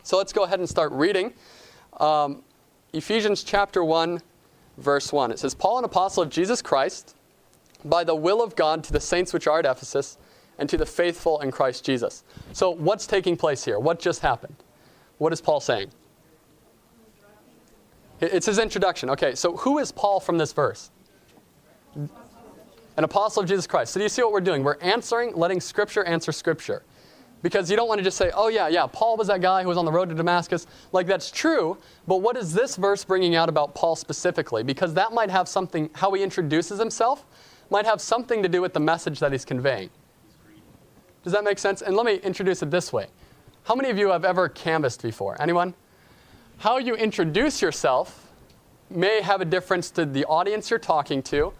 So 0.04 0.16
let's 0.16 0.32
go 0.32 0.44
ahead 0.44 0.60
and 0.60 0.68
start 0.68 0.92
reading. 0.92 1.34
Um, 1.98 2.42
Ephesians 2.92 3.42
chapter 3.42 3.82
1, 3.82 4.20
verse 4.78 5.12
1. 5.12 5.32
It 5.32 5.40
says, 5.40 5.54
Paul, 5.54 5.78
an 5.78 5.84
apostle 5.84 6.22
of 6.22 6.30
Jesus 6.30 6.62
Christ, 6.62 7.16
by 7.84 8.04
the 8.04 8.14
will 8.14 8.42
of 8.42 8.54
God 8.54 8.84
to 8.84 8.92
the 8.92 9.00
saints 9.00 9.32
which 9.32 9.48
are 9.48 9.58
at 9.58 9.66
Ephesus, 9.66 10.18
and 10.62 10.68
to 10.70 10.76
the 10.76 10.86
faithful 10.86 11.40
in 11.40 11.50
Christ 11.50 11.84
Jesus. 11.84 12.22
So, 12.52 12.70
what's 12.70 13.04
taking 13.04 13.36
place 13.36 13.64
here? 13.64 13.80
What 13.80 13.98
just 13.98 14.20
happened? 14.20 14.54
What 15.18 15.32
is 15.32 15.40
Paul 15.40 15.58
saying? 15.58 15.90
It's 18.20 18.46
his 18.46 18.60
introduction. 18.60 19.10
Okay, 19.10 19.34
so 19.34 19.56
who 19.56 19.80
is 19.80 19.90
Paul 19.90 20.20
from 20.20 20.38
this 20.38 20.52
verse? 20.52 20.92
An 21.96 23.02
apostle 23.02 23.42
of 23.42 23.48
Jesus 23.48 23.66
Christ. 23.66 23.92
So, 23.92 23.98
do 23.98 24.04
you 24.04 24.08
see 24.08 24.22
what 24.22 24.30
we're 24.30 24.40
doing? 24.40 24.62
We're 24.62 24.78
answering, 24.78 25.34
letting 25.34 25.60
Scripture 25.60 26.04
answer 26.04 26.30
Scripture. 26.30 26.84
Because 27.42 27.68
you 27.68 27.76
don't 27.76 27.88
want 27.88 27.98
to 27.98 28.04
just 28.04 28.16
say, 28.16 28.30
oh, 28.32 28.46
yeah, 28.46 28.68
yeah, 28.68 28.86
Paul 28.86 29.16
was 29.16 29.26
that 29.26 29.40
guy 29.40 29.62
who 29.62 29.68
was 29.68 29.76
on 29.76 29.84
the 29.84 29.90
road 29.90 30.10
to 30.10 30.14
Damascus. 30.14 30.68
Like, 30.92 31.08
that's 31.08 31.28
true, 31.28 31.76
but 32.06 32.18
what 32.18 32.36
is 32.36 32.54
this 32.54 32.76
verse 32.76 33.04
bringing 33.04 33.34
out 33.34 33.48
about 33.48 33.74
Paul 33.74 33.96
specifically? 33.96 34.62
Because 34.62 34.94
that 34.94 35.12
might 35.12 35.28
have 35.28 35.48
something, 35.48 35.90
how 35.94 36.12
he 36.12 36.22
introduces 36.22 36.78
himself, 36.78 37.24
might 37.68 37.84
have 37.84 38.00
something 38.00 38.44
to 38.44 38.48
do 38.48 38.62
with 38.62 38.74
the 38.74 38.80
message 38.80 39.18
that 39.18 39.32
he's 39.32 39.44
conveying. 39.44 39.90
Does 41.22 41.32
that 41.32 41.44
make 41.44 41.58
sense? 41.58 41.82
And 41.82 41.96
let 41.96 42.06
me 42.06 42.16
introduce 42.16 42.62
it 42.62 42.70
this 42.70 42.92
way. 42.92 43.06
How 43.64 43.74
many 43.74 43.90
of 43.90 43.98
you 43.98 44.08
have 44.08 44.24
ever 44.24 44.48
canvassed 44.48 45.02
before? 45.02 45.40
Anyone? 45.40 45.74
How 46.58 46.78
you 46.78 46.94
introduce 46.94 47.62
yourself 47.62 48.32
may 48.90 49.20
have 49.22 49.40
a 49.40 49.44
difference 49.44 49.90
to 49.92 50.04
the 50.04 50.24
audience 50.26 50.70
you're 50.70 50.78
talking 50.78 51.22
to 51.24 51.52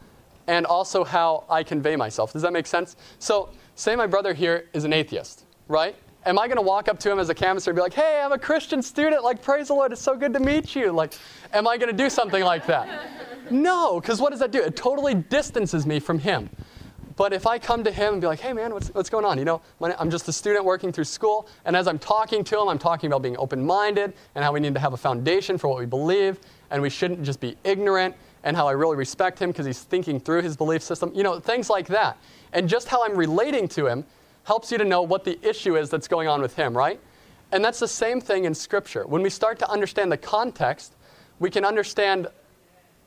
and 0.48 0.66
also 0.66 1.04
how 1.04 1.44
I 1.48 1.62
convey 1.62 1.96
myself. 1.96 2.32
Does 2.32 2.42
that 2.42 2.52
make 2.52 2.66
sense? 2.66 2.96
So, 3.18 3.50
say 3.76 3.94
my 3.96 4.06
brother 4.06 4.34
here 4.34 4.68
is 4.72 4.84
an 4.84 4.92
atheist 4.92 5.44
right? 5.72 5.96
Am 6.24 6.38
I 6.38 6.46
going 6.46 6.56
to 6.56 6.62
walk 6.62 6.88
up 6.88 7.00
to 7.00 7.10
him 7.10 7.18
as 7.18 7.28
a 7.30 7.34
canvasser 7.34 7.70
and 7.70 7.76
be 7.76 7.82
like, 7.82 7.94
hey, 7.94 8.20
I'm 8.22 8.30
a 8.30 8.38
Christian 8.38 8.80
student, 8.80 9.24
like, 9.24 9.42
praise 9.42 9.68
the 9.68 9.74
Lord, 9.74 9.90
it's 9.90 10.00
so 10.00 10.16
good 10.16 10.32
to 10.34 10.40
meet 10.40 10.76
you? 10.76 10.92
Like, 10.92 11.14
am 11.52 11.66
I 11.66 11.76
going 11.76 11.90
to 11.90 11.96
do 11.96 12.08
something 12.08 12.44
like 12.44 12.66
that? 12.66 12.88
No, 13.50 14.00
because 14.00 14.18
what 14.18 14.30
does 14.30 14.38
that 14.38 14.50
do? 14.50 14.62
It 14.62 14.76
totally 14.76 15.14
distances 15.14 15.84
me 15.84 15.98
from 15.98 16.18
him. 16.18 16.48
But 17.16 17.32
if 17.32 17.46
I 17.46 17.58
come 17.58 17.82
to 17.84 17.90
him 17.90 18.14
and 18.14 18.20
be 18.20 18.26
like, 18.26 18.40
hey, 18.40 18.52
man, 18.52 18.72
what's, 18.72 18.88
what's 18.88 19.10
going 19.10 19.24
on? 19.24 19.38
You 19.38 19.44
know, 19.44 19.60
I'm 19.80 20.10
just 20.10 20.28
a 20.28 20.32
student 20.32 20.64
working 20.64 20.92
through 20.92 21.04
school, 21.04 21.48
and 21.64 21.76
as 21.76 21.88
I'm 21.88 21.98
talking 21.98 22.44
to 22.44 22.60
him, 22.60 22.68
I'm 22.68 22.78
talking 22.78 23.08
about 23.08 23.22
being 23.22 23.36
open 23.38 23.64
minded 23.64 24.14
and 24.34 24.44
how 24.44 24.52
we 24.52 24.60
need 24.60 24.74
to 24.74 24.80
have 24.80 24.92
a 24.92 24.96
foundation 24.96 25.58
for 25.58 25.68
what 25.68 25.78
we 25.78 25.86
believe, 25.86 26.38
and 26.70 26.80
we 26.80 26.90
shouldn't 26.90 27.22
just 27.24 27.40
be 27.40 27.56
ignorant, 27.64 28.14
and 28.44 28.56
how 28.56 28.66
I 28.66 28.72
really 28.72 28.96
respect 28.96 29.38
him 29.38 29.50
because 29.50 29.66
he's 29.66 29.82
thinking 29.82 30.20
through 30.20 30.42
his 30.42 30.56
belief 30.56 30.82
system. 30.82 31.12
You 31.14 31.22
know, 31.22 31.38
things 31.38 31.68
like 31.68 31.86
that. 31.88 32.16
And 32.52 32.68
just 32.68 32.88
how 32.88 33.04
I'm 33.04 33.16
relating 33.16 33.68
to 33.68 33.86
him 33.86 34.04
helps 34.44 34.72
you 34.72 34.78
to 34.78 34.84
know 34.84 35.02
what 35.02 35.24
the 35.24 35.38
issue 35.48 35.76
is 35.76 35.90
that's 35.90 36.08
going 36.08 36.28
on 36.28 36.40
with 36.40 36.56
him, 36.56 36.76
right? 36.76 37.00
And 37.52 37.64
that's 37.64 37.78
the 37.78 37.88
same 37.88 38.20
thing 38.20 38.44
in 38.44 38.54
Scripture. 38.54 39.06
When 39.06 39.22
we 39.22 39.30
start 39.30 39.58
to 39.60 39.70
understand 39.70 40.10
the 40.10 40.16
context, 40.16 40.94
we 41.38 41.50
can 41.50 41.64
understand 41.64 42.28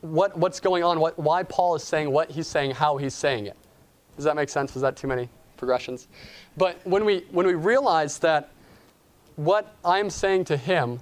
what, 0.01 0.37
what's 0.37 0.59
going 0.59 0.83
on, 0.83 0.99
what, 0.99 1.17
why 1.17 1.43
Paul 1.43 1.75
is 1.75 1.83
saying 1.83 2.11
what 2.11 2.29
he's 2.29 2.47
saying, 2.47 2.71
how 2.71 2.97
he's 2.97 3.13
saying 3.13 3.47
it. 3.47 3.57
Does 4.15 4.25
that 4.25 4.35
make 4.35 4.49
sense? 4.49 4.73
Was 4.73 4.81
that 4.81 4.95
too 4.95 5.07
many 5.07 5.29
progressions? 5.57 6.07
But 6.57 6.79
when 6.85 7.05
we, 7.05 7.25
when 7.31 7.45
we 7.45 7.53
realize 7.53 8.19
that 8.19 8.51
what 9.35 9.75
I'm 9.83 10.09
saying 10.09 10.45
to 10.45 10.57
him 10.57 10.99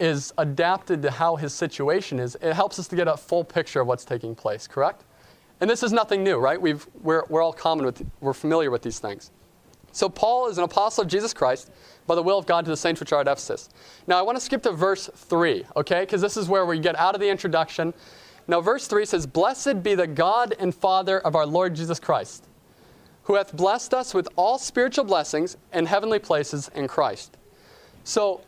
is 0.00 0.32
adapted 0.38 1.02
to 1.02 1.10
how 1.10 1.36
his 1.36 1.54
situation 1.54 2.18
is, 2.18 2.36
it 2.42 2.52
helps 2.52 2.78
us 2.78 2.88
to 2.88 2.96
get 2.96 3.08
a 3.08 3.16
full 3.16 3.44
picture 3.44 3.80
of 3.80 3.86
what's 3.86 4.04
taking 4.04 4.34
place, 4.34 4.66
correct? 4.66 5.04
And 5.60 5.70
this 5.70 5.82
is 5.82 5.92
nothing 5.92 6.22
new, 6.24 6.36
right? 6.36 6.60
We've, 6.60 6.86
we're, 7.02 7.24
we're 7.28 7.42
all 7.42 7.52
common 7.52 7.86
with, 7.86 8.04
we're 8.20 8.34
familiar 8.34 8.70
with 8.70 8.82
these 8.82 8.98
things. 8.98 9.30
So 9.92 10.08
Paul 10.08 10.48
is 10.48 10.58
an 10.58 10.64
apostle 10.64 11.04
of 11.04 11.08
Jesus 11.08 11.32
Christ 11.32 11.70
by 12.06 12.16
the 12.16 12.22
will 12.22 12.36
of 12.36 12.46
God 12.46 12.64
to 12.64 12.70
the 12.70 12.76
saints 12.76 13.00
which 13.00 13.12
are 13.12 13.20
at 13.20 13.28
Ephesus. 13.28 13.70
Now 14.08 14.18
I 14.18 14.22
want 14.22 14.36
to 14.36 14.40
skip 14.40 14.62
to 14.64 14.72
verse 14.72 15.08
3, 15.14 15.64
okay? 15.76 16.00
Because 16.00 16.20
this 16.20 16.36
is 16.36 16.48
where 16.48 16.66
we 16.66 16.80
get 16.80 16.98
out 16.98 17.14
of 17.14 17.20
the 17.20 17.28
introduction. 17.28 17.94
Now, 18.46 18.60
verse 18.60 18.86
3 18.86 19.04
says, 19.06 19.26
Blessed 19.26 19.82
be 19.82 19.94
the 19.94 20.06
God 20.06 20.54
and 20.58 20.74
Father 20.74 21.20
of 21.20 21.34
our 21.34 21.46
Lord 21.46 21.74
Jesus 21.74 21.98
Christ, 21.98 22.44
who 23.24 23.34
hath 23.34 23.56
blessed 23.56 23.94
us 23.94 24.12
with 24.12 24.28
all 24.36 24.58
spiritual 24.58 25.04
blessings 25.04 25.56
in 25.72 25.86
heavenly 25.86 26.18
places 26.18 26.70
in 26.74 26.86
Christ. 26.86 27.36
So, 28.04 28.42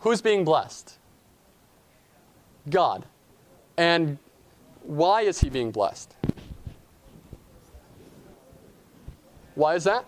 who's 0.00 0.20
being 0.20 0.44
blessed? 0.44 0.98
God. 2.68 3.06
And 3.78 4.18
why 4.82 5.22
is 5.22 5.40
he 5.40 5.48
being 5.48 5.70
blessed? 5.70 6.14
Why 9.54 9.74
is 9.74 9.84
that? 9.84 10.04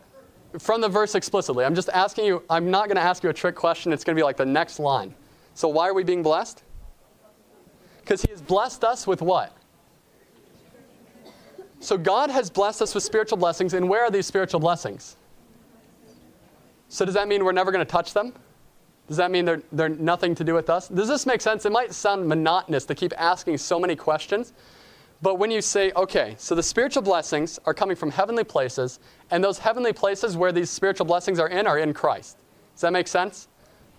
from 0.59 0.81
the 0.81 0.89
verse 0.89 1.15
explicitly. 1.15 1.65
I'm 1.65 1.75
just 1.75 1.89
asking 1.91 2.27
you, 2.27 2.43
I'm 2.51 2.71
not 2.71 2.87
going 2.87 2.97
to 2.97 3.03
ask 3.03 3.23
you 3.23 3.31
a 3.31 3.35
trick 3.35 3.55
question. 3.55 3.93
It's 3.93 4.05
going 4.05 4.17
to 4.17 4.21
be 4.21 4.25
like 4.25 4.37
the 4.37 4.47
next 4.47 4.79
line. 4.79 5.15
So, 5.55 5.69
why 5.69 5.89
are 5.89 5.95
we 5.95 6.05
being 6.05 6.23
blessed? 6.23 6.63
Because 8.13 8.25
he 8.25 8.31
has 8.31 8.43
blessed 8.43 8.85
us 8.85 9.07
with 9.07 9.23
what? 9.23 9.57
So 11.81 11.97
God 11.97 12.29
has 12.29 12.51
blessed 12.51 12.83
us 12.83 12.95
with 12.95 13.03
spiritual 13.03 13.39
blessings, 13.39 13.73
and 13.73 13.89
where 13.89 14.05
are 14.05 14.11
these 14.11 14.27
spiritual 14.27 14.61
blessings? 14.61 15.17
So 16.91 17.07
does 17.07 17.15
that 17.15 17.27
mean 17.27 17.43
we're 17.43 17.53
never 17.53 17.73
going 17.73 17.83
to 17.83 17.91
touch 17.91 18.13
them? 18.13 18.35
Does 19.09 19.17
that 19.17 19.31
mean 19.31 19.47
they're, 19.47 19.63
they're 19.73 19.89
nothing 19.89 20.35
to 20.35 20.45
do 20.45 20.53
with 20.53 20.69
us? 20.69 20.89
Does 20.89 21.09
this 21.09 21.25
make 21.25 21.41
sense? 21.41 21.65
It 21.65 21.73
might 21.73 21.95
sound 21.95 22.29
monotonous 22.29 22.85
to 22.85 22.95
keep 22.95 23.15
asking 23.17 23.57
so 23.57 23.81
many 23.81 23.97
questions, 23.97 24.53
but 25.23 25.39
when 25.39 25.51
you 25.51 25.63
say, 25.63 25.91
okay, 25.97 26.35
so 26.37 26.55
the 26.55 26.63
spiritual 26.63 27.03
blessings 27.03 27.59
are 27.65 27.73
coming 27.73 27.97
from 27.97 28.11
heavenly 28.11 28.45
places, 28.45 29.01
and 29.31 29.43
those 29.43 29.57
heavenly 29.57 29.95
places 29.95 30.37
where 30.37 30.53
these 30.53 30.69
spiritual 30.69 31.07
blessings 31.07 31.39
are 31.39 31.49
in 31.49 31.67
are 31.67 31.79
in 31.79 31.95
Christ. 31.95 32.37
Does 32.75 32.83
that 32.83 32.93
make 32.93 33.09
sense? 33.09 33.49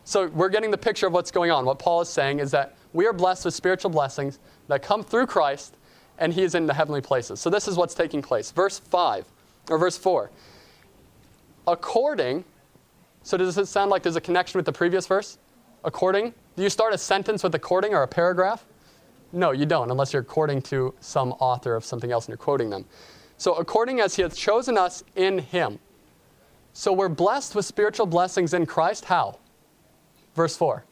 So 0.04 0.28
we're 0.28 0.49
getting 0.49 0.69
the 0.69 0.78
picture 0.78 1.08
of 1.08 1.13
what's 1.13 1.32
going 1.32 1.49
on. 1.49 1.65
What 1.65 1.80
Paul 1.80 2.02
is 2.02 2.10
saying 2.10 2.41
is 2.41 2.52
that 2.52 2.76
we 2.93 3.06
are 3.08 3.13
blessed 3.13 3.45
with 3.45 3.53
spiritual 3.53 3.89
blessings 3.89 4.39
that 4.67 4.82
come 4.82 5.03
through 5.03 5.25
Christ, 5.27 5.75
and 6.19 6.34
he 6.34 6.43
is 6.43 6.56
in 6.56 6.67
the 6.67 6.73
heavenly 6.73 7.01
places. 7.01 7.39
So 7.39 7.49
this 7.49 7.67
is 7.67 7.75
what's 7.75 7.95
taking 7.95 8.21
place. 8.21 8.51
Verse 8.51 8.79
5, 8.79 9.25
or 9.69 9.77
verse 9.77 9.97
4. 9.97 10.29
According, 11.67 12.45
so 13.23 13.38
does 13.38 13.58
it 13.58 13.65
sound 13.65 13.89
like 13.89 14.03
there's 14.03 14.15
a 14.15 14.21
connection 14.21 14.58
with 14.58 14.65
the 14.65 14.73
previous 14.73 15.08
verse? 15.08 15.38
According? 15.84 16.34
Do 16.56 16.63
you 16.63 16.69
start 16.69 16.93
a 16.93 16.97
sentence 16.97 17.43
with 17.43 17.56
according 17.56 17.93
or 17.93 18.03
a 18.03 18.08
paragraph? 18.08 18.65
No, 19.32 19.51
you 19.51 19.65
don't, 19.65 19.89
unless 19.89 20.13
you're 20.13 20.21
according 20.21 20.62
to 20.63 20.93
some 20.99 21.32
author 21.34 21.75
of 21.75 21.84
something 21.84 22.12
else 22.12 22.25
and 22.25 22.29
you're 22.29 22.38
quoting 22.38 22.69
them. 22.69 22.86
So, 23.38 23.56
according 23.56 23.99
as 23.99 24.15
he 24.15 24.21
hath 24.21 24.36
chosen 24.36 24.77
us 24.77 25.03
in 25.15 25.39
him. 25.39 25.79
So, 26.73 26.93
we're 26.93 27.10
blessed 27.10 27.56
with 27.56 27.65
spiritual 27.65 28.06
blessings 28.06 28.53
in 28.53 28.67
Christ. 28.67 29.06
How? 29.06 29.39
Verse 30.36 30.56
4. 30.56 30.86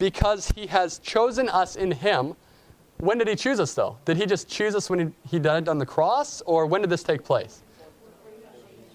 Because 0.00 0.50
he 0.56 0.66
has 0.66 0.98
chosen 0.98 1.48
us 1.48 1.76
in 1.76 1.92
him. 1.92 2.34
When 2.98 3.18
did 3.18 3.28
he 3.28 3.36
choose 3.36 3.60
us, 3.60 3.74
though? 3.74 3.98
Did 4.04 4.16
he 4.16 4.26
just 4.26 4.48
choose 4.48 4.74
us 4.74 4.90
when 4.90 4.98
he, 4.98 5.06
he 5.30 5.38
died 5.38 5.68
on 5.68 5.78
the 5.78 5.86
cross, 5.86 6.40
or 6.40 6.66
when 6.66 6.80
did 6.80 6.90
this 6.90 7.02
take 7.04 7.22
place? 7.22 7.62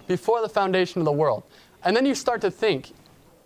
Before 0.08 0.42
the 0.42 0.50
foundation 0.50 1.00
of 1.00 1.06
the 1.06 1.12
world. 1.12 1.44
And 1.84 1.96
then 1.96 2.06
you 2.06 2.16
start 2.16 2.42
to 2.42 2.52
think 2.52 2.92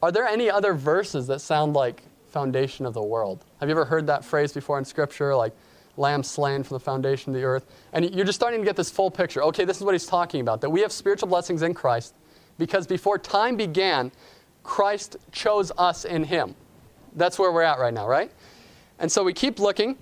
are 0.01 0.11
there 0.11 0.25
any 0.25 0.49
other 0.49 0.73
verses 0.73 1.27
that 1.27 1.41
sound 1.41 1.73
like 1.73 2.01
foundation 2.29 2.85
of 2.85 2.93
the 2.93 3.03
world. 3.03 3.43
Have 3.59 3.67
you 3.67 3.73
ever 3.73 3.83
heard 3.83 4.07
that 4.07 4.23
phrase 4.23 4.53
before 4.53 4.79
in 4.79 4.85
Scripture, 4.85 5.35
like 5.35 5.53
lamb 5.97 6.23
slain 6.23 6.63
from 6.63 6.75
the 6.75 6.79
foundation 6.79 7.31
of 7.31 7.39
the 7.39 7.45
earth? 7.45 7.65
And 7.91 8.13
you're 8.15 8.25
just 8.25 8.39
starting 8.39 8.61
to 8.61 8.65
get 8.65 8.77
this 8.77 8.89
full 8.89 9.11
picture. 9.11 9.43
Okay, 9.43 9.65
this 9.65 9.77
is 9.77 9.83
what 9.83 9.93
he's 9.93 10.05
talking 10.05 10.39
about 10.41 10.61
that 10.61 10.69
we 10.69 10.81
have 10.81 10.91
spiritual 10.91 11.27
blessings 11.27 11.63
in 11.63 11.73
Christ 11.73 12.13
because 12.57 12.87
before 12.87 13.17
time 13.17 13.57
began, 13.57 14.11
Christ 14.63 15.17
chose 15.31 15.71
us 15.77 16.05
in 16.05 16.23
him. 16.23 16.55
That's 17.15 17.39
where 17.39 17.51
we're 17.51 17.63
at 17.63 17.79
right 17.79 17.93
now, 17.93 18.07
right? 18.07 18.31
And 18.99 19.11
so 19.11 19.23
we 19.23 19.33
keep 19.33 19.59
looking, 19.59 19.97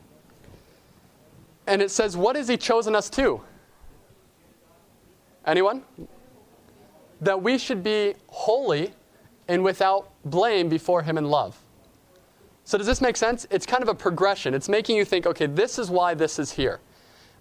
and 1.67 1.82
it 1.82 1.91
says, 1.91 2.17
What 2.17 2.36
has 2.36 2.48
he 2.48 2.58
chosen 2.58 2.96
us 2.96 3.10
to? 3.12 3.41
Anyone? 5.46 5.84
That 7.22 7.41
we 7.41 7.58
should 7.58 7.84
be 7.84 8.15
holy 8.28 8.93
and 9.48 9.63
without 9.63 10.12
blame 10.26 10.70
before 10.70 11.02
him 11.02 11.17
in 11.17 11.30
love. 11.30 11.58
So, 12.63 12.78
does 12.78 12.86
this 12.86 13.00
make 13.00 13.15
sense? 13.15 13.48
It's 13.50 13.65
kind 13.65 13.82
of 13.82 13.88
a 13.88 13.96
progression. 13.96 14.54
It's 14.54 14.67
making 14.67 14.98
you 14.98 15.06
think, 15.06 15.26
okay, 15.26 15.46
this 15.46 15.80
is 15.80 15.89
why 15.89 16.13
this 16.13 16.38
is 16.38 16.52
here. 16.52 16.82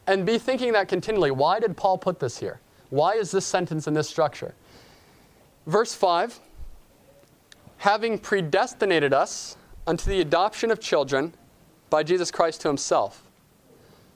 And 0.07 0.25
be 0.25 0.39
thinking 0.39 0.73
that 0.75 0.89
continually. 0.89 1.33
Why 1.33 1.59
did 1.59 1.77
Paul 1.77 1.99
put 1.99 2.21
this 2.21 2.39
here? 2.39 2.61
Why 2.91 3.15
is 3.15 3.33
this 3.33 3.45
sentence 3.45 3.89
in 3.89 3.95
this 3.95 4.09
structure? 4.09 4.55
Verse 5.67 5.95
5 5.95 6.39
having 7.79 8.19
predestinated 8.19 9.12
us 9.12 9.57
unto 9.87 10.11
the 10.11 10.21
adoption 10.21 10.71
of 10.71 10.81
children 10.81 11.35
by 11.91 12.03
Jesus 12.03 12.31
Christ 12.31 12.61
to 12.62 12.69
himself. 12.69 13.23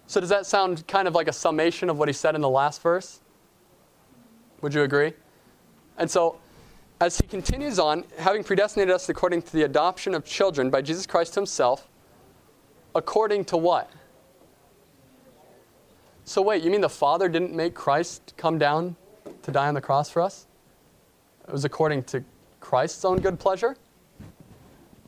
So, 0.06 0.20
does 0.20 0.30
that 0.30 0.46
sound 0.46 0.86
kind 0.88 1.06
of 1.06 1.14
like 1.14 1.28
a 1.28 1.32
summation 1.32 1.88
of 1.88 1.98
what 1.98 2.08
he 2.08 2.12
said 2.12 2.34
in 2.34 2.40
the 2.40 2.48
last 2.48 2.82
verse? 2.82 3.20
Would 4.60 4.74
you 4.74 4.82
agree? 4.82 5.12
And 5.98 6.10
so, 6.10 6.38
as 7.00 7.16
he 7.16 7.26
continues 7.26 7.78
on, 7.78 8.04
having 8.18 8.42
predestinated 8.42 8.92
us 8.92 9.08
according 9.08 9.42
to 9.42 9.52
the 9.52 9.62
adoption 9.62 10.14
of 10.14 10.24
children 10.24 10.68
by 10.68 10.82
Jesus 10.82 11.06
Christ 11.06 11.34
himself, 11.34 11.88
according 12.94 13.44
to 13.46 13.56
what? 13.56 13.90
So, 16.24 16.42
wait, 16.42 16.62
you 16.62 16.70
mean 16.70 16.80
the 16.80 16.88
Father 16.88 17.28
didn't 17.28 17.54
make 17.54 17.74
Christ 17.74 18.34
come 18.36 18.58
down 18.58 18.96
to 19.42 19.50
die 19.50 19.68
on 19.68 19.74
the 19.74 19.80
cross 19.80 20.10
for 20.10 20.20
us? 20.22 20.46
It 21.46 21.52
was 21.52 21.64
according 21.64 22.04
to 22.04 22.24
Christ's 22.60 23.04
own 23.04 23.18
good 23.18 23.38
pleasure? 23.38 23.76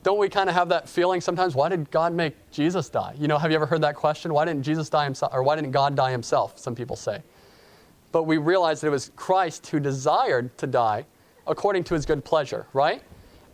Don't 0.03 0.17
we 0.17 0.27
kind 0.27 0.49
of 0.49 0.55
have 0.55 0.67
that 0.69 0.89
feeling 0.89 1.21
sometimes? 1.21 1.55
Why 1.55 1.69
did 1.69 1.89
God 1.89 2.13
make 2.13 2.35
Jesus 2.51 2.89
die? 2.89 3.15
You 3.17 3.29
know, 3.29 3.37
have 3.37 3.51
you 3.51 3.55
ever 3.55 3.65
heard 3.65 3.81
that 3.81 3.95
question? 3.95 4.33
Why 4.33 4.43
didn't 4.43 4.63
Jesus 4.63 4.89
die 4.89 5.05
himself? 5.05 5.33
Or 5.33 5.43
why 5.43 5.55
didn't 5.55 5.71
God 5.71 5.95
die 5.95 6.11
himself? 6.11 6.59
Some 6.59 6.75
people 6.75 6.97
say. 6.97 7.23
But 8.11 8.23
we 8.23 8.37
realize 8.37 8.81
that 8.81 8.87
it 8.87 8.91
was 8.91 9.11
Christ 9.15 9.67
who 9.67 9.79
desired 9.79 10.55
to 10.57 10.67
die 10.67 11.05
according 11.47 11.85
to 11.85 11.93
his 11.93 12.05
good 12.05 12.25
pleasure, 12.25 12.67
right? 12.73 13.01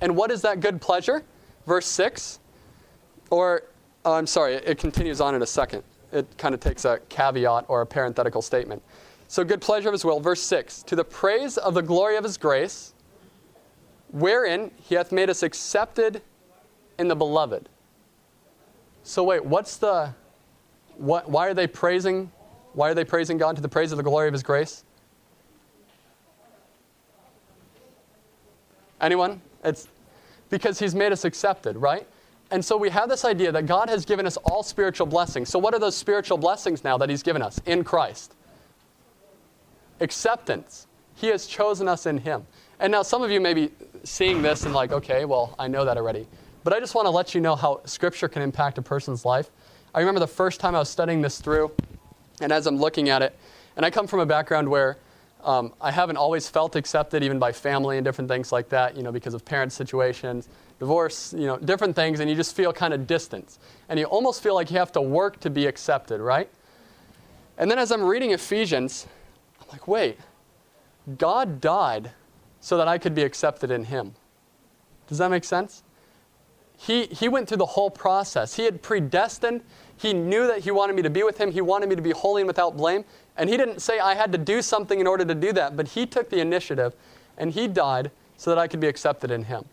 And 0.01 0.15
what 0.15 0.31
is 0.31 0.41
that 0.41 0.59
good 0.59 0.81
pleasure? 0.81 1.23
Verse 1.67 1.85
6. 1.85 2.39
Or, 3.29 3.63
uh, 4.03 4.13
I'm 4.13 4.27
sorry, 4.27 4.55
it 4.55 4.79
continues 4.79 5.21
on 5.21 5.35
in 5.35 5.43
a 5.43 5.47
second. 5.47 5.83
It 6.11 6.25
kind 6.37 6.55
of 6.55 6.61
takes 6.61 6.83
a 6.85 6.99
caveat 7.09 7.65
or 7.67 7.81
a 7.81 7.85
parenthetical 7.85 8.41
statement. 8.41 8.81
So, 9.27 9.43
good 9.43 9.61
pleasure 9.61 9.89
of 9.89 9.93
his 9.93 10.03
will. 10.03 10.19
Verse 10.19 10.41
6 10.41 10.81
To 10.83 10.95
the 10.95 11.03
praise 11.03 11.57
of 11.59 11.75
the 11.75 11.83
glory 11.83 12.15
of 12.15 12.23
his 12.23 12.37
grace, 12.37 12.95
wherein 14.11 14.71
he 14.81 14.95
hath 14.95 15.11
made 15.11 15.29
us 15.29 15.43
accepted 15.43 16.21
in 16.97 17.07
the 17.07 17.15
beloved. 17.15 17.69
So, 19.03 19.23
wait, 19.23 19.43
what's 19.43 19.77
the. 19.77 20.13
What, 20.97 21.29
why 21.29 21.47
are 21.47 21.53
they 21.53 21.67
praising? 21.67 22.31
Why 22.73 22.89
are 22.89 22.93
they 22.93 23.05
praising 23.05 23.37
God 23.37 23.55
to 23.55 23.61
the 23.61 23.69
praise 23.69 23.91
of 23.91 23.97
the 23.97 24.03
glory 24.03 24.27
of 24.27 24.33
his 24.33 24.43
grace? 24.43 24.83
Anyone? 29.01 29.41
It's 29.63 29.87
because 30.49 30.79
he's 30.79 30.93
made 30.93 31.11
us 31.11 31.25
accepted, 31.25 31.77
right? 31.77 32.05
And 32.51 32.63
so 32.63 32.75
we 32.75 32.89
have 32.89 33.09
this 33.09 33.25
idea 33.25 33.51
that 33.51 33.65
God 33.65 33.89
has 33.89 34.05
given 34.05 34.25
us 34.25 34.35
all 34.37 34.63
spiritual 34.63 35.07
blessings. 35.07 35.49
So 35.49 35.59
what 35.59 35.73
are 35.73 35.79
those 35.79 35.95
spiritual 35.95 36.37
blessings 36.37 36.83
now 36.83 36.97
that 36.97 37.09
he's 37.09 37.23
given 37.23 37.41
us 37.41 37.61
in 37.65 37.83
Christ? 37.83 38.33
Acceptance. 39.99 40.87
He 41.15 41.27
has 41.27 41.45
chosen 41.45 41.87
us 41.87 42.05
in 42.05 42.17
him. 42.17 42.45
And 42.79 42.91
now 42.91 43.03
some 43.03 43.21
of 43.21 43.29
you 43.29 43.39
may 43.39 43.53
be 43.53 43.71
seeing 44.03 44.41
this 44.41 44.65
and 44.65 44.73
like, 44.73 44.91
okay, 44.91 45.25
well, 45.25 45.55
I 45.59 45.67
know 45.67 45.85
that 45.85 45.97
already. 45.97 46.27
But 46.63 46.73
I 46.73 46.79
just 46.79 46.95
want 46.95 47.05
to 47.05 47.09
let 47.09 47.33
you 47.33 47.41
know 47.41 47.55
how 47.55 47.81
scripture 47.85 48.27
can 48.27 48.41
impact 48.41 48.77
a 48.77 48.81
person's 48.81 49.25
life. 49.25 49.49
I 49.93 49.99
remember 49.99 50.19
the 50.19 50.27
first 50.27 50.59
time 50.59 50.75
I 50.75 50.79
was 50.79 50.89
studying 50.89 51.21
this 51.21 51.39
through, 51.41 51.71
and 52.41 52.51
as 52.51 52.67
I'm 52.67 52.77
looking 52.77 53.09
at 53.09 53.21
it, 53.21 53.37
and 53.75 53.85
I 53.85 53.89
come 53.89 54.07
from 54.07 54.19
a 54.19 54.25
background 54.25 54.67
where 54.69 54.97
um, 55.43 55.73
I 55.79 55.91
haven't 55.91 56.17
always 56.17 56.49
felt 56.49 56.75
accepted, 56.75 57.23
even 57.23 57.39
by 57.39 57.51
family 57.51 57.97
and 57.97 58.03
different 58.03 58.29
things 58.29 58.51
like 58.51 58.69
that, 58.69 58.97
you 58.97 59.03
know, 59.03 59.11
because 59.11 59.33
of 59.33 59.45
parent 59.45 59.71
situations, 59.71 60.49
divorce, 60.79 61.33
you 61.33 61.47
know, 61.47 61.57
different 61.57 61.95
things, 61.95 62.19
and 62.19 62.29
you 62.29 62.35
just 62.35 62.55
feel 62.55 62.73
kind 62.73 62.93
of 62.93 63.07
distant. 63.07 63.57
And 63.87 63.97
you 63.97 64.05
almost 64.05 64.43
feel 64.43 64.53
like 64.53 64.69
you 64.69 64.77
have 64.77 64.91
to 64.91 65.01
work 65.01 65.39
to 65.39 65.49
be 65.49 65.65
accepted, 65.65 66.19
right? 66.19 66.49
And 67.57 67.71
then 67.71 67.79
as 67.79 67.91
I'm 67.91 68.03
reading 68.03 68.31
Ephesians, 68.31 69.07
I'm 69.61 69.67
like, 69.71 69.87
wait, 69.87 70.19
God 71.17 71.61
died 71.61 72.11
so 72.61 72.77
that 72.77 72.87
I 72.87 72.97
could 72.97 73.15
be 73.15 73.23
accepted 73.23 73.71
in 73.71 73.85
Him. 73.85 74.15
Does 75.07 75.17
that 75.17 75.31
make 75.31 75.43
sense? 75.43 75.83
He, 76.77 77.05
he 77.07 77.27
went 77.27 77.47
through 77.47 77.57
the 77.57 77.65
whole 77.65 77.89
process. 77.89 78.55
He 78.55 78.63
had 78.63 78.81
predestined. 78.81 79.61
He 79.97 80.13
knew 80.13 80.47
that 80.47 80.59
He 80.59 80.71
wanted 80.71 80.95
me 80.95 81.01
to 81.01 81.09
be 81.09 81.23
with 81.23 81.37
Him. 81.37 81.51
He 81.51 81.61
wanted 81.61 81.89
me 81.89 81.95
to 81.95 82.01
be 82.01 82.11
holy 82.11 82.41
and 82.41 82.47
without 82.47 82.77
blame. 82.77 83.03
And 83.39 83.49
he 83.49 83.55
didn't 83.55 83.79
say 83.79 83.99
I 83.99 84.15
had 84.15 84.33
to 84.33 84.37
do 84.37 84.61
something 84.61 84.99
in 84.99 85.07
order 85.07 85.23
to 85.23 85.33
do 85.33 85.53
that, 85.53 85.77
but 85.77 85.87
he 85.87 86.05
took 86.05 86.29
the 86.29 86.41
initiative 86.41 86.93
and 87.37 87.51
he 87.51 87.69
died 87.69 88.11
so 88.35 88.51
that 88.51 88.59
I 88.59 88.67
could 88.67 88.81
be 88.81 88.87
accepted 88.87 89.31
in 89.31 89.45
him. 89.45 89.63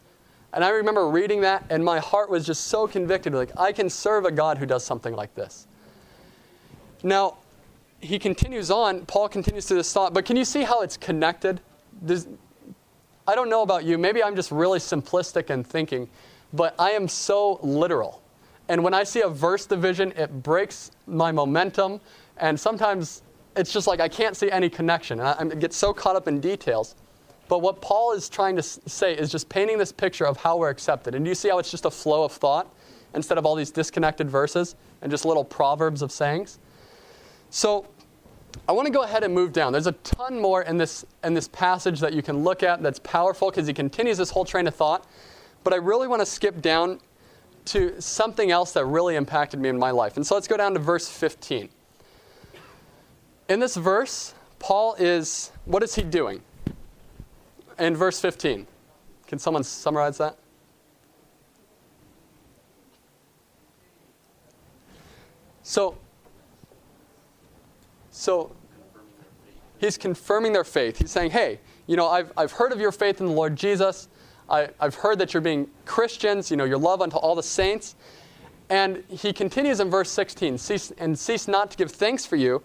And 0.52 0.64
I 0.64 0.68
remember 0.70 1.08
reading 1.08 1.40
that, 1.42 1.64
and 1.68 1.84
my 1.84 1.98
heart 1.98 2.30
was 2.30 2.46
just 2.46 2.68
so 2.68 2.86
convicted 2.86 3.34
like, 3.34 3.50
I 3.58 3.72
can 3.72 3.90
serve 3.90 4.24
a 4.24 4.30
God 4.30 4.56
who 4.58 4.66
does 4.66 4.84
something 4.84 5.14
like 5.14 5.34
this. 5.34 5.66
Now, 7.02 7.38
he 8.00 8.18
continues 8.18 8.70
on, 8.70 9.04
Paul 9.06 9.28
continues 9.28 9.66
to 9.66 9.74
this 9.74 9.92
thought, 9.92 10.14
but 10.14 10.24
can 10.24 10.36
you 10.36 10.44
see 10.44 10.62
how 10.62 10.82
it's 10.82 10.96
connected? 10.96 11.60
There's, 12.00 12.28
I 13.28 13.34
don't 13.34 13.48
know 13.48 13.62
about 13.62 13.84
you, 13.84 13.98
maybe 13.98 14.22
I'm 14.22 14.36
just 14.36 14.52
really 14.52 14.78
simplistic 14.78 15.50
in 15.50 15.64
thinking, 15.64 16.08
but 16.52 16.74
I 16.78 16.92
am 16.92 17.08
so 17.08 17.58
literal. 17.62 18.22
And 18.68 18.82
when 18.84 18.94
I 18.94 19.04
see 19.04 19.22
a 19.22 19.28
verse 19.28 19.66
division, 19.66 20.12
it 20.16 20.42
breaks 20.42 20.92
my 21.06 21.32
momentum, 21.32 22.00
and 22.36 22.58
sometimes 22.58 23.22
it's 23.56 23.72
just 23.72 23.86
like 23.86 24.00
I 24.00 24.08
can't 24.08 24.36
see 24.36 24.50
any 24.50 24.68
connection. 24.68 25.18
And 25.20 25.28
I, 25.28 25.54
I 25.56 25.58
get 25.58 25.72
so 25.72 25.92
caught 25.92 26.14
up 26.14 26.28
in 26.28 26.40
details. 26.40 26.94
But 27.48 27.60
what 27.62 27.80
Paul 27.80 28.12
is 28.12 28.28
trying 28.28 28.56
to 28.56 28.62
say 28.62 29.14
is 29.14 29.30
just 29.30 29.48
painting 29.48 29.78
this 29.78 29.92
picture 29.92 30.26
of 30.26 30.36
how 30.36 30.56
we're 30.56 30.68
accepted. 30.68 31.14
And 31.14 31.24
do 31.24 31.28
you 31.28 31.34
see 31.34 31.48
how 31.48 31.58
it's 31.58 31.70
just 31.70 31.84
a 31.84 31.90
flow 31.90 32.24
of 32.24 32.32
thought 32.32 32.72
instead 33.14 33.38
of 33.38 33.46
all 33.46 33.54
these 33.54 33.70
disconnected 33.70 34.28
verses 34.28 34.74
and 35.00 35.10
just 35.10 35.24
little 35.24 35.44
proverbs 35.44 36.02
of 36.02 36.10
sayings? 36.10 36.58
So 37.50 37.86
I 38.68 38.72
want 38.72 38.86
to 38.86 38.92
go 38.92 39.02
ahead 39.02 39.22
and 39.22 39.34
move 39.34 39.52
down. 39.52 39.72
There's 39.72 39.86
a 39.86 39.92
ton 39.92 40.40
more 40.40 40.62
in 40.62 40.76
this, 40.76 41.04
in 41.22 41.34
this 41.34 41.48
passage 41.48 42.00
that 42.00 42.12
you 42.12 42.22
can 42.22 42.42
look 42.42 42.62
at 42.62 42.82
that's 42.82 42.98
powerful 43.00 43.50
because 43.50 43.66
he 43.66 43.72
continues 43.72 44.18
this 44.18 44.30
whole 44.30 44.44
train 44.44 44.66
of 44.66 44.74
thought. 44.74 45.06
But 45.64 45.72
I 45.72 45.76
really 45.76 46.08
want 46.08 46.20
to 46.20 46.26
skip 46.26 46.60
down 46.62 47.00
to 47.66 48.00
something 48.00 48.50
else 48.50 48.72
that 48.72 48.84
really 48.86 49.16
impacted 49.16 49.60
me 49.60 49.68
in 49.68 49.78
my 49.78 49.90
life. 49.90 50.16
And 50.16 50.26
so 50.26 50.34
let's 50.34 50.48
go 50.48 50.56
down 50.56 50.74
to 50.74 50.80
verse 50.80 51.08
15. 51.08 51.68
In 53.48 53.60
this 53.60 53.76
verse, 53.76 54.34
Paul 54.58 54.94
is, 54.94 55.52
what 55.64 55.82
is 55.82 55.94
he 55.94 56.02
doing? 56.02 56.42
In 57.78 57.94
verse 57.94 58.20
15. 58.20 58.66
Can 59.26 59.38
someone 59.38 59.64
summarize 59.64 60.18
that? 60.18 60.36
So, 65.62 65.98
so 68.16 68.50
he's 69.78 69.98
confirming 69.98 70.52
their 70.52 70.64
faith. 70.64 70.98
He's 70.98 71.10
saying, 71.10 71.32
hey, 71.32 71.60
you 71.86 71.96
know, 71.96 72.08
I've, 72.08 72.32
I've 72.36 72.52
heard 72.52 72.72
of 72.72 72.80
your 72.80 72.92
faith 72.92 73.20
in 73.20 73.26
the 73.26 73.32
Lord 73.32 73.56
Jesus. 73.56 74.08
I, 74.48 74.68
have 74.80 74.94
heard 74.94 75.18
that 75.18 75.34
you're 75.34 75.42
being 75.42 75.68
Christians, 75.84 76.50
you 76.50 76.56
know, 76.56 76.64
your 76.64 76.78
love 76.78 77.02
unto 77.02 77.16
all 77.16 77.34
the 77.34 77.42
saints. 77.42 77.94
And 78.70 79.04
he 79.08 79.32
continues 79.32 79.80
in 79.80 79.90
verse 79.90 80.10
16, 80.10 80.58
cease, 80.58 80.92
and 80.98 81.16
cease 81.16 81.46
not 81.46 81.70
to 81.72 81.76
give 81.76 81.92
thanks 81.92 82.24
for 82.24 82.36
you, 82.36 82.62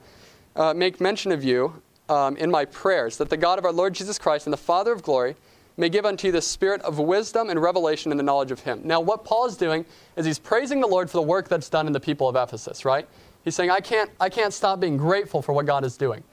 uh, 0.55 0.73
make 0.73 1.01
mention 1.01 1.31
of 1.31 1.43
you 1.43 1.81
um, 2.09 2.37
in 2.37 2.49
my 2.49 2.65
prayers, 2.65 3.17
that 3.17 3.29
the 3.29 3.37
God 3.37 3.59
of 3.59 3.65
our 3.65 3.73
Lord 3.73 3.93
Jesus 3.93 4.17
Christ 4.17 4.47
and 4.47 4.53
the 4.53 4.57
Father 4.57 4.91
of 4.91 5.03
glory 5.03 5.35
may 5.77 5.89
give 5.89 6.05
unto 6.05 6.27
you 6.27 6.31
the 6.31 6.41
spirit 6.41 6.81
of 6.81 6.97
wisdom 6.97 7.49
and 7.49 7.61
revelation 7.61 8.11
in 8.11 8.17
the 8.17 8.23
knowledge 8.23 8.51
of 8.51 8.61
him. 8.61 8.81
Now, 8.83 8.99
what 9.01 9.25
Paul 9.25 9.45
is 9.45 9.57
doing 9.57 9.85
is 10.15 10.25
he's 10.25 10.39
praising 10.39 10.79
the 10.79 10.87
Lord 10.87 11.09
for 11.09 11.17
the 11.17 11.27
work 11.27 11.49
that's 11.49 11.69
done 11.69 11.87
in 11.87 11.93
the 11.93 11.99
people 11.99 12.27
of 12.27 12.35
Ephesus, 12.35 12.85
right? 12.85 13.07
He's 13.43 13.55
saying, 13.55 13.71
I 13.71 13.79
can't, 13.79 14.09
I 14.19 14.29
can't 14.29 14.53
stop 14.53 14.79
being 14.79 14.97
grateful 14.97 15.41
for 15.41 15.53
what 15.53 15.65
God 15.65 15.83
is 15.83 15.97
doing. 15.97 16.23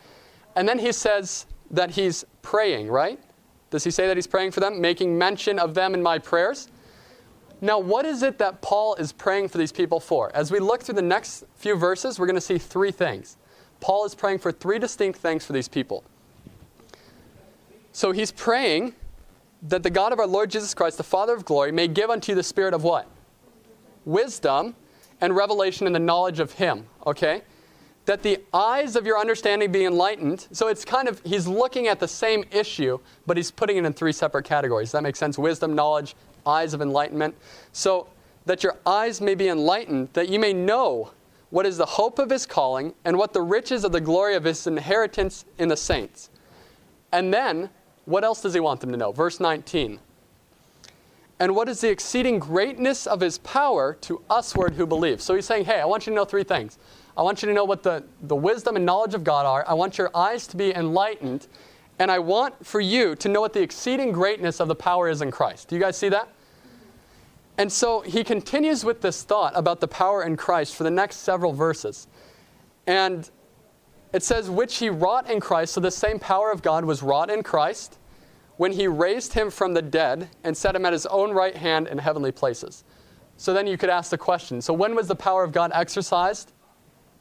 And 0.57 0.69
then 0.69 0.79
he 0.79 0.93
says 0.93 1.47
that 1.71 1.93
he's 1.93 2.25
praying, 2.43 2.89
right? 2.89 3.21
Does 3.71 3.85
he 3.85 3.91
say 3.91 4.07
that 4.07 4.17
he's 4.17 4.27
praying 4.27 4.53
for 4.53 4.61
them, 4.61 4.81
making 4.81 5.17
mention 5.17 5.59
of 5.59 5.75
them 5.75 5.95
in 5.95 6.03
my 6.03 6.19
prayers? 6.19 6.69
Now, 7.61 7.79
what 7.79 8.07
is 8.07 8.23
it 8.23 8.39
that 8.39 8.63
Paul 8.63 8.95
is 8.97 9.13
praying 9.13 9.49
for 9.49 9.59
these 9.59 9.73
people 9.73 10.01
for? 10.01 10.35
As 10.35 10.51
we 10.51 10.61
look 10.61 10.83
through 10.83 10.95
the 10.95 11.03
next 11.03 11.45
few 11.57 11.77
verses, 11.77 12.19
we're 12.19 12.27
going 12.27 12.37
to 12.37 12.41
see 12.41 12.59
three 12.59 12.93
things. 12.93 13.37
Paul 13.81 14.05
is 14.05 14.15
praying 14.15 14.39
for 14.39 14.53
three 14.53 14.79
distinct 14.79 15.19
things 15.19 15.45
for 15.45 15.53
these 15.53 15.69
people. 15.69 16.05
So 17.93 18.13
he's 18.13 18.31
praying 18.31 18.95
that 19.63 19.83
the 19.83 19.91
God 19.91 20.13
of 20.13 20.21
our 20.21 20.27
Lord 20.27 20.51
Jesus 20.51 20.73
Christ, 20.73 20.99
the 20.99 21.03
Father 21.03 21.35
of 21.35 21.45
glory, 21.45 21.73
may 21.73 21.89
give 21.89 22.11
unto 22.11 22.33
you 22.33 22.37
the 22.37 22.43
spirit 22.43 22.75
of 22.75 22.85
what? 22.85 23.09
Wisdom 24.05 24.77
and 25.21 25.35
revelation 25.35 25.87
in 25.87 25.93
the 25.93 25.99
knowledge 25.99 26.41
of 26.41 26.53
him, 26.53 26.87
okay? 27.07 27.43
that 28.09 28.23
the 28.23 28.39
eyes 28.55 28.97
of 28.97 29.05
your 29.05 29.19
understanding 29.19 29.71
be 29.71 29.85
enlightened. 29.85 30.49
So 30.51 30.69
it's 30.69 30.83
kind 30.83 31.09
of, 31.09 31.21
he's 31.27 31.47
looking 31.47 31.89
at 31.89 32.01
the 32.01 32.09
same 32.09 32.43
issue, 32.51 32.99
but 33.27 33.37
he's 33.37 33.51
putting 33.51 33.77
it 33.77 33.85
in 33.85 33.93
three 33.93 34.13
separate 34.13 34.47
categories. 34.47 34.89
Does 34.89 34.93
that 34.93 35.03
make 35.03 35.15
sense? 35.15 35.37
Wisdom, 35.37 35.75
knowledge, 35.75 36.17
eyes 36.47 36.73
of 36.73 36.81
enlightenment. 36.81 37.35
So 37.73 38.09
that 38.47 38.63
your 38.63 38.77
eyes 38.87 39.21
may 39.21 39.35
be 39.35 39.49
enlightened, 39.49 40.09
that 40.15 40.31
you 40.31 40.39
may 40.39 40.55
know 40.55 41.11
what 41.51 41.67
is 41.67 41.77
the 41.77 41.85
hope 41.85 42.19
of 42.19 42.31
his 42.31 42.47
calling 42.47 42.95
and 43.05 43.19
what 43.19 43.35
the 43.35 43.43
riches 43.43 43.85
of 43.85 43.93
the 43.93 44.01
glory 44.01 44.37
of 44.37 44.45
his 44.45 44.67
inheritance 44.67 45.45
in 45.59 45.69
the 45.69 45.77
saints. 45.77 46.31
And 47.13 47.33
then, 47.33 47.69
what 48.07 48.25
else 48.25 48.41
does 48.41 48.55
he 48.55 48.61
want 48.61 48.81
them 48.81 48.91
to 48.91 48.97
know? 48.97 49.13
Verse 49.13 49.39
19. 49.39 49.99
And 51.41 51.55
what 51.55 51.69
is 51.69 51.81
the 51.81 51.89
exceeding 51.89 52.39
greatness 52.39 53.07
of 53.07 53.21
his 53.21 53.39
power 53.39 53.97
to 54.01 54.21
usward 54.29 54.75
who 54.75 54.87
believe? 54.87 55.23
So 55.23 55.35
he's 55.35 55.47
saying, 55.47 55.67
hey, 55.67 55.81
I 55.81 55.85
want 55.85 56.07
you 56.07 56.11
to 56.11 56.17
know 56.17 56.25
three 56.25 56.43
things. 56.43 56.79
I 57.17 57.23
want 57.23 57.43
you 57.43 57.49
to 57.49 57.55
know 57.55 57.65
what 57.65 57.83
the, 57.83 58.05
the 58.23 58.35
wisdom 58.35 58.77
and 58.77 58.85
knowledge 58.85 59.15
of 59.15 59.23
God 59.23 59.47
are. 59.47 59.65
I 59.69 59.75
want 59.75 59.99
your 59.99 60.11
eyes 60.17 60.47
to 60.49 60.57
be 60.57 60.75
enlightened. 60.75 61.47
And 62.01 62.11
I 62.11 62.19
want 62.19 62.67
for 62.67 62.81
you 62.81 63.15
to 63.17 63.29
know 63.29 63.41
what 63.41 63.53
the 63.53 63.63
exceeding 63.63 64.13
greatness 64.13 64.61
of 64.61 64.69
the 64.69 64.75
power 64.75 65.09
is 65.09 65.23
in 65.23 65.31
Christ. 65.31 65.69
Do 65.69 65.77
you 65.77 65.81
guys 65.81 65.97
see 65.97 66.09
that? 66.09 66.29
And 67.57 67.71
so 67.71 68.01
he 68.01 68.23
continues 68.23 68.85
with 68.85 69.01
this 69.01 69.25
thought 69.25 69.53
about 69.57 69.81
the 69.81 69.89
power 69.89 70.23
in 70.23 70.37
Christ 70.37 70.77
for 70.77 70.85
the 70.85 70.91
next 70.91 71.17
several 71.17 71.53
verses. 71.53 72.07
And 72.87 73.29
it 74.13 74.23
says, 74.23 74.49
which 74.49 74.79
he 74.79 74.91
wrought 74.91 75.29
in 75.29 75.41
Christ. 75.41 75.75
So 75.75 75.81
the 75.81 75.91
same 75.91 76.19
power 76.19 76.51
of 76.51 76.63
God 76.63 76.85
was 76.85 77.03
wrought 77.03 77.31
in 77.31 77.43
Christ 77.43 77.99
when 78.59 78.73
he 78.73 78.87
raised 78.87 79.33
him 79.33 79.51
from 79.51 79.73
the 79.73 79.83
dead 79.83 80.29
and 80.45 80.57
set 80.57 80.77
him 80.77 80.85
at 80.85 80.93
his 80.93 81.07
own 81.07 81.33
right 81.33 81.57
hand 81.57 81.89
in 81.89 81.99
heavenly 81.99 82.33
places. 82.33 82.85
So 83.37 83.55
then 83.55 83.67
you 83.67 83.79
could 83.79 83.91
ask 83.91 84.11
the 84.11 84.19
question 84.19 84.61
so 84.61 84.73
when 84.73 84.95
was 84.95 85.09
the 85.09 85.17
power 85.17 85.43
of 85.43 85.53
God 85.53 85.71
exercised? 85.75 86.53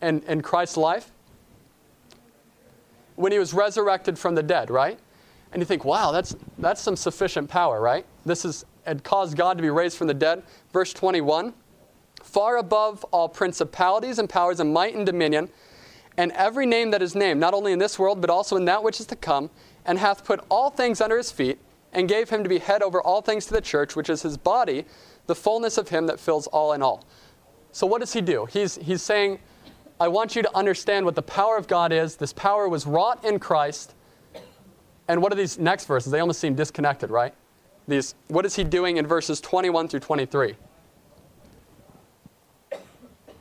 in, 0.01 0.21
in 0.23 0.41
Christ's 0.41 0.77
life? 0.77 1.11
When 3.15 3.31
he 3.31 3.39
was 3.39 3.53
resurrected 3.53 4.17
from 4.17 4.35
the 4.35 4.43
dead, 4.43 4.69
right? 4.69 4.99
And 5.51 5.61
you 5.61 5.65
think, 5.65 5.85
wow, 5.85 6.11
that's, 6.11 6.35
that's 6.57 6.81
some 6.81 6.95
sufficient 6.95 7.49
power, 7.49 7.81
right? 7.81 8.05
This 8.25 8.45
is, 8.45 8.65
it 8.85 9.03
caused 9.03 9.35
God 9.35 9.57
to 9.57 9.63
be 9.63 9.69
raised 9.69 9.97
from 9.97 10.07
the 10.07 10.13
dead. 10.13 10.43
Verse 10.71 10.93
21 10.93 11.53
Far 12.23 12.57
above 12.57 13.05
all 13.05 13.29
principalities 13.29 14.19
and 14.19 14.27
powers 14.29 14.59
and 14.59 14.73
might 14.73 14.95
and 14.95 15.05
dominion, 15.05 15.49
and 16.17 16.31
every 16.33 16.65
name 16.65 16.91
that 16.91 17.01
is 17.01 17.15
named, 17.15 17.39
not 17.39 17.53
only 17.53 17.71
in 17.71 17.79
this 17.79 17.97
world, 17.97 18.19
but 18.19 18.29
also 18.29 18.57
in 18.57 18.65
that 18.65 18.83
which 18.83 18.99
is 18.99 19.05
to 19.05 19.15
come, 19.15 19.49
and 19.87 19.97
hath 19.97 20.23
put 20.23 20.43
all 20.49 20.69
things 20.69 21.01
under 21.01 21.17
his 21.17 21.31
feet, 21.31 21.59
and 21.93 22.07
gave 22.07 22.29
him 22.29 22.43
to 22.43 22.49
be 22.49 22.59
head 22.59 22.83
over 22.83 23.01
all 23.01 23.21
things 23.21 23.45
to 23.47 23.53
the 23.53 23.61
church, 23.61 23.95
which 23.95 24.09
is 24.09 24.21
his 24.21 24.37
body, 24.37 24.85
the 25.25 25.33
fullness 25.33 25.77
of 25.77 25.89
him 25.89 26.05
that 26.07 26.19
fills 26.19 26.45
all 26.47 26.73
in 26.73 26.81
all. 26.81 27.03
So, 27.71 27.87
what 27.87 28.01
does 28.01 28.13
he 28.13 28.21
do? 28.21 28.45
He's, 28.45 28.75
he's 28.75 29.01
saying, 29.01 29.39
I 29.99 30.07
want 30.07 30.35
you 30.35 30.43
to 30.43 30.55
understand 30.55 31.05
what 31.05 31.15
the 31.15 31.23
power 31.23 31.57
of 31.57 31.67
God 31.67 31.91
is. 31.91 32.15
This 32.15 32.33
power 32.33 32.69
was 32.69 32.85
wrought 32.85 33.23
in 33.25 33.39
Christ. 33.39 33.95
And 35.07 35.21
what 35.21 35.31
are 35.31 35.35
these 35.35 35.57
next 35.57 35.85
verses? 35.85 36.11
They 36.11 36.19
almost 36.19 36.39
seem 36.39 36.53
disconnected, 36.53 37.09
right? 37.09 37.33
These, 37.87 38.15
what 38.27 38.45
is 38.45 38.55
he 38.55 38.63
doing 38.63 38.97
in 38.97 39.07
verses 39.07 39.39
21 39.41 39.87
through 39.87 40.01
23? 40.01 40.55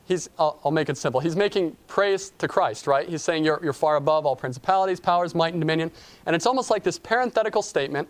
He's, 0.07 0.31
I'll, 0.39 0.61
I'll 0.65 0.71
make 0.71 0.89
it 0.89 0.97
simple. 0.97 1.21
He's 1.21 1.35
making 1.35 1.77
praise 1.89 2.33
to 2.39 2.47
Christ, 2.47 2.87
right? 2.87 3.09
He's 3.09 3.23
saying 3.23 3.45
you're, 3.45 3.61
you're 3.63 3.73
far 3.73 3.97
above 3.97 4.25
all 4.25 4.37
principalities, 4.37 5.01
powers, 5.01 5.35
might, 5.35 5.53
and 5.53 5.61
dominion. 5.61 5.91
And 6.27 6.37
it's 6.37 6.47
almost 6.47 6.71
like 6.71 6.85
this 6.85 6.99
parenthetical 6.99 7.61
statement. 7.61 8.09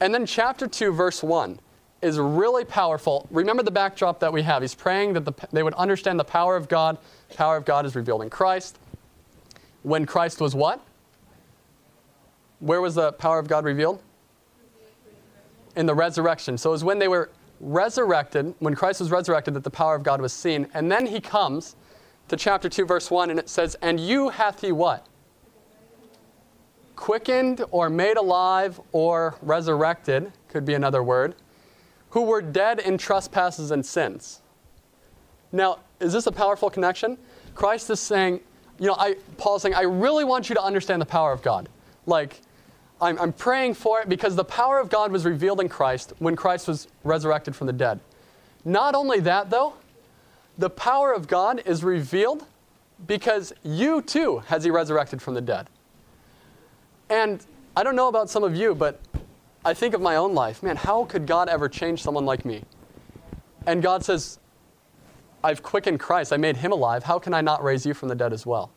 And 0.00 0.12
then 0.12 0.26
chapter 0.26 0.66
2, 0.66 0.92
verse 0.92 1.22
1 1.22 1.58
is 2.02 2.18
really 2.18 2.66
powerful. 2.66 3.26
Remember 3.30 3.62
the 3.62 3.70
backdrop 3.70 4.20
that 4.20 4.30
we 4.30 4.42
have. 4.42 4.60
He's 4.60 4.74
praying 4.74 5.14
that 5.14 5.24
the, 5.24 5.32
they 5.50 5.62
would 5.62 5.72
understand 5.74 6.20
the 6.20 6.24
power 6.24 6.56
of 6.56 6.68
God. 6.68 6.98
Power 7.34 7.56
of 7.56 7.64
God 7.64 7.86
is 7.86 7.96
revealed 7.96 8.20
in 8.20 8.28
Christ. 8.28 8.78
When 9.82 10.04
Christ 10.04 10.42
was 10.42 10.54
what? 10.54 10.82
Where 12.60 12.82
was 12.82 12.94
the 12.94 13.12
power 13.12 13.38
of 13.38 13.48
God 13.48 13.64
revealed? 13.64 14.02
In 15.76 15.86
the 15.86 15.94
resurrection. 15.94 16.58
So 16.58 16.70
it 16.70 16.72
was 16.72 16.84
when 16.84 16.98
they 16.98 17.08
were 17.08 17.30
resurrected, 17.60 18.54
when 18.58 18.74
Christ 18.74 19.00
was 19.00 19.10
resurrected, 19.10 19.54
that 19.54 19.64
the 19.64 19.70
power 19.70 19.94
of 19.94 20.02
God 20.02 20.20
was 20.20 20.32
seen. 20.32 20.68
And 20.74 20.90
then 20.90 21.06
he 21.06 21.20
comes 21.20 21.76
to 22.28 22.36
chapter 22.36 22.68
2, 22.68 22.86
verse 22.86 23.10
1, 23.10 23.30
and 23.30 23.38
it 23.38 23.48
says, 23.48 23.76
And 23.82 24.00
you 24.00 24.30
hath 24.30 24.60
he 24.60 24.72
what? 24.72 25.06
Quickened 26.96 27.64
or 27.70 27.90
made 27.90 28.16
alive 28.16 28.80
or 28.92 29.36
resurrected, 29.42 30.32
could 30.48 30.64
be 30.64 30.74
another 30.74 31.02
word 31.02 31.34
who 32.10 32.22
were 32.22 32.40
dead 32.40 32.78
in 32.78 32.96
trespasses 32.96 33.72
and 33.72 33.84
sins. 33.84 34.40
Now, 35.50 35.80
is 35.98 36.12
this 36.12 36.28
a 36.28 36.32
powerful 36.32 36.70
connection? 36.70 37.18
Christ 37.56 37.90
is 37.90 37.98
saying, 37.98 38.38
you 38.78 38.86
know, 38.86 38.94
I, 38.96 39.16
Paul's 39.36 39.62
saying, 39.62 39.74
I 39.74 39.82
really 39.82 40.24
want 40.24 40.48
you 40.48 40.54
to 40.54 40.62
understand 40.62 41.02
the 41.02 41.06
power 41.06 41.32
of 41.32 41.42
God. 41.42 41.68
Like, 42.06 42.40
I'm, 43.04 43.18
I'm 43.20 43.32
praying 43.32 43.74
for 43.74 44.00
it 44.00 44.08
because 44.08 44.34
the 44.34 44.44
power 44.44 44.80
of 44.80 44.88
God 44.88 45.12
was 45.12 45.26
revealed 45.26 45.60
in 45.60 45.68
Christ 45.68 46.14
when 46.18 46.34
Christ 46.34 46.66
was 46.66 46.88
resurrected 47.04 47.54
from 47.54 47.66
the 47.66 47.72
dead. 47.72 48.00
Not 48.64 48.94
only 48.94 49.20
that, 49.20 49.50
though, 49.50 49.74
the 50.56 50.70
power 50.70 51.12
of 51.12 51.28
God 51.28 51.62
is 51.66 51.84
revealed 51.84 52.46
because 53.06 53.52
you 53.62 54.00
too 54.00 54.38
has 54.46 54.64
he 54.64 54.70
resurrected 54.70 55.20
from 55.20 55.34
the 55.34 55.42
dead. 55.42 55.68
And 57.10 57.44
I 57.76 57.82
don't 57.82 57.94
know 57.94 58.08
about 58.08 58.30
some 58.30 58.42
of 58.42 58.56
you, 58.56 58.74
but 58.74 59.00
I 59.64 59.74
think 59.74 59.94
of 59.94 60.00
my 60.00 60.16
own 60.16 60.34
life. 60.34 60.62
Man, 60.62 60.76
how 60.76 61.04
could 61.04 61.26
God 61.26 61.50
ever 61.50 61.68
change 61.68 62.02
someone 62.02 62.24
like 62.24 62.46
me? 62.46 62.62
And 63.66 63.82
God 63.82 64.02
says, 64.02 64.38
I've 65.42 65.62
quickened 65.62 66.00
Christ. 66.00 66.32
I 66.32 66.38
made 66.38 66.56
him 66.56 66.72
alive. 66.72 67.04
How 67.04 67.18
can 67.18 67.34
I 67.34 67.42
not 67.42 67.62
raise 67.62 67.84
you 67.84 67.92
from 67.92 68.08
the 68.08 68.14
dead 68.14 68.32
as 68.32 68.46
well? 68.46 68.70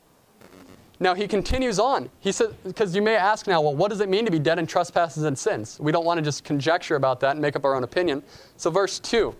Now 0.99 1.13
he 1.13 1.27
continues 1.27 1.79
on. 1.79 2.09
He 2.19 2.31
says, 2.31 2.53
because 2.63 2.95
you 2.95 3.01
may 3.01 3.15
ask 3.15 3.47
now, 3.47 3.61
well, 3.61 3.75
what 3.75 3.89
does 3.89 4.01
it 4.01 4.09
mean 4.09 4.25
to 4.25 4.31
be 4.31 4.39
dead 4.39 4.57
in 4.57 4.65
trespasses 4.65 5.23
and 5.23 5.37
sins? 5.37 5.79
We 5.79 5.91
don't 5.91 6.05
want 6.05 6.17
to 6.17 6.23
just 6.23 6.43
conjecture 6.43 6.95
about 6.95 7.19
that 7.19 7.31
and 7.31 7.41
make 7.41 7.55
up 7.55 7.65
our 7.65 7.75
own 7.75 7.83
opinion. 7.83 8.23
So, 8.55 8.71
verse 8.71 8.99
2, 8.99 9.35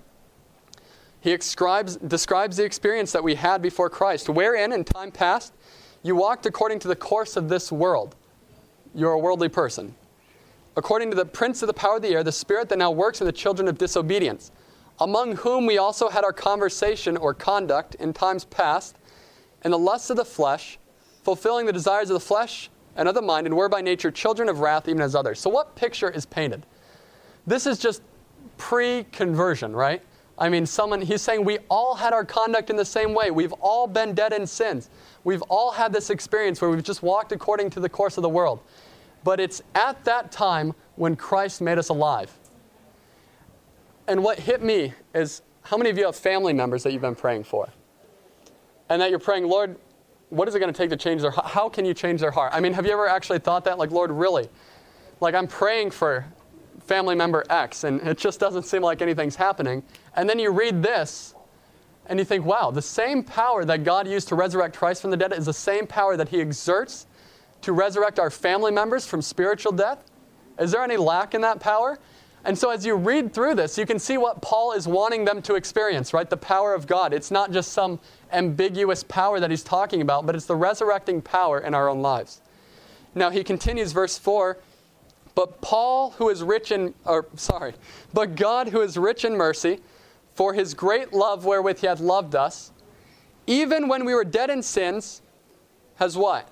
he 1.22 1.36
describes, 1.36 1.98
describes 1.98 2.58
the 2.58 2.64
experience 2.64 3.12
that 3.12 3.24
we 3.24 3.36
had 3.36 3.62
before 3.62 3.90
Christ, 3.90 4.30
wherein 4.30 4.72
in 4.72 4.84
time 4.84 5.12
past 5.12 5.54
you 6.04 6.16
walked 6.16 6.46
according 6.46 6.80
to 6.80 6.88
the 6.88 6.96
course 6.96 7.36
of 7.36 7.50
this 7.50 7.72
world. 7.72 8.16
You're 8.94 9.14
a 9.14 9.20
worldly 9.20 9.50
person 9.50 9.96
according 10.78 11.10
to 11.10 11.16
the 11.16 11.26
prince 11.26 11.64
of 11.64 11.68
the 11.68 11.74
power 11.74 11.96
of 11.96 12.04
the 12.04 12.10
air, 12.10 12.24
the 12.24 12.32
spirit 12.32 12.70
that 12.70 12.78
now 12.78 12.92
works 12.92 13.20
in 13.20 13.26
the 13.26 13.34
children 13.34 13.68
of 13.68 13.80
disobedience, 13.80 14.52
among 15.00 15.36
whom 15.38 15.66
we 15.66 15.80
also 15.80 16.08
had 16.08 16.24
our 16.24 16.32
conversation 16.32 17.18
or 17.18 17.34
conduct 17.34 17.96
in 17.96 18.14
times 18.14 18.46
past, 18.46 18.96
in 19.66 19.72
the 19.72 19.78
lusts 19.78 20.12
of 20.12 20.18
the 20.18 20.24
flesh, 20.24 20.78
fulfilling 21.28 21.66
the 21.66 21.74
desires 21.74 22.10
of 22.10 22.14
the 22.14 22.22
flesh 22.22 22.70
and 22.96 23.06
of 23.06 23.14
the 23.14 23.22
mind, 23.22 23.46
and 23.46 23.54
were 23.54 23.68
by 23.68 23.82
nature 23.82 24.10
children 24.10 24.48
of 24.48 24.62
wrath, 24.62 24.88
even 24.88 25.02
as 25.02 25.14
others. 25.14 25.42
So, 25.42 25.50
what 25.50 25.76
picture 25.76 26.10
is 26.10 26.26
painted? 26.26 26.66
This 27.46 27.68
is 27.68 27.78
just 27.78 28.02
pre 28.56 29.04
conversion, 29.12 29.76
right? 29.76 30.02
I 30.38 30.48
mean, 30.48 30.66
someone, 30.66 31.02
he's 31.02 31.22
saying 31.22 31.44
we 31.44 31.58
all 31.70 31.96
had 31.96 32.14
our 32.14 32.24
conduct 32.24 32.70
in 32.70 32.78
the 32.78 32.86
same 32.86 33.14
way. 33.14 33.30
We've 33.30 33.52
all 33.60 33.88
been 33.88 34.14
dead 34.14 34.32
in 34.32 34.48
sins. 34.48 34.90
We've 35.26 35.42
all 35.50 35.70
had 35.70 35.92
this 35.92 36.12
experience 36.12 36.62
where 36.62 36.70
we've 36.70 36.82
just 36.82 37.04
walked 37.04 37.34
according 37.34 37.72
to 37.72 37.82
the 37.82 37.90
course 37.90 38.16
of 38.16 38.22
the 38.22 38.30
world. 38.30 38.62
But 39.26 39.42
it's 39.42 39.62
at 39.76 40.06
that 40.06 40.32
time 40.32 40.74
when 40.96 41.18
Christ 41.18 41.60
made 41.60 41.78
us 41.78 41.90
alive. 41.90 42.32
And 44.08 44.24
what 44.24 44.40
hit 44.40 44.64
me 44.64 44.94
is 45.14 45.42
how 45.64 45.76
many 45.76 45.90
of 45.90 45.98
you 45.98 46.06
have 46.06 46.16
family 46.16 46.54
members 46.54 46.84
that 46.84 46.94
you've 46.94 47.02
been 47.02 47.16
praying 47.16 47.44
for? 47.44 47.68
And 48.88 49.02
that 49.02 49.10
you're 49.10 49.20
praying, 49.20 49.46
Lord, 49.50 49.76
what 50.30 50.48
is 50.48 50.56
it 50.56 50.60
going 50.60 50.72
to 50.72 50.78
take 50.78 50.90
to 50.90 50.98
change 50.98 51.22
their 51.22 51.32
heart? 51.32 51.48
How 51.48 51.70
can 51.70 51.86
you 51.86 51.94
change 51.94 52.22
their 52.22 52.32
heart? 52.32 52.52
I 52.54 52.60
mean, 52.60 52.74
have 52.74 52.86
you 52.86 52.92
ever 52.92 53.08
actually 53.08 53.40
thought 53.40 53.64
that? 53.66 53.78
Like, 53.78 53.92
Lord, 53.92 54.12
really? 54.12 54.50
Like, 55.20 55.36
I'm 55.36 55.48
praying 55.48 55.92
for 55.92 56.26
family 56.86 57.16
member 57.16 57.44
X, 57.50 57.84
and 57.84 58.02
it 58.02 58.18
just 58.18 58.40
doesn't 58.40 58.64
seem 58.64 58.82
like 58.82 59.02
anything's 59.02 59.36
happening. 59.36 59.84
And 60.16 60.30
then 60.30 60.40
you 60.40 60.52
read 60.52 60.84
this, 60.84 61.34
and 62.08 62.20
you 62.20 62.26
think, 62.26 62.46
wow, 62.46 62.72
the 62.72 62.82
same 62.82 63.24
power 63.24 63.66
that 63.66 63.84
God 63.84 64.08
used 64.08 64.28
to 64.30 64.36
resurrect 64.36 64.78
Christ 64.78 65.02
from 65.02 65.12
the 65.12 65.18
dead 65.18 65.34
is 65.34 65.46
the 65.46 65.54
same 65.54 65.88
power 65.88 66.16
that 66.18 66.30
He 66.30 66.40
exerts 66.40 67.08
to 67.62 67.74
resurrect 67.74 68.20
our 68.20 68.30
family 68.30 68.72
members 68.72 69.06
from 69.06 69.22
spiritual 69.22 69.72
death? 69.72 70.04
Is 70.60 70.72
there 70.72 70.84
any 70.84 70.98
lack 70.98 71.36
in 71.36 71.42
that 71.42 71.60
power? 71.60 72.00
And 72.48 72.58
so, 72.58 72.70
as 72.70 72.86
you 72.86 72.96
read 72.96 73.34
through 73.34 73.56
this, 73.56 73.78
you 73.78 73.86
can 73.86 74.00
see 74.00 74.18
what 74.18 74.42
Paul 74.42 74.72
is 74.72 74.88
wanting 74.88 75.26
them 75.26 75.42
to 75.42 75.56
experience, 75.56 76.14
right? 76.14 76.30
The 76.30 76.38
power 76.38 76.74
of 76.74 76.88
God. 76.88 77.14
It's 77.14 77.30
not 77.30 77.52
just 77.52 77.74
some 77.74 78.00
ambiguous 78.32 79.04
power 79.04 79.42
that 79.42 79.52
he's 79.52 79.64
talking 79.64 80.00
about, 80.02 80.26
but 80.26 80.34
it's 80.34 80.46
the 80.46 80.56
resurrecting 80.56 81.22
power 81.22 81.60
in 81.60 81.74
our 81.74 81.90
own 81.90 82.02
lives. 82.02 82.42
Now, 83.14 83.32
he 83.32 83.44
continues, 83.44 83.92
verse 83.92 84.18
4 84.18 84.58
But 85.36 85.60
Paul, 85.60 86.12
who 86.12 86.30
is 86.30 86.42
rich 86.42 86.72
in, 86.72 86.94
or 87.04 87.26
sorry, 87.36 87.74
but 88.14 88.38
God, 88.38 88.70
who 88.70 88.80
is 88.80 88.98
rich 88.98 89.26
in 89.26 89.36
mercy, 89.36 89.82
for 90.34 90.54
his 90.54 90.74
great 90.74 91.12
love 91.12 91.44
wherewith 91.44 91.82
he 91.82 91.88
hath 91.88 92.00
loved 92.00 92.34
us, 92.34 92.72
even 93.46 93.90
when 93.90 94.06
we 94.06 94.16
were 94.16 94.24
dead 94.24 94.50
in 94.50 94.64
sins, 94.64 95.22
has 95.96 96.16
what? 96.16 96.48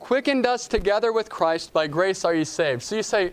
Quickened 0.00 0.44
us 0.44 0.68
together 0.68 1.14
with 1.14 1.30
Christ, 1.30 1.72
by 1.72 1.86
grace 1.86 2.26
are 2.26 2.34
ye 2.34 2.44
saved. 2.44 2.82
So 2.82 2.96
you 2.96 3.02
say, 3.02 3.32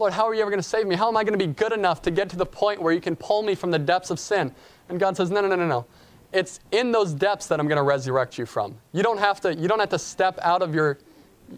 Lord, 0.00 0.14
how 0.14 0.26
are 0.26 0.34
you 0.34 0.40
ever 0.40 0.50
going 0.50 0.62
to 0.62 0.66
save 0.66 0.86
me? 0.86 0.96
How 0.96 1.08
am 1.08 1.16
I 1.18 1.24
going 1.24 1.38
to 1.38 1.46
be 1.46 1.52
good 1.52 1.72
enough 1.72 2.00
to 2.02 2.10
get 2.10 2.30
to 2.30 2.36
the 2.36 2.46
point 2.46 2.80
where 2.80 2.90
you 2.90 3.02
can 3.02 3.14
pull 3.14 3.42
me 3.42 3.54
from 3.54 3.70
the 3.70 3.78
depths 3.78 4.08
of 4.08 4.18
sin? 4.18 4.50
And 4.88 4.98
God 4.98 5.14
says, 5.14 5.30
No, 5.30 5.42
no, 5.42 5.48
no, 5.48 5.56
no, 5.56 5.66
no. 5.66 5.84
It's 6.32 6.58
in 6.72 6.90
those 6.90 7.12
depths 7.12 7.48
that 7.48 7.60
I'm 7.60 7.68
going 7.68 7.76
to 7.76 7.82
resurrect 7.82 8.38
you 8.38 8.46
from. 8.46 8.76
You 8.94 9.02
don't 9.02 9.18
have 9.18 9.42
to, 9.42 9.54
you 9.54 9.68
don't 9.68 9.78
have 9.78 9.90
to 9.90 9.98
step 9.98 10.38
out 10.40 10.62
of 10.62 10.74
your 10.74 10.96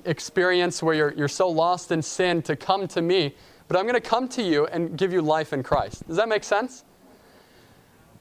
experience 0.06 0.82
where 0.82 0.92
you're, 0.92 1.12
you're 1.12 1.28
so 1.28 1.48
lost 1.48 1.92
in 1.92 2.02
sin 2.02 2.42
to 2.42 2.56
come 2.56 2.88
to 2.88 3.00
me, 3.00 3.32
but 3.68 3.76
I'm 3.76 3.84
going 3.84 3.94
to 3.94 4.00
come 4.00 4.26
to 4.30 4.42
you 4.42 4.66
and 4.66 4.98
give 4.98 5.12
you 5.12 5.22
life 5.22 5.52
in 5.52 5.62
Christ. 5.62 6.04
Does 6.08 6.16
that 6.16 6.28
make 6.28 6.42
sense? 6.42 6.82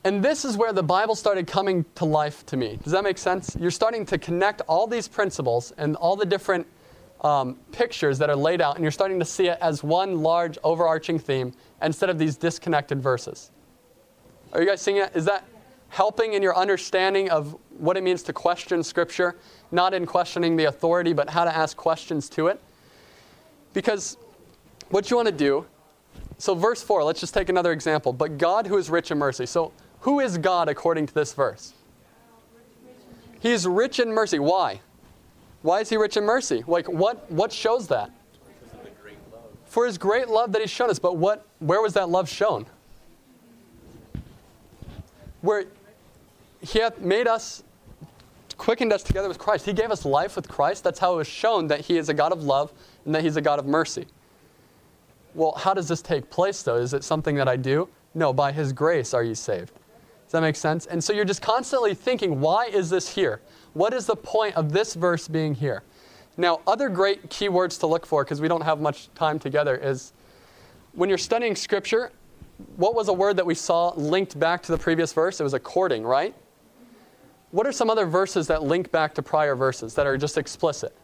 And 0.04 0.24
this 0.24 0.46
is 0.46 0.56
where 0.56 0.72
the 0.72 0.84
Bible 0.84 1.16
started 1.16 1.48
coming 1.48 1.84
to 1.96 2.06
life 2.06 2.46
to 2.48 2.58
me. 2.58 2.78
Does 2.84 2.92
that 2.92 3.04
make 3.04 3.18
sense? 3.18 3.58
You're 3.60 3.72
starting 3.72 4.06
to 4.06 4.20
connect 4.20 4.62
all 4.68 4.86
these 4.86 5.08
principles 5.08 5.72
and 5.80 5.96
all 5.96 6.16
the 6.16 6.28
different 6.28 6.68
um, 7.22 7.56
pictures 7.72 8.18
that 8.18 8.30
are 8.30 8.36
laid 8.36 8.62
out, 8.62 8.76
and 8.76 8.84
you're 8.84 8.92
starting 8.92 9.20
to 9.20 9.26
see 9.26 9.48
it 9.48 9.58
as 9.62 9.84
one 9.84 10.22
large 10.22 10.58
overarching 10.64 11.20
theme 11.20 11.54
instead 11.82 12.10
of 12.10 12.18
these 12.18 12.36
disconnected 12.36 13.02
verses. 13.02 13.52
Are 14.54 14.62
you 14.62 14.68
guys 14.68 14.82
seeing 14.82 14.98
it? 14.98 15.12
Is 15.16 15.26
that 15.26 15.46
helping 15.90 16.34
in 16.34 16.42
your 16.42 16.58
understanding 16.58 17.30
of 17.30 17.56
what 17.78 17.96
it 17.96 18.04
means 18.04 18.24
to 18.24 18.34
question 18.34 18.84
Scripture? 18.84 19.38
Not 19.72 19.94
in 19.94 20.06
questioning 20.06 20.56
the 20.56 20.66
authority, 20.66 21.14
but 21.14 21.30
how 21.30 21.46
to 21.46 21.56
ask 21.56 21.78
questions 21.78 22.28
to 22.30 22.48
it? 22.48 22.60
Because 23.74 24.18
what 24.90 25.10
you 25.10 25.16
want 25.16 25.28
to 25.28 25.34
do, 25.34 25.66
so 26.38 26.56
verse 26.56 26.82
4, 26.82 27.04
let's 27.04 27.20
just 27.20 27.34
take 27.34 27.50
another 27.50 27.72
example. 27.72 28.12
But 28.12 28.38
God 28.38 28.68
who 28.68 28.78
is 28.78 28.90
rich 28.90 29.12
in 29.12 29.18
mercy. 29.18 29.46
So, 29.46 29.72
who 30.02 30.20
is 30.20 30.38
God 30.40 30.68
according 30.68 31.06
to 31.06 31.14
this 31.14 31.34
verse? 31.34 31.74
He 33.40 33.52
is 33.52 33.68
rich 33.68 34.00
in 34.00 34.12
mercy. 34.12 34.40
Why? 34.40 34.82
Why 35.62 35.80
is 35.80 35.90
he 35.90 35.98
rich 35.98 36.18
in 36.18 36.24
mercy? 36.24 36.64
Like 36.68 36.88
what 36.88 37.30
what 37.32 37.52
shows 37.52 37.88
that? 37.88 38.12
For 39.66 39.86
his 39.86 39.98
great 39.98 40.28
love 40.28 40.52
that 40.52 40.62
he's 40.62 40.70
shown 40.70 40.90
us. 40.90 41.00
But 41.00 41.18
what 41.18 41.46
where 41.60 41.82
was 41.82 41.94
that 41.94 42.10
love 42.10 42.28
shown? 42.28 42.66
Where 45.42 45.66
he 46.62 46.80
hath 46.80 47.00
made 47.00 47.28
us 47.28 47.64
quickened 48.58 48.94
us 48.94 49.02
together 49.02 49.28
with 49.28 49.40
Christ. 49.40 49.66
He 49.66 49.74
gave 49.74 49.90
us 49.90 50.06
life 50.06 50.36
with 50.36 50.48
Christ. 50.48 50.84
That's 50.84 51.00
how 51.00 51.14
it 51.14 51.18
was 51.18 51.28
shown 51.28 51.68
that 51.68 51.82
he 51.82 51.98
is 51.98 52.10
a 52.10 52.14
God 52.14 52.32
of 52.32 52.44
love 52.44 52.72
and 53.06 53.16
that 53.16 53.24
he's 53.24 53.36
a 53.36 53.42
God 53.42 53.58
of 53.58 53.66
mercy. 53.66 54.06
Well, 55.34 55.54
how 55.54 55.74
does 55.74 55.88
this 55.88 56.02
take 56.02 56.30
place 56.30 56.62
though? 56.62 56.76
Is 56.76 56.94
it 56.94 57.04
something 57.04 57.36
that 57.36 57.48
I 57.48 57.56
do? 57.56 57.90
No, 58.14 58.34
by 58.34 58.52
his 58.52 58.74
grace 58.74 59.14
are 59.14 59.24
you 59.24 59.36
saved. 59.36 59.74
Does 60.26 60.34
that 60.34 60.42
make 60.42 60.56
sense? 60.56 60.86
And 60.86 61.04
so 61.04 61.12
you're 61.12 61.26
just 61.26 61.42
constantly 61.42 61.94
thinking, 61.94 62.40
why 62.40 62.66
is 62.66 62.90
this 62.90 63.10
here? 63.10 63.42
What 63.74 63.94
is 63.94 64.06
the 64.06 64.16
point 64.16 64.56
of 64.56 64.72
this 64.72 64.94
verse 64.94 65.28
being 65.28 65.56
here? 65.56 65.84
Now, 66.38 66.62
other 66.66 66.90
great 66.90 67.30
keywords 67.30 67.80
to 67.82 67.88
look 67.88 68.06
for, 68.06 68.24
because 68.24 68.42
we 68.42 68.48
don't 68.48 68.64
have 68.64 68.80
much 68.80 69.14
time 69.16 69.40
together, 69.40 69.76
is 69.76 70.14
when 70.94 71.10
you're 71.10 71.18
studying 71.18 71.56
Scripture, 71.56 72.12
what 72.76 72.96
was 72.96 73.08
a 73.08 73.14
word 73.14 73.38
that 73.38 73.46
we 73.46 73.56
saw 73.56 73.94
linked 73.96 74.40
back 74.40 74.62
to 74.64 74.72
the 74.72 74.78
previous 74.78 75.14
verse? 75.14 75.40
It 75.40 75.44
was 75.44 75.54
according, 75.54 76.04
right? 76.04 76.34
What 77.52 77.68
are 77.68 77.72
some 77.72 77.90
other 77.90 78.06
verses 78.06 78.48
that 78.48 78.64
link 78.64 78.92
back 78.92 79.14
to 79.16 79.22
prior 79.22 79.56
verses 79.56 79.94
that 79.96 80.08
are 80.08 80.18
just 80.18 80.38
explicit? 80.38 80.96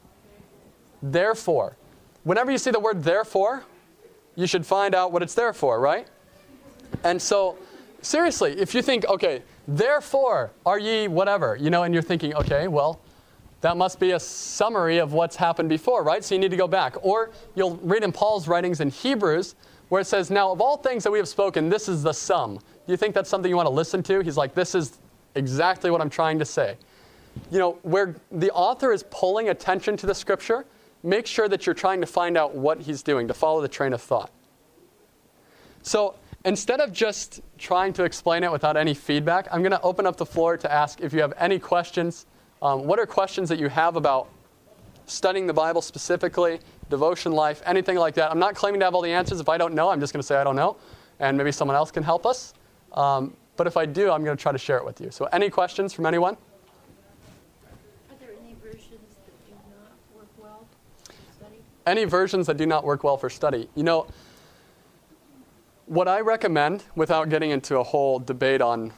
Therefore. 1.01 1.77
Whenever 2.23 2.51
you 2.51 2.58
see 2.58 2.71
the 2.71 2.80
word 2.80 3.03
therefore, 3.03 3.63
you 4.36 4.47
should 4.47 4.65
find 4.65 4.93
out 4.93 5.12
what 5.12 5.23
it's 5.23 5.34
there 5.34 5.53
for, 5.53 5.80
right? 5.80 6.08
And 7.03 7.21
so, 7.21 7.58
seriously, 8.01 8.60
if 8.60 8.75
you 8.75 8.82
think, 8.82 9.06
okay, 9.06 9.41
Therefore, 9.67 10.51
are 10.65 10.80
ye 10.80 11.08
whatever, 11.08 11.58
you 11.58 11.69
know, 11.69 11.84
and 11.84 11.93
you're 11.93 12.03
thinking, 12.03 12.34
okay, 12.36 12.67
well, 12.67 13.01
that 13.62 13.75
must 13.75 13.99
be 13.99 14.12
a 14.12 14.19
summary 14.19 14.99
of 14.99 15.13
what's 15.13 15.36
happened 15.36 15.67
before, 15.67 16.03
right? 16.03 16.23
So 16.23 16.36
you 16.36 16.39
need 16.39 16.51
to 16.51 16.58
go 16.58 16.67
back. 16.67 16.95
Or 17.01 17.32
you'll 17.56 17.75
read 17.77 18.03
in 18.03 18.12
Paul's 18.12 18.47
writings 18.47 18.80
in 18.80 18.89
Hebrews 18.89 19.56
where 19.89 20.01
it 20.01 20.06
says, 20.06 20.30
Now, 20.30 20.51
of 20.51 20.62
all 20.62 20.77
things 20.77 21.03
that 21.03 21.12
we 21.12 21.17
have 21.17 21.27
spoken, 21.27 21.69
this 21.69 21.89
is 21.89 22.03
the 22.03 22.13
sum. 22.13 22.56
Do 22.56 22.93
you 22.93 22.97
think 22.97 23.15
that's 23.15 23.30
something 23.30 23.49
you 23.49 23.56
want 23.56 23.67
to 23.67 23.73
listen 23.73 24.03
to? 24.03 24.21
He's 24.21 24.38
like, 24.38 24.53
This 24.53 24.75
is 24.75 24.99
exactly 25.36 25.89
what 25.89 26.01
I'm 26.01 26.10
trying 26.10 26.39
to 26.39 26.45
say. 26.45 26.77
You 27.51 27.60
know, 27.60 27.77
where 27.82 28.15
the 28.32 28.51
author 28.51 28.91
is 28.91 29.03
pulling 29.10 29.49
attention 29.49 29.97
to 29.97 30.06
the 30.06 30.15
scripture, 30.15 30.65
make 31.03 31.25
sure 31.25 31.47
that 31.49 31.65
you're 31.65 31.75
trying 31.75 32.01
to 32.01 32.08
find 32.08 32.38
out 32.38 32.56
what 32.56 32.82
he's 32.82 33.01
doing, 33.01 33.27
to 33.27 33.34
follow 33.34 33.62
the 33.62 33.67
train 33.67 33.93
of 33.93 34.01
thought. 34.01 34.32
So, 35.82 36.15
Instead 36.45 36.80
of 36.80 36.93
just 36.93 37.41
trying 37.58 37.93
to 37.93 38.04
explain 38.04 38.43
it 38.43 38.52
without 38.52 38.78
any 38.78 38.93
feedback, 38.93 39.47
I'm 39.52 39.62
going 39.62 39.71
to 39.71 39.82
open 39.82 40.06
up 40.06 40.17
the 40.17 40.26
floor 40.26 40.58
to 40.58 40.71
ask 40.71 41.02
if 41.02 41.13
you 41.13 41.21
have 41.21 41.34
any 41.38 41.60
questions. 41.60 42.26
Um, 42.62 42.86
what 42.86 43.00
are 43.00 43.06
questions 43.06 43.50
that 43.50 43.60
you 43.60 43.69
have 43.69 43.95
about 43.95 44.30
studying 45.06 45.47
the 45.47 45.54
Bible 45.54 45.82
specifically, 45.82 46.60
devotion 46.89 47.32
life, 47.32 47.62
anything 47.65 47.97
like 47.97 48.13
that? 48.15 48.32
I'm 48.32 48.39
not 48.39 48.56
claiming 48.56 48.80
to 48.80 48.86
have 48.86 48.95
all 48.95 49.02
the 49.02 49.12
answers. 49.12 49.39
If 49.39 49.50
I 49.50 49.58
don't 49.58 49.73
know, 49.73 49.89
I'm 49.89 50.00
just 50.00 50.13
going 50.13 50.21
to 50.21 50.28
say 50.28 50.36
I 50.36 50.43
don't 50.43 50.56
know, 50.56 50.78
and 51.19 51.38
maybe 51.38 51.52
someone 51.52 51.76
else 51.76 51.91
can 51.91 52.04
help 52.04 52.26
us. 52.26 52.54
Um, 52.93 53.36
but 53.58 53.67
if 53.67 53.76
I 53.76 53.86
do, 53.86 54.12
I'm 54.12 54.23
going 54.23 54.38
to 54.38 54.41
try 54.41 54.52
to 54.52 54.58
share 54.58 54.78
it 54.78 54.86
with 54.86 55.02
you. 55.02 55.12
So, 55.12 55.26
any 55.26 55.50
questions 55.50 55.91
from 55.91 56.06
anyone? 56.06 56.38
Any 58.28 58.54
versions 58.54 58.95
that 59.26 59.38
do 59.47 59.56
not 59.56 60.13
work 60.15 60.30
well 60.43 60.65
for 60.78 61.30
study? 61.30 61.58
You 61.95 62.06
versions 62.06 62.47
that 62.47 62.58
do 62.58 62.65
not 62.65 62.84
work 62.84 63.04
well 63.04 63.17
for 63.17 63.30
study? 63.30 63.69
You 63.76 63.84
know, 63.84 64.08
what 65.88 66.08
I 66.08 66.19
recommend, 66.19 66.84
without 66.95 67.30
getting 67.30 67.52
into 67.52 67.78
a 67.78 67.84
whole 67.84 68.19
debate 68.19 68.62
on 68.62 68.91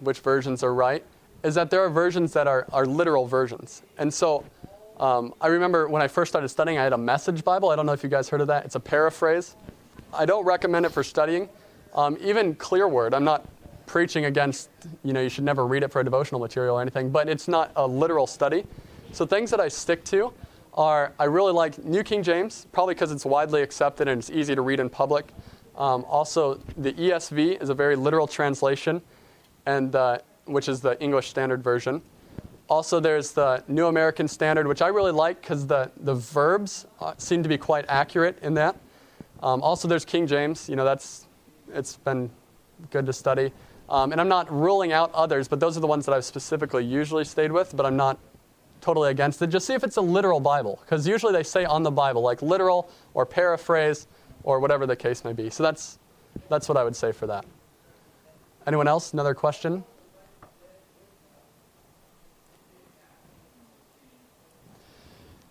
which 0.00 0.18
versions 0.18 0.62
are 0.62 0.74
right, 0.74 1.04
is 1.44 1.54
that 1.54 1.70
there 1.70 1.82
are 1.84 1.88
versions 1.88 2.32
that 2.32 2.46
are, 2.46 2.66
are 2.72 2.84
literal 2.84 3.26
versions. 3.26 3.82
And 3.96 4.12
so 4.12 4.44
um, 4.98 5.32
I 5.40 5.46
remember 5.46 5.88
when 5.88 6.02
I 6.02 6.08
first 6.08 6.30
started 6.30 6.48
studying, 6.48 6.78
I 6.78 6.82
had 6.82 6.92
a 6.92 6.98
message 6.98 7.44
Bible. 7.44 7.70
I 7.70 7.76
don't 7.76 7.86
know 7.86 7.92
if 7.92 8.02
you 8.02 8.10
guys 8.10 8.28
heard 8.28 8.40
of 8.40 8.48
that. 8.48 8.64
It's 8.64 8.74
a 8.74 8.80
paraphrase. 8.80 9.56
I 10.12 10.26
don't 10.26 10.44
recommend 10.44 10.84
it 10.84 10.90
for 10.90 11.04
studying. 11.04 11.48
Um, 11.94 12.18
even 12.20 12.54
Clear 12.56 12.88
Word, 12.88 13.14
I'm 13.14 13.24
not 13.24 13.48
preaching 13.86 14.24
against, 14.24 14.68
you 15.04 15.12
know, 15.12 15.20
you 15.20 15.28
should 15.28 15.44
never 15.44 15.66
read 15.66 15.82
it 15.82 15.92
for 15.92 16.00
a 16.00 16.04
devotional 16.04 16.40
material 16.40 16.76
or 16.76 16.82
anything, 16.82 17.10
but 17.10 17.28
it's 17.28 17.48
not 17.48 17.70
a 17.76 17.86
literal 17.86 18.26
study. 18.26 18.64
So 19.12 19.26
things 19.26 19.50
that 19.50 19.60
I 19.60 19.68
stick 19.68 20.04
to 20.06 20.32
are 20.74 21.12
I 21.18 21.24
really 21.24 21.52
like 21.52 21.82
New 21.84 22.02
King 22.02 22.22
James, 22.22 22.66
probably 22.72 22.94
because 22.94 23.10
it's 23.10 23.24
widely 23.24 23.62
accepted 23.62 24.08
and 24.08 24.20
it's 24.20 24.30
easy 24.30 24.54
to 24.54 24.62
read 24.62 24.80
in 24.80 24.88
public. 24.88 25.32
Um, 25.80 26.04
also, 26.06 26.56
the 26.76 26.92
ESV 26.92 27.62
is 27.62 27.70
a 27.70 27.74
very 27.74 27.96
literal 27.96 28.26
translation, 28.26 29.00
and 29.64 29.96
uh, 29.96 30.18
which 30.44 30.68
is 30.68 30.82
the 30.82 31.00
English 31.02 31.30
Standard 31.30 31.64
Version. 31.64 32.02
Also, 32.68 33.00
there's 33.00 33.32
the 33.32 33.64
New 33.66 33.86
American 33.86 34.28
Standard, 34.28 34.66
which 34.66 34.82
I 34.82 34.88
really 34.88 35.10
like 35.10 35.40
because 35.40 35.66
the, 35.66 35.90
the 35.96 36.14
verbs 36.14 36.86
uh, 37.00 37.14
seem 37.16 37.42
to 37.42 37.48
be 37.48 37.56
quite 37.56 37.86
accurate 37.88 38.38
in 38.42 38.52
that. 38.54 38.76
Um, 39.42 39.62
also, 39.62 39.88
there's 39.88 40.04
King 40.04 40.26
James. 40.26 40.68
You 40.68 40.76
know, 40.76 40.84
that's 40.84 41.26
it's 41.72 41.96
been 41.96 42.28
good 42.90 43.06
to 43.06 43.12
study. 43.14 43.50
Um, 43.88 44.12
and 44.12 44.20
I'm 44.20 44.28
not 44.28 44.52
ruling 44.52 44.92
out 44.92 45.10
others, 45.14 45.48
but 45.48 45.60
those 45.60 45.78
are 45.78 45.80
the 45.80 45.86
ones 45.86 46.04
that 46.04 46.12
I've 46.12 46.26
specifically 46.26 46.84
usually 46.84 47.24
stayed 47.24 47.52
with, 47.52 47.74
but 47.74 47.86
I'm 47.86 47.96
not 47.96 48.18
totally 48.82 49.10
against 49.10 49.40
it. 49.40 49.46
Just 49.46 49.66
see 49.66 49.74
if 49.74 49.82
it's 49.82 49.96
a 49.96 50.02
literal 50.02 50.40
Bible, 50.40 50.78
because 50.84 51.08
usually 51.08 51.32
they 51.32 51.42
say 51.42 51.64
on 51.64 51.82
the 51.82 51.90
Bible, 51.90 52.20
like 52.20 52.42
literal 52.42 52.90
or 53.14 53.24
paraphrase 53.24 54.06
or 54.42 54.60
whatever 54.60 54.86
the 54.86 54.96
case 54.96 55.24
may 55.24 55.32
be. 55.32 55.50
So 55.50 55.62
that's, 55.62 55.98
that's 56.48 56.68
what 56.68 56.76
I 56.76 56.84
would 56.84 56.96
say 56.96 57.12
for 57.12 57.26
that. 57.26 57.44
Anyone 58.66 58.88
else? 58.88 59.12
Another 59.12 59.34
question? 59.34 59.84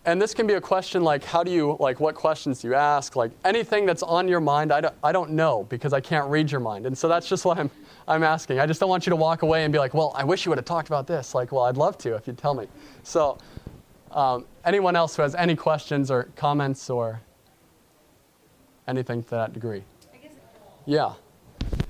And 0.06 0.20
this 0.20 0.34
can 0.34 0.48
be 0.48 0.54
a 0.54 0.62
question 0.62 1.04
like, 1.04 1.24
how 1.24 1.44
do 1.44 1.52
you, 1.52 1.78
like, 1.80 2.00
what 2.00 2.16
questions 2.16 2.62
do 2.62 2.70
you 2.70 2.74
ask? 2.74 3.16
Like, 3.16 3.32
anything 3.46 3.86
that's 3.86 4.02
on 4.02 4.28
your 4.28 4.40
mind, 4.40 4.72
I 4.72 4.82
don't, 4.82 4.96
I 5.04 5.12
don't 5.12 5.32
know 5.32 5.68
because 5.70 5.94
I 5.94 6.00
can't 6.02 6.28
read 6.30 6.52
your 6.52 6.62
mind. 6.62 6.88
And 6.88 6.98
so 6.98 7.08
that's 7.08 7.28
just 7.30 7.46
what 7.46 7.60
I'm, 7.60 7.70
I'm 8.08 8.24
asking. 8.24 8.60
I 8.60 8.66
just 8.66 8.80
don't 8.80 8.90
want 8.90 9.06
you 9.06 9.12
to 9.12 9.16
walk 9.16 9.44
away 9.44 9.66
and 9.66 9.72
be 9.72 9.78
like, 9.78 9.94
well, 9.94 10.12
I 10.16 10.24
wish 10.24 10.46
you 10.46 10.50
would 10.50 10.58
have 10.58 10.66
talked 10.66 10.88
about 10.88 11.06
this. 11.06 11.36
Like, 11.36 11.52
well, 11.52 11.66
I'd 11.66 11.78
love 11.78 11.98
to 12.00 12.16
if 12.16 12.26
you'd 12.26 12.40
tell 12.40 12.56
me. 12.56 12.68
So, 13.04 13.38
um, 14.12 14.46
anyone 14.66 14.96
else 14.96 15.16
who 15.16 15.22
has 15.22 15.36
any 15.36 15.56
questions 15.56 16.10
or 16.10 16.30
comments 16.36 16.90
or 16.90 17.22
anything 18.90 19.24
to 19.24 19.30
that 19.32 19.54
degree? 19.54 19.84
Yeah. 20.86 21.14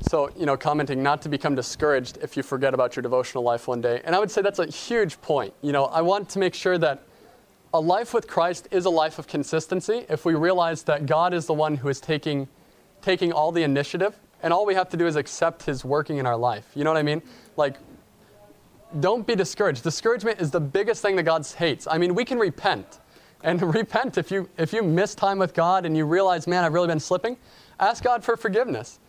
So, 0.02 0.30
you 0.38 0.46
know, 0.46 0.58
commenting 0.58 1.02
not 1.02 1.22
to 1.24 1.30
become 1.30 1.56
discouraged 1.56 2.18
if 2.22 2.36
you 2.36 2.44
forget 2.44 2.74
about 2.74 2.96
your 2.96 3.04
devotional 3.04 3.44
life 3.44 3.68
one 3.68 3.82
day. 3.82 4.02
And 4.04 4.16
I 4.16 4.20
would 4.20 4.32
say 4.32 4.42
that's 4.42 4.60
a 4.60 4.66
huge 4.66 5.20
point. 5.22 5.54
You 5.62 5.72
know, 5.72 5.86
I 5.86 6.02
want 6.02 6.30
to 6.30 6.40
make 6.40 6.54
sure 6.54 6.78
that 6.78 7.04
a 7.74 7.80
life 7.80 8.14
with 8.14 8.28
Christ 8.28 8.68
is 8.72 8.86
a 8.86 8.90
life 8.90 9.20
of 9.20 9.28
consistency 9.28 10.06
if 10.10 10.26
we 10.26 10.34
realize 10.34 10.84
that 10.84 11.06
God 11.06 11.34
is 11.34 11.46
the 11.46 11.54
one 11.54 11.78
who 11.78 11.88
is 11.88 12.02
taking, 12.02 12.48
taking 13.02 13.32
all 13.32 13.52
the 13.52 13.64
initiative, 13.64 14.18
and 14.42 14.52
all 14.52 14.66
we 14.66 14.74
have 14.74 14.90
to 14.90 14.98
do 14.98 15.06
is 15.06 15.16
accept 15.16 15.64
His 15.64 15.86
working 15.86 16.18
in 16.18 16.26
our 16.26 16.38
life. 16.38 16.66
You 16.74 16.84
know 16.84 16.90
what 16.90 16.98
I 16.98 17.04
mean? 17.04 17.22
Like, 17.56 17.78
don't 19.00 19.28
be 19.28 19.36
discouraged. 19.36 19.84
Discouragement 19.84 20.42
is 20.42 20.50
the 20.50 20.60
biggest 20.60 21.02
thing 21.02 21.16
that 21.18 21.24
God 21.24 21.46
hates. 21.46 21.86
I 21.86 21.98
mean, 22.00 22.16
we 22.16 22.26
can 22.26 22.40
repent. 22.40 23.00
And 23.44 23.62
repent 23.74 24.18
if 24.18 24.32
you, 24.32 24.50
if 24.58 24.74
you 24.74 24.84
miss 24.84 25.16
time 25.16 25.40
with 25.40 25.54
God 25.54 25.86
and 25.86 25.96
you 25.96 26.06
realize, 26.06 26.48
man, 26.48 26.64
I've 26.64 26.74
really 26.74 26.88
been 26.88 27.00
slipping, 27.00 27.38
ask 27.80 28.04
God 28.04 28.24
for 28.24 28.38
forgiveness. 28.38 29.00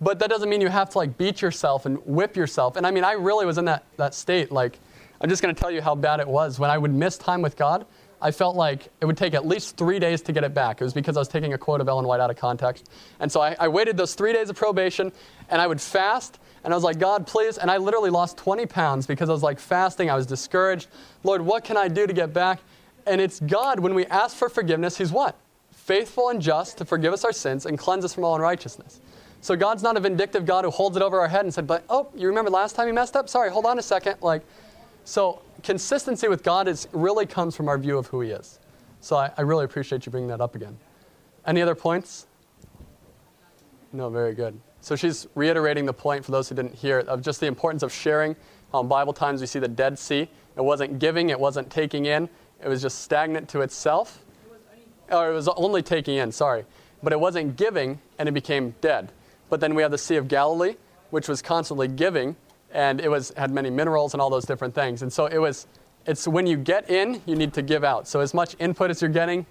But 0.00 0.18
that 0.20 0.30
doesn't 0.30 0.48
mean 0.48 0.60
you 0.60 0.68
have 0.68 0.90
to 0.90 0.98
like 0.98 1.18
beat 1.18 1.42
yourself 1.42 1.86
and 1.86 1.98
whip 2.06 2.36
yourself. 2.36 2.76
And 2.76 2.86
I 2.86 2.90
mean, 2.90 3.04
I 3.04 3.12
really 3.12 3.44
was 3.44 3.58
in 3.58 3.66
that, 3.66 3.84
that 3.96 4.14
state. 4.14 4.50
Like, 4.50 4.78
I'm 5.20 5.28
just 5.28 5.42
going 5.42 5.54
to 5.54 5.60
tell 5.60 5.70
you 5.70 5.82
how 5.82 5.94
bad 5.94 6.20
it 6.20 6.28
was. 6.28 6.58
When 6.58 6.70
I 6.70 6.78
would 6.78 6.94
miss 6.94 7.18
time 7.18 7.42
with 7.42 7.56
God, 7.56 7.84
I 8.22 8.30
felt 8.30 8.56
like 8.56 8.88
it 9.00 9.06
would 9.06 9.16
take 9.16 9.34
at 9.34 9.46
least 9.46 9.76
three 9.76 9.98
days 9.98 10.20
to 10.22 10.32
get 10.32 10.44
it 10.44 10.52
back. 10.52 10.80
It 10.80 10.84
was 10.84 10.92
because 10.92 11.16
I 11.16 11.20
was 11.20 11.28
taking 11.28 11.52
a 11.54 11.58
quote 11.58 11.80
of 11.80 11.88
Ellen 11.88 12.06
White 12.06 12.20
out 12.20 12.30
of 12.30 12.36
context. 12.36 12.88
And 13.18 13.30
so 13.30 13.40
I, 13.40 13.56
I 13.58 13.68
waited 13.68 13.96
those 13.96 14.14
three 14.14 14.32
days 14.32 14.50
of 14.50 14.56
probation, 14.56 15.12
and 15.48 15.60
I 15.60 15.66
would 15.66 15.80
fast, 15.80 16.38
and 16.64 16.72
I 16.72 16.76
was 16.76 16.84
like, 16.84 16.98
God, 16.98 17.26
please. 17.26 17.56
And 17.56 17.70
I 17.70 17.78
literally 17.78 18.10
lost 18.10 18.36
20 18.36 18.66
pounds 18.66 19.06
because 19.06 19.30
I 19.30 19.32
was 19.32 19.42
like 19.42 19.58
fasting. 19.58 20.10
I 20.10 20.14
was 20.14 20.26
discouraged. 20.26 20.88
Lord, 21.24 21.40
what 21.40 21.64
can 21.64 21.76
I 21.76 21.88
do 21.88 22.06
to 22.06 22.12
get 22.12 22.34
back? 22.34 22.60
And 23.06 23.20
it's 23.20 23.40
God, 23.40 23.80
when 23.80 23.94
we 23.94 24.06
ask 24.06 24.36
for 24.36 24.48
forgiveness, 24.48 24.98
He's 24.98 25.12
what? 25.12 25.36
Faithful 25.72 26.28
and 26.28 26.40
just 26.40 26.78
to 26.78 26.84
forgive 26.84 27.12
us 27.12 27.24
our 27.24 27.32
sins 27.32 27.66
and 27.66 27.78
cleanse 27.78 28.04
us 28.04 28.14
from 28.14 28.24
all 28.24 28.34
unrighteousness. 28.36 29.00
So 29.40 29.56
God's 29.56 29.82
not 29.82 29.96
a 29.96 30.00
vindictive 30.00 30.44
God 30.44 30.64
who 30.64 30.70
holds 30.70 30.96
it 30.96 31.02
over 31.02 31.18
our 31.18 31.28
head 31.28 31.44
and 31.44 31.52
said, 31.52 31.66
but 31.66 31.84
oh, 31.88 32.08
you 32.14 32.28
remember 32.28 32.50
last 32.50 32.76
time 32.76 32.86
you 32.86 32.94
messed 32.94 33.16
up? 33.16 33.28
Sorry, 33.28 33.50
hold 33.50 33.64
on 33.64 33.78
a 33.78 33.82
second. 33.82 34.16
Like, 34.20 34.42
so 35.04 35.40
consistency 35.62 36.28
with 36.28 36.42
God 36.42 36.68
is 36.68 36.88
really 36.92 37.26
comes 37.26 37.56
from 37.56 37.68
our 37.68 37.78
view 37.78 37.96
of 37.96 38.06
who 38.08 38.20
He 38.20 38.30
is. 38.30 38.58
So 39.00 39.16
I, 39.16 39.32
I 39.38 39.42
really 39.42 39.64
appreciate 39.64 40.04
you 40.04 40.12
bringing 40.12 40.28
that 40.28 40.40
up 40.40 40.54
again. 40.54 40.78
Any 41.46 41.62
other 41.62 41.74
points? 41.74 42.26
No, 43.92 44.10
very 44.10 44.34
good. 44.34 44.60
So 44.82 44.94
she's 44.94 45.26
reiterating 45.34 45.86
the 45.86 45.92
point 45.92 46.24
for 46.24 46.32
those 46.32 46.48
who 46.48 46.54
didn't 46.54 46.74
hear 46.74 47.00
of 47.00 47.22
just 47.22 47.40
the 47.40 47.46
importance 47.46 47.82
of 47.82 47.92
sharing. 47.92 48.36
On 48.72 48.86
Bible 48.88 49.12
times, 49.12 49.40
we 49.40 49.46
see 49.46 49.58
the 49.58 49.68
Dead 49.68 49.98
Sea. 49.98 50.28
It 50.56 50.64
wasn't 50.64 50.98
giving, 50.98 51.30
it 51.30 51.40
wasn't 51.40 51.70
taking 51.70 52.06
in, 52.06 52.28
it 52.62 52.68
was 52.68 52.82
just 52.82 53.00
stagnant 53.02 53.48
to 53.50 53.60
itself. 53.60 54.24
Or 55.10 55.30
it 55.30 55.34
was 55.34 55.48
only 55.48 55.82
taking 55.82 56.18
in, 56.18 56.30
sorry. 56.30 56.64
But 57.02 57.12
it 57.12 57.18
wasn't 57.18 57.56
giving, 57.56 58.00
and 58.18 58.28
it 58.28 58.32
became 58.32 58.74
dead. 58.80 59.12
But 59.48 59.60
then 59.60 59.74
we 59.74 59.82
have 59.82 59.90
the 59.90 59.98
Sea 59.98 60.16
of 60.16 60.28
Galilee, 60.28 60.76
which 61.10 61.28
was 61.28 61.42
constantly 61.42 61.88
giving, 61.88 62.36
and 62.72 63.00
it 63.00 63.08
was 63.08 63.32
had 63.36 63.50
many 63.50 63.70
minerals 63.70 64.14
and 64.14 64.20
all 64.20 64.30
those 64.30 64.44
different 64.44 64.74
things. 64.74 65.02
And 65.02 65.12
so 65.12 65.26
it 65.26 65.38
was 65.38 65.66
it's 66.06 66.26
when 66.26 66.46
you 66.46 66.56
get 66.56 66.88
in, 66.88 67.20
you 67.26 67.36
need 67.36 67.52
to 67.54 67.62
give 67.62 67.84
out. 67.84 68.08
So 68.08 68.20
as 68.20 68.32
much 68.32 68.56
input 68.58 68.90
as 68.90 69.02
you're 69.02 69.10
getting, 69.10 69.44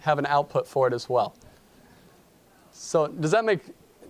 have 0.00 0.18
an 0.18 0.26
output 0.26 0.66
for 0.66 0.86
it 0.86 0.92
as 0.92 1.08
well. 1.08 1.34
So 2.72 3.06
does 3.08 3.30
that 3.30 3.44
make 3.44 3.60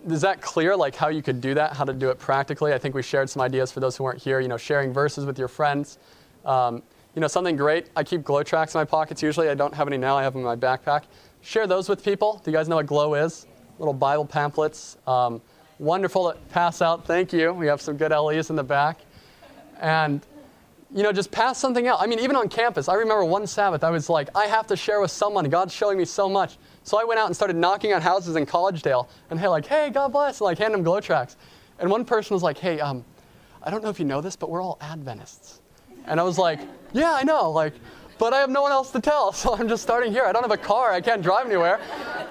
is 0.09 0.21
that 0.21 0.41
clear 0.41 0.77
like 0.77 0.95
how 0.95 1.09
you 1.09 1.23
could 1.23 1.41
do 1.41 1.55
that 1.55 1.73
how 1.75 1.85
to 1.85 1.93
do 1.95 2.11
it 2.11 2.19
practically 2.19 2.75
i 2.75 2.79
think 2.79 2.95
we 2.95 3.03
shared 3.03 3.31
some 3.31 3.41
ideas 3.41 3.73
for 3.73 3.81
those 3.81 3.97
who 3.97 4.05
weren't 4.05 4.21
here 4.21 4.39
you 4.39 4.49
know 4.49 4.57
sharing 4.59 4.93
verses 4.93 5.25
with 5.25 5.39
your 5.39 5.49
friends 5.49 5.99
um, 6.45 6.83
you 7.15 7.21
know 7.21 7.29
something 7.29 7.57
great 7.57 7.89
i 7.97 8.03
keep 8.03 8.25
GLOW 8.25 8.43
tracts 8.43 8.75
in 8.75 8.81
my 8.81 8.85
pockets 8.85 9.23
usually 9.23 9.49
i 9.49 9.55
don't 9.55 9.75
have 9.75 9.87
any 9.87 9.97
now 9.97 10.17
i 10.17 10.23
have 10.23 10.33
them 10.33 10.41
in 10.41 10.47
my 10.47 10.57
backpack 10.57 11.03
share 11.43 11.67
those 11.67 11.89
with 11.89 12.05
people 12.05 12.41
do 12.45 12.51
you 12.51 12.57
guys 12.57 12.69
know 12.69 12.77
what 12.77 12.87
glow 12.87 13.15
is 13.15 13.47
little 13.79 13.95
bible 13.95 14.25
pamphlets 14.25 14.97
um, 15.07 15.41
wonderful 15.79 16.33
to 16.33 16.39
pass 16.51 16.83
out. 16.83 17.07
Thank 17.07 17.33
you. 17.33 17.53
We 17.53 17.67
have 17.67 17.81
some 17.81 17.97
good 17.97 18.11
LEs 18.11 18.51
in 18.51 18.57
the 18.57 18.65
back. 18.65 19.01
And, 19.81 20.25
you 20.95 21.03
know, 21.03 21.13
just 21.13 21.31
pass 21.31 21.59
something 21.59 21.89
out. 21.89 22.01
I 22.01 22.07
mean, 22.07 22.21
even 22.21 22.37
on 22.37 22.49
campus, 22.49 22.89
I 22.89 22.95
remember 22.95 23.25
one 23.25 23.47
Sabbath, 23.47 23.83
I 23.83 23.91
was 23.91 24.09
like, 24.09 24.29
I 24.37 24.47
have 24.47 24.67
to 24.69 24.77
share 24.77 25.01
with 25.01 25.11
someone. 25.11 25.49
God's 25.49 25.75
showing 25.75 25.99
me 25.99 26.05
so 26.05 26.29
much. 26.29 26.57
So 26.85 27.01
I 27.01 27.05
went 27.05 27.19
out 27.19 27.27
and 27.27 27.35
started 27.35 27.57
knocking 27.57 27.93
on 27.93 28.01
houses 28.01 28.37
in 28.37 28.47
Collegedale 28.47 29.09
and 29.31 29.41
hey, 29.41 29.49
like, 29.49 29.67
hey, 29.67 29.91
God 29.91 30.13
bless, 30.13 30.41
and 30.41 30.45
like 30.45 30.59
hand 30.59 30.75
them 30.75 30.83
GLOW 30.83 31.01
tracts. 31.01 31.37
And 31.79 31.91
one 31.91 32.05
person 32.05 32.35
was 32.35 32.43
like, 32.43 32.59
hey, 32.59 32.79
um, 32.81 33.05
I 33.63 33.71
don't 33.71 33.83
know 33.83 33.91
if 33.91 33.99
you 33.99 34.05
know 34.05 34.21
this, 34.21 34.37
but 34.37 34.51
we're 34.51 34.63
all 34.63 34.79
Adventists. 34.81 35.61
And 36.07 36.21
I 36.21 36.23
was 36.23 36.39
like, 36.39 36.61
yeah, 36.93 37.13
I 37.13 37.25
know. 37.25 37.51
Like, 37.51 37.75
but 38.19 38.33
I 38.33 38.41
have 38.41 38.51
no 38.51 38.63
one 38.63 38.73
else 38.73 38.91
to 38.93 39.01
tell, 39.01 39.33
so 39.41 39.55
I'm 39.55 39.69
just 39.69 39.83
starting 39.83 40.13
here. 40.13 40.25
I 40.25 40.33
don't 40.33 40.43
have 40.43 40.51
a 40.51 40.57
car, 40.57 40.93
I 40.93 41.01
can't 41.01 41.23
drive 41.23 41.47
anywhere. 41.47 41.81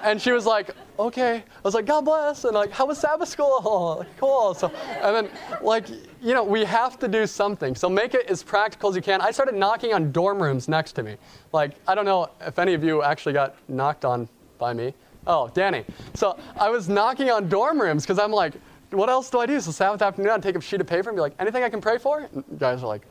And 0.02 0.20
she 0.20 0.32
was 0.32 0.46
like, 0.46 0.70
okay. 0.98 1.36
I 1.36 1.60
was 1.62 1.74
like, 1.74 1.86
God 1.86 2.04
bless. 2.04 2.44
And 2.44 2.54
like, 2.54 2.70
how 2.70 2.86
was 2.86 2.98
Sabbath 2.98 3.28
school? 3.28 4.04
Cool. 4.18 4.54
So, 4.54 4.68
and 5.02 5.14
then, 5.14 5.30
like, 5.60 5.88
you 5.88 6.34
know, 6.34 6.42
we 6.42 6.64
have 6.64 6.98
to 7.00 7.08
do 7.08 7.26
something. 7.26 7.74
So 7.74 7.88
make 7.88 8.14
it 8.14 8.26
as 8.30 8.42
practical 8.42 8.90
as 8.90 8.96
you 8.96 9.02
can. 9.02 9.20
I 9.20 9.30
started 9.30 9.54
knocking 9.54 9.92
on 9.92 10.12
dorm 10.12 10.42
rooms 10.42 10.68
next 10.68 10.92
to 10.92 11.02
me. 11.02 11.16
Like, 11.52 11.72
I 11.86 11.94
don't 11.94 12.04
know 12.04 12.30
if 12.40 12.58
any 12.58 12.74
of 12.74 12.82
you 12.84 13.02
actually 13.02 13.32
got 13.32 13.56
knocked 13.68 14.04
on 14.04 14.28
by 14.58 14.72
me. 14.72 14.94
Oh, 15.26 15.48
Danny. 15.48 15.84
So 16.14 16.38
I 16.58 16.70
was 16.70 16.88
knocking 16.88 17.30
on 17.30 17.48
dorm 17.48 17.80
rooms 17.80 18.04
because 18.04 18.18
I'm 18.18 18.32
like, 18.32 18.54
what 18.90 19.10
else 19.10 19.30
do 19.30 19.40
I 19.40 19.46
do? 19.46 19.60
So 19.60 19.70
Sabbath 19.70 20.00
afternoon, 20.00 20.30
I'd 20.30 20.42
take 20.42 20.56
a 20.56 20.60
sheet 20.60 20.80
of 20.80 20.86
paper 20.86 21.10
and 21.10 21.16
be 21.16 21.20
like, 21.20 21.34
anything 21.38 21.62
I 21.62 21.68
can 21.68 21.80
pray 21.80 21.98
for? 21.98 22.28
And 22.32 22.44
guys 22.58 22.82
are 22.82 22.86
like, 22.86 23.02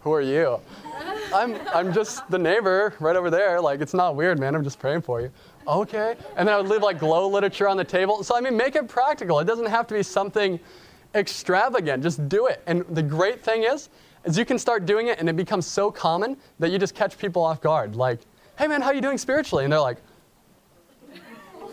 who 0.00 0.12
are 0.12 0.20
you? 0.20 0.60
I'm, 1.34 1.56
I'm 1.74 1.92
just 1.92 2.28
the 2.30 2.38
neighbor 2.38 2.94
right 3.00 3.16
over 3.16 3.30
there. 3.30 3.60
Like, 3.60 3.80
it's 3.80 3.94
not 3.94 4.16
weird, 4.16 4.38
man. 4.38 4.54
I'm 4.54 4.64
just 4.64 4.78
praying 4.78 5.02
for 5.02 5.20
you. 5.20 5.30
Okay. 5.66 6.16
And 6.36 6.48
then 6.48 6.54
I 6.54 6.58
would 6.58 6.68
leave 6.68 6.82
like 6.82 6.98
glow 6.98 7.28
literature 7.28 7.68
on 7.68 7.76
the 7.76 7.84
table. 7.84 8.22
So, 8.22 8.36
I 8.36 8.40
mean, 8.40 8.56
make 8.56 8.76
it 8.76 8.88
practical. 8.88 9.38
It 9.40 9.44
doesn't 9.44 9.66
have 9.66 9.86
to 9.88 9.94
be 9.94 10.02
something 10.02 10.58
extravagant. 11.14 12.02
Just 12.02 12.28
do 12.28 12.46
it. 12.46 12.62
And 12.66 12.84
the 12.90 13.02
great 13.02 13.42
thing 13.42 13.64
is, 13.64 13.90
is 14.24 14.38
you 14.38 14.44
can 14.44 14.58
start 14.58 14.86
doing 14.86 15.08
it 15.08 15.18
and 15.18 15.28
it 15.28 15.36
becomes 15.36 15.66
so 15.66 15.90
common 15.90 16.36
that 16.58 16.70
you 16.70 16.78
just 16.78 16.94
catch 16.94 17.18
people 17.18 17.42
off 17.42 17.60
guard. 17.60 17.96
Like, 17.96 18.20
hey, 18.58 18.66
man, 18.66 18.80
how 18.80 18.88
are 18.88 18.94
you 18.94 19.00
doing 19.00 19.18
spiritually? 19.18 19.64
And 19.64 19.72
they're 19.72 19.80
like, 19.80 19.98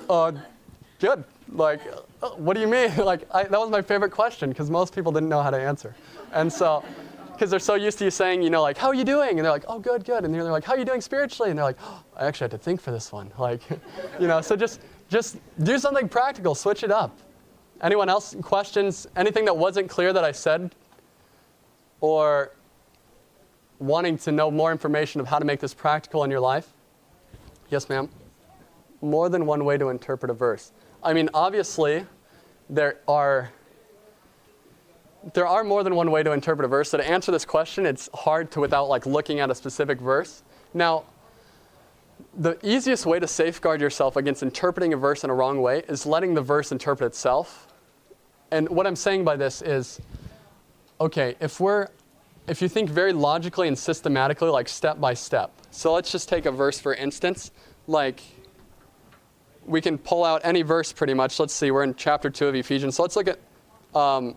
uh, 0.09 0.33
good. 0.99 1.23
Like, 1.51 1.81
uh, 2.21 2.29
what 2.31 2.53
do 2.55 2.61
you 2.61 2.67
mean? 2.67 2.95
like, 2.97 3.27
I, 3.33 3.43
that 3.43 3.59
was 3.59 3.69
my 3.69 3.81
favorite 3.81 4.11
question 4.11 4.49
because 4.49 4.69
most 4.69 4.93
people 4.93 5.11
didn't 5.11 5.29
know 5.29 5.41
how 5.41 5.49
to 5.49 5.59
answer. 5.59 5.95
And 6.33 6.51
so, 6.51 6.83
because 7.35 7.49
they're 7.49 7.59
so 7.59 7.75
used 7.75 7.97
to 7.99 8.05
you 8.05 8.11
saying, 8.11 8.41
you 8.41 8.49
know, 8.49 8.61
like, 8.61 8.77
how 8.77 8.87
are 8.87 8.93
you 8.93 9.03
doing? 9.03 9.31
And 9.31 9.39
they're 9.39 9.51
like, 9.51 9.65
oh, 9.67 9.79
good, 9.79 10.03
good. 10.05 10.23
And 10.23 10.33
they're 10.33 10.43
like, 10.43 10.63
how 10.63 10.73
are 10.73 10.77
you 10.77 10.85
doing 10.85 11.01
spiritually? 11.01 11.49
And 11.49 11.57
they're 11.57 11.65
like, 11.65 11.77
oh, 11.81 12.03
I 12.15 12.25
actually 12.25 12.45
had 12.45 12.51
to 12.51 12.57
think 12.57 12.81
for 12.81 12.91
this 12.91 13.11
one. 13.11 13.31
Like, 13.37 13.61
you 14.19 14.27
know, 14.27 14.41
so 14.41 14.55
just, 14.55 14.81
just 15.09 15.37
do 15.63 15.77
something 15.77 16.09
practical, 16.09 16.55
switch 16.55 16.83
it 16.83 16.91
up. 16.91 17.17
Anyone 17.81 18.09
else 18.09 18.35
questions? 18.41 19.07
Anything 19.15 19.45
that 19.45 19.55
wasn't 19.55 19.89
clear 19.89 20.13
that 20.13 20.23
I 20.23 20.31
said? 20.31 20.73
Or 22.01 22.51
wanting 23.79 24.17
to 24.19 24.31
know 24.31 24.49
more 24.49 24.71
information 24.71 25.19
of 25.19 25.27
how 25.27 25.39
to 25.39 25.45
make 25.45 25.59
this 25.59 25.73
practical 25.73 26.23
in 26.23 26.31
your 26.31 26.39
life? 26.39 26.73
Yes, 27.69 27.89
ma'am? 27.89 28.09
More 29.01 29.29
than 29.29 29.45
one 29.45 29.65
way 29.65 29.77
to 29.77 29.89
interpret 29.89 30.29
a 30.29 30.33
verse. 30.33 30.71
I 31.03 31.13
mean, 31.13 31.29
obviously, 31.33 32.05
there 32.69 32.99
are 33.07 33.51
there 35.33 35.47
are 35.47 35.63
more 35.63 35.83
than 35.83 35.95
one 35.95 36.11
way 36.11 36.23
to 36.23 36.31
interpret 36.31 36.65
a 36.65 36.67
verse. 36.67 36.91
So 36.91 36.97
to 36.97 37.09
answer 37.09 37.31
this 37.31 37.45
question, 37.45 37.85
it's 37.85 38.09
hard 38.13 38.51
to 38.51 38.59
without 38.59 38.87
like 38.87 39.05
looking 39.05 39.39
at 39.39 39.49
a 39.49 39.55
specific 39.55 39.99
verse. 39.99 40.43
Now, 40.73 41.05
the 42.37 42.57
easiest 42.63 43.05
way 43.05 43.19
to 43.19 43.27
safeguard 43.27 43.81
yourself 43.81 44.15
against 44.15 44.43
interpreting 44.43 44.93
a 44.93 44.97
verse 44.97 45.23
in 45.23 45.29
a 45.29 45.33
wrong 45.33 45.61
way 45.61 45.83
is 45.87 46.05
letting 46.05 46.33
the 46.33 46.41
verse 46.41 46.71
interpret 46.71 47.07
itself. 47.07 47.67
And 48.51 48.69
what 48.69 48.85
I'm 48.85 48.95
saying 48.95 49.23
by 49.23 49.35
this 49.35 49.61
is 49.61 49.99
okay, 51.01 51.35
if 51.39 51.59
we're 51.59 51.87
if 52.47 52.61
you 52.61 52.69
think 52.69 52.91
very 52.91 53.11
logically 53.11 53.67
and 53.67 53.77
systematically 53.77 54.49
like 54.49 54.69
step 54.69 54.99
by 54.99 55.15
step. 55.15 55.51
So 55.71 55.93
let's 55.93 56.11
just 56.11 56.29
take 56.29 56.45
a 56.45 56.51
verse 56.51 56.79
for 56.79 56.93
instance, 56.93 57.51
like 57.87 58.21
we 59.65 59.81
can 59.81 59.97
pull 59.97 60.23
out 60.23 60.41
any 60.43 60.61
verse 60.61 60.93
pretty 60.93 61.15
much. 61.15 61.39
Let's 61.39 61.53
see, 61.53 61.71
we're 61.71 61.83
in 61.83 61.95
chapter 61.95 62.29
2 62.29 62.47
of 62.47 62.55
Ephesians. 62.55 62.95
So 62.95 63.01
let's 63.01 63.15
look 63.15 63.27
at 63.27 63.39
um, 63.99 64.35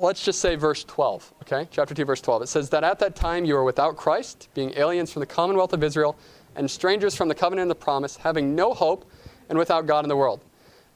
let's 0.00 0.24
just 0.24 0.40
say 0.40 0.56
verse 0.56 0.84
12, 0.84 1.34
okay? 1.42 1.68
Chapter 1.70 1.94
2, 1.94 2.04
verse 2.04 2.20
12. 2.20 2.42
It 2.42 2.46
says 2.48 2.70
that 2.70 2.84
at 2.84 2.98
that 2.98 3.14
time 3.14 3.44
you 3.44 3.54
were 3.54 3.64
without 3.64 3.96
Christ, 3.96 4.48
being 4.54 4.72
aliens 4.76 5.12
from 5.12 5.20
the 5.20 5.26
commonwealth 5.26 5.72
of 5.72 5.82
Israel, 5.82 6.16
and 6.56 6.70
strangers 6.70 7.14
from 7.14 7.28
the 7.28 7.34
covenant 7.34 7.70
of 7.70 7.78
the 7.78 7.84
promise, 7.84 8.16
having 8.16 8.54
no 8.54 8.74
hope 8.74 9.10
and 9.48 9.58
without 9.58 9.86
God 9.86 10.04
in 10.04 10.08
the 10.08 10.16
world. 10.16 10.40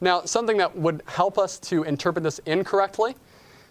Now, 0.01 0.22
something 0.22 0.57
that 0.59 0.76
would 0.76 1.03
help 1.07 1.38
us 1.38 1.59
to 1.61 1.82
interpret 1.82 2.22
this 2.22 2.38
incorrectly 2.46 3.16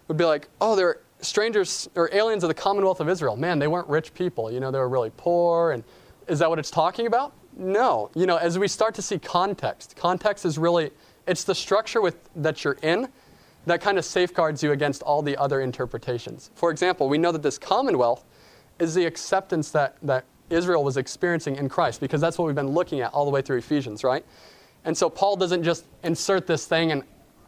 would 0.07 0.17
be 0.17 0.25
like, 0.25 0.49
oh, 0.59 0.75
they're 0.75 0.99
strangers 1.21 1.89
or 1.95 2.13
aliens 2.13 2.43
of 2.43 2.49
the 2.49 2.53
Commonwealth 2.53 2.99
of 2.99 3.09
Israel. 3.09 3.35
Man, 3.35 3.59
they 3.59 3.67
weren't 3.67 3.87
rich 3.87 4.13
people. 4.13 4.51
You 4.51 4.59
know, 4.59 4.71
they 4.71 4.79
were 4.79 4.89
really 4.89 5.11
poor. 5.15 5.71
And 5.71 5.83
is 6.27 6.39
that 6.39 6.49
what 6.49 6.59
it's 6.59 6.71
talking 6.71 7.07
about? 7.07 7.33
No. 7.55 8.11
You 8.13 8.25
know, 8.25 8.37
as 8.37 8.59
we 8.59 8.67
start 8.67 8.93
to 8.95 9.01
see 9.01 9.17
context, 9.17 9.95
context 9.95 10.45
is 10.45 10.57
really, 10.57 10.91
it's 11.25 11.43
the 11.43 11.55
structure 11.55 12.01
with, 12.01 12.17
that 12.35 12.63
you're 12.63 12.77
in 12.81 13.07
that 13.67 13.81
kind 13.81 13.97
of 13.97 14.05
safeguards 14.05 14.63
you 14.63 14.71
against 14.71 15.03
all 15.03 15.21
the 15.21 15.35
other 15.37 15.61
interpretations. 15.61 16.51
For 16.55 16.71
example, 16.71 17.09
we 17.09 17.17
know 17.17 17.33
that 17.33 17.43
this 17.43 17.57
Commonwealth 17.57 18.23
is 18.79 18.95
the 18.95 19.05
acceptance 19.05 19.71
that, 19.71 19.97
that 20.01 20.23
Israel 20.49 20.83
was 20.83 20.95
experiencing 20.95 21.57
in 21.57 21.67
Christ, 21.67 21.99
because 21.99 22.21
that's 22.21 22.37
what 22.37 22.45
we've 22.45 22.55
been 22.55 22.69
looking 22.69 23.01
at 23.01 23.13
all 23.13 23.25
the 23.25 23.31
way 23.31 23.41
through 23.41 23.57
Ephesians, 23.57 24.03
right? 24.05 24.25
And 24.85 24.97
so 24.97 25.09
Paul 25.09 25.35
doesn't 25.35 25.63
just 25.63 25.85
insert 26.03 26.47
this 26.47 26.65
thing 26.65 26.93
and 26.93 27.03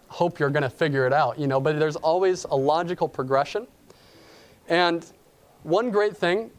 hope 0.10 0.40
you're 0.40 0.50
going 0.50 0.64
to 0.64 0.70
figure 0.70 1.08
it 1.08 1.14
out, 1.14 1.40
you 1.40 1.48
know, 1.48 1.62
but 1.62 1.80
there's 1.80 1.96
always 1.96 2.44
a 2.46 2.56
logical 2.56 3.08
progression. 3.08 3.66
And 4.68 5.06
one 5.64 5.90
great 5.90 6.18
thing 6.18 6.52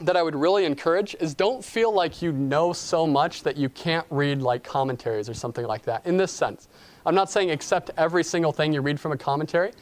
that 0.00 0.16
I 0.16 0.22
would 0.22 0.34
really 0.34 0.64
encourage 0.64 1.14
is 1.20 1.34
don't 1.34 1.62
feel 1.62 1.92
like 1.92 2.22
you 2.22 2.32
know 2.32 2.72
so 2.72 3.06
much 3.06 3.42
that 3.42 3.58
you 3.58 3.68
can't 3.68 4.06
read 4.08 4.40
like 4.40 4.64
commentaries 4.64 5.28
or 5.28 5.34
something 5.34 5.66
like 5.66 5.82
that 5.82 6.06
in 6.06 6.16
this 6.16 6.32
sense. 6.32 6.68
I'm 7.04 7.14
not 7.14 7.30
saying 7.30 7.50
accept 7.50 7.90
every 7.96 8.24
single 8.24 8.52
thing 8.52 8.72
you 8.72 8.80
read 8.80 9.00
from 9.00 9.12
a 9.12 9.16
commentary, 9.16 9.72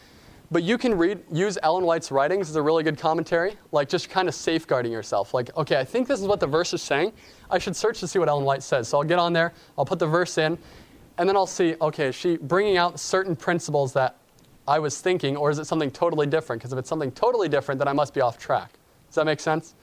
but 0.50 0.62
you 0.62 0.78
can 0.78 0.96
read, 0.96 1.20
use 1.30 1.58
Ellen 1.62 1.84
White's 1.84 2.10
writings 2.10 2.50
as 2.50 2.56
a 2.56 2.62
really 2.62 2.82
good 2.82 2.98
commentary, 2.98 3.54
like 3.72 3.88
just 3.88 4.10
kind 4.10 4.28
of 4.28 4.34
safeguarding 4.34 4.90
yourself. 4.90 5.32
Like, 5.32 5.56
okay, 5.56 5.78
I 5.78 5.84
think 5.84 6.08
this 6.08 6.20
is 6.20 6.26
what 6.26 6.40
the 6.40 6.46
verse 6.46 6.74
is 6.74 6.82
saying. 6.82 7.12
I 7.50 7.58
should 7.58 7.76
search 7.76 8.00
to 8.00 8.08
see 8.08 8.18
what 8.18 8.28
Ellen 8.28 8.44
White 8.44 8.62
says. 8.62 8.88
So 8.88 8.98
I'll 8.98 9.04
get 9.04 9.18
on 9.18 9.32
there, 9.32 9.52
I'll 9.78 9.84
put 9.84 9.98
the 9.98 10.06
verse 10.06 10.38
in, 10.38 10.58
and 11.18 11.28
then 11.28 11.36
I'll 11.36 11.46
see, 11.46 11.76
okay, 11.80 12.06
is 12.08 12.14
she 12.14 12.36
bringing 12.36 12.78
out 12.78 12.98
certain 12.98 13.36
principles 13.36 13.92
that 13.92 14.16
I 14.66 14.78
was 14.78 15.00
thinking, 15.00 15.36
or 15.36 15.50
is 15.50 15.58
it 15.58 15.66
something 15.66 15.90
totally 15.90 16.26
different? 16.26 16.62
Because 16.62 16.72
if 16.72 16.78
it's 16.78 16.88
something 16.88 17.12
totally 17.12 17.48
different, 17.48 17.78
then 17.78 17.88
I 17.88 17.92
must 17.92 18.14
be 18.14 18.20
off 18.20 18.38
track. 18.38 18.72
Does 19.08 19.16
that 19.16 19.26
make 19.26 19.40
sense? 19.40 19.74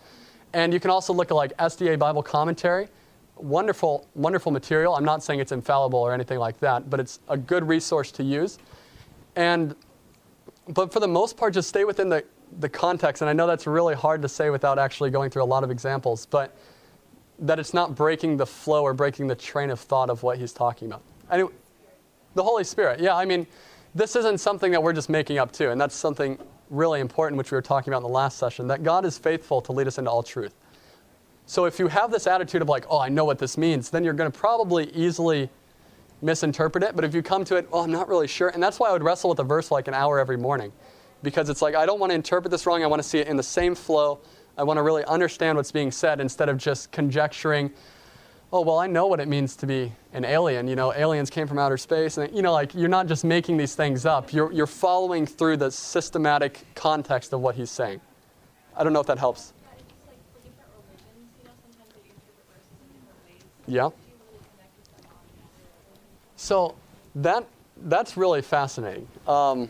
And 0.53 0.73
you 0.73 0.79
can 0.79 0.89
also 0.89 1.13
look 1.13 1.29
at 1.29 1.35
like 1.35 1.55
SDA 1.57 1.99
Bible 1.99 2.23
commentary. 2.23 2.87
Wonderful, 3.39 4.07
wonderful 4.15 4.51
material. 4.51 4.95
I'm 4.95 5.05
not 5.05 5.23
saying 5.23 5.39
it's 5.39 5.51
infallible 5.51 5.99
or 5.99 6.13
anything 6.13 6.39
like 6.39 6.59
that, 6.59 6.89
but 6.89 6.99
it's 6.99 7.19
a 7.29 7.37
good 7.37 7.67
resource 7.67 8.11
to 8.13 8.23
use. 8.23 8.57
And 9.35 9.75
but 10.69 10.91
for 10.91 10.99
the 10.99 11.07
most 11.07 11.37
part, 11.37 11.53
just 11.53 11.69
stay 11.69 11.85
within 11.85 12.09
the, 12.09 12.23
the 12.59 12.69
context. 12.69 13.21
And 13.21 13.29
I 13.29 13.33
know 13.33 13.47
that's 13.47 13.67
really 13.67 13.95
hard 13.95 14.21
to 14.21 14.29
say 14.29 14.49
without 14.49 14.77
actually 14.79 15.09
going 15.09 15.29
through 15.29 15.43
a 15.43 15.45
lot 15.45 15.63
of 15.63 15.71
examples, 15.71 16.25
but 16.25 16.55
that 17.39 17.59
it's 17.59 17.73
not 17.73 17.95
breaking 17.95 18.37
the 18.37 18.45
flow 18.45 18.83
or 18.83 18.93
breaking 18.93 19.27
the 19.27 19.35
train 19.35 19.69
of 19.69 19.79
thought 19.79 20.09
of 20.09 20.23
what 20.23 20.37
he's 20.37 20.53
talking 20.53 20.87
about. 20.87 21.03
Anyway, 21.31 21.51
the 22.35 22.43
Holy 22.43 22.63
Spirit. 22.63 22.99
Yeah, 22.99 23.15
I 23.15 23.25
mean, 23.25 23.47
this 23.95 24.15
isn't 24.15 24.39
something 24.39 24.71
that 24.71 24.81
we're 24.81 24.93
just 24.93 25.09
making 25.09 25.37
up 25.37 25.51
too, 25.51 25.69
and 25.69 25.79
that's 25.79 25.95
something 25.95 26.37
really 26.69 26.99
important, 26.99 27.37
which 27.37 27.51
we 27.51 27.55
were 27.55 27.61
talking 27.61 27.93
about 27.93 27.99
in 27.99 28.03
the 28.03 28.09
last 28.09 28.37
session, 28.37 28.67
that 28.67 28.83
God 28.83 29.05
is 29.05 29.17
faithful 29.17 29.61
to 29.61 29.71
lead 29.71 29.87
us 29.87 29.97
into 29.97 30.11
all 30.11 30.23
truth. 30.23 30.53
So 31.47 31.63
if 31.63 31.79
you 31.79 31.87
have 31.87 32.11
this 32.11 32.27
attitude 32.27 32.61
of 32.61 32.67
like, 32.67 32.85
oh, 32.89 32.99
I 32.99 33.07
know 33.07 33.23
what 33.23 33.39
this 33.39 33.57
means, 33.57 33.89
then 33.89 34.03
you're 34.03 34.13
going 34.13 34.29
to 34.29 34.37
probably 34.37 34.91
easily 34.91 35.49
misinterpret 36.21 36.83
it. 36.83 36.93
But 36.93 37.05
if 37.05 37.15
you 37.15 37.21
come 37.21 37.45
to 37.45 37.55
it, 37.55 37.69
oh, 37.71 37.83
I'm 37.83 37.91
not 37.91 38.09
really 38.09 38.27
sure. 38.27 38.49
And 38.49 38.61
that's 38.61 38.79
why 38.79 38.89
I 38.89 38.91
would 38.91 39.01
wrestle 39.01 39.29
with 39.29 39.39
a 39.39 39.45
verse 39.45 39.71
like 39.71 39.87
an 39.87 39.93
hour 39.93 40.19
every 40.19 40.35
morning. 40.35 40.73
Because 41.23 41.49
it's 41.49 41.61
like, 41.61 41.73
I 41.73 41.85
don't 41.85 42.01
want 42.01 42.11
to 42.11 42.15
interpret 42.15 42.51
this 42.51 42.65
wrong. 42.65 42.83
I 42.83 42.87
want 42.87 43.01
to 43.01 43.07
see 43.07 43.19
it 43.19 43.27
in 43.27 43.37
the 43.37 43.43
same 43.43 43.75
flow. 43.75 44.19
I 44.57 44.63
want 44.63 44.77
to 44.77 44.81
really 44.81 45.05
understand 45.05 45.55
what's 45.55 45.71
being 45.71 45.89
said 45.89 46.19
instead 46.19 46.49
of 46.49 46.57
just 46.57 46.91
conjecturing, 46.91 47.71
oh, 48.51 48.59
well, 48.59 48.77
I 48.77 48.87
know 48.87 49.07
what 49.07 49.21
it 49.21 49.29
means 49.29 49.55
to 49.57 49.65
be 49.65 49.93
an 50.11 50.25
alien. 50.25 50.67
You 50.67 50.75
know, 50.75 50.93
aliens 50.93 51.29
came 51.29 51.47
from 51.47 51.59
outer 51.59 51.77
space. 51.77 52.17
And, 52.17 52.35
you 52.35 52.41
know, 52.41 52.51
like, 52.51 52.75
you're 52.75 52.89
not 52.89 53.07
just 53.07 53.23
making 53.23 53.55
these 53.55 53.73
things 53.73 54.05
up. 54.05 54.33
You're, 54.33 54.51
you're 54.51 54.67
following 54.67 55.25
through 55.25 55.57
the 55.57 55.71
systematic 55.71 56.65
context 56.75 57.31
of 57.31 57.39
what 57.39 57.55
he's 57.55 57.71
saying. 57.71 58.01
I 58.75 58.83
don't 58.83 58.91
know 58.91 58.99
if 58.99 59.07
that 59.07 59.17
helps. 59.17 59.53
Yeah. 63.67 63.89
So 66.37 66.75
that, 67.15 67.45
that's 67.83 68.15
really 68.15 68.41
fascinating 68.41 69.07
um, 69.27 69.69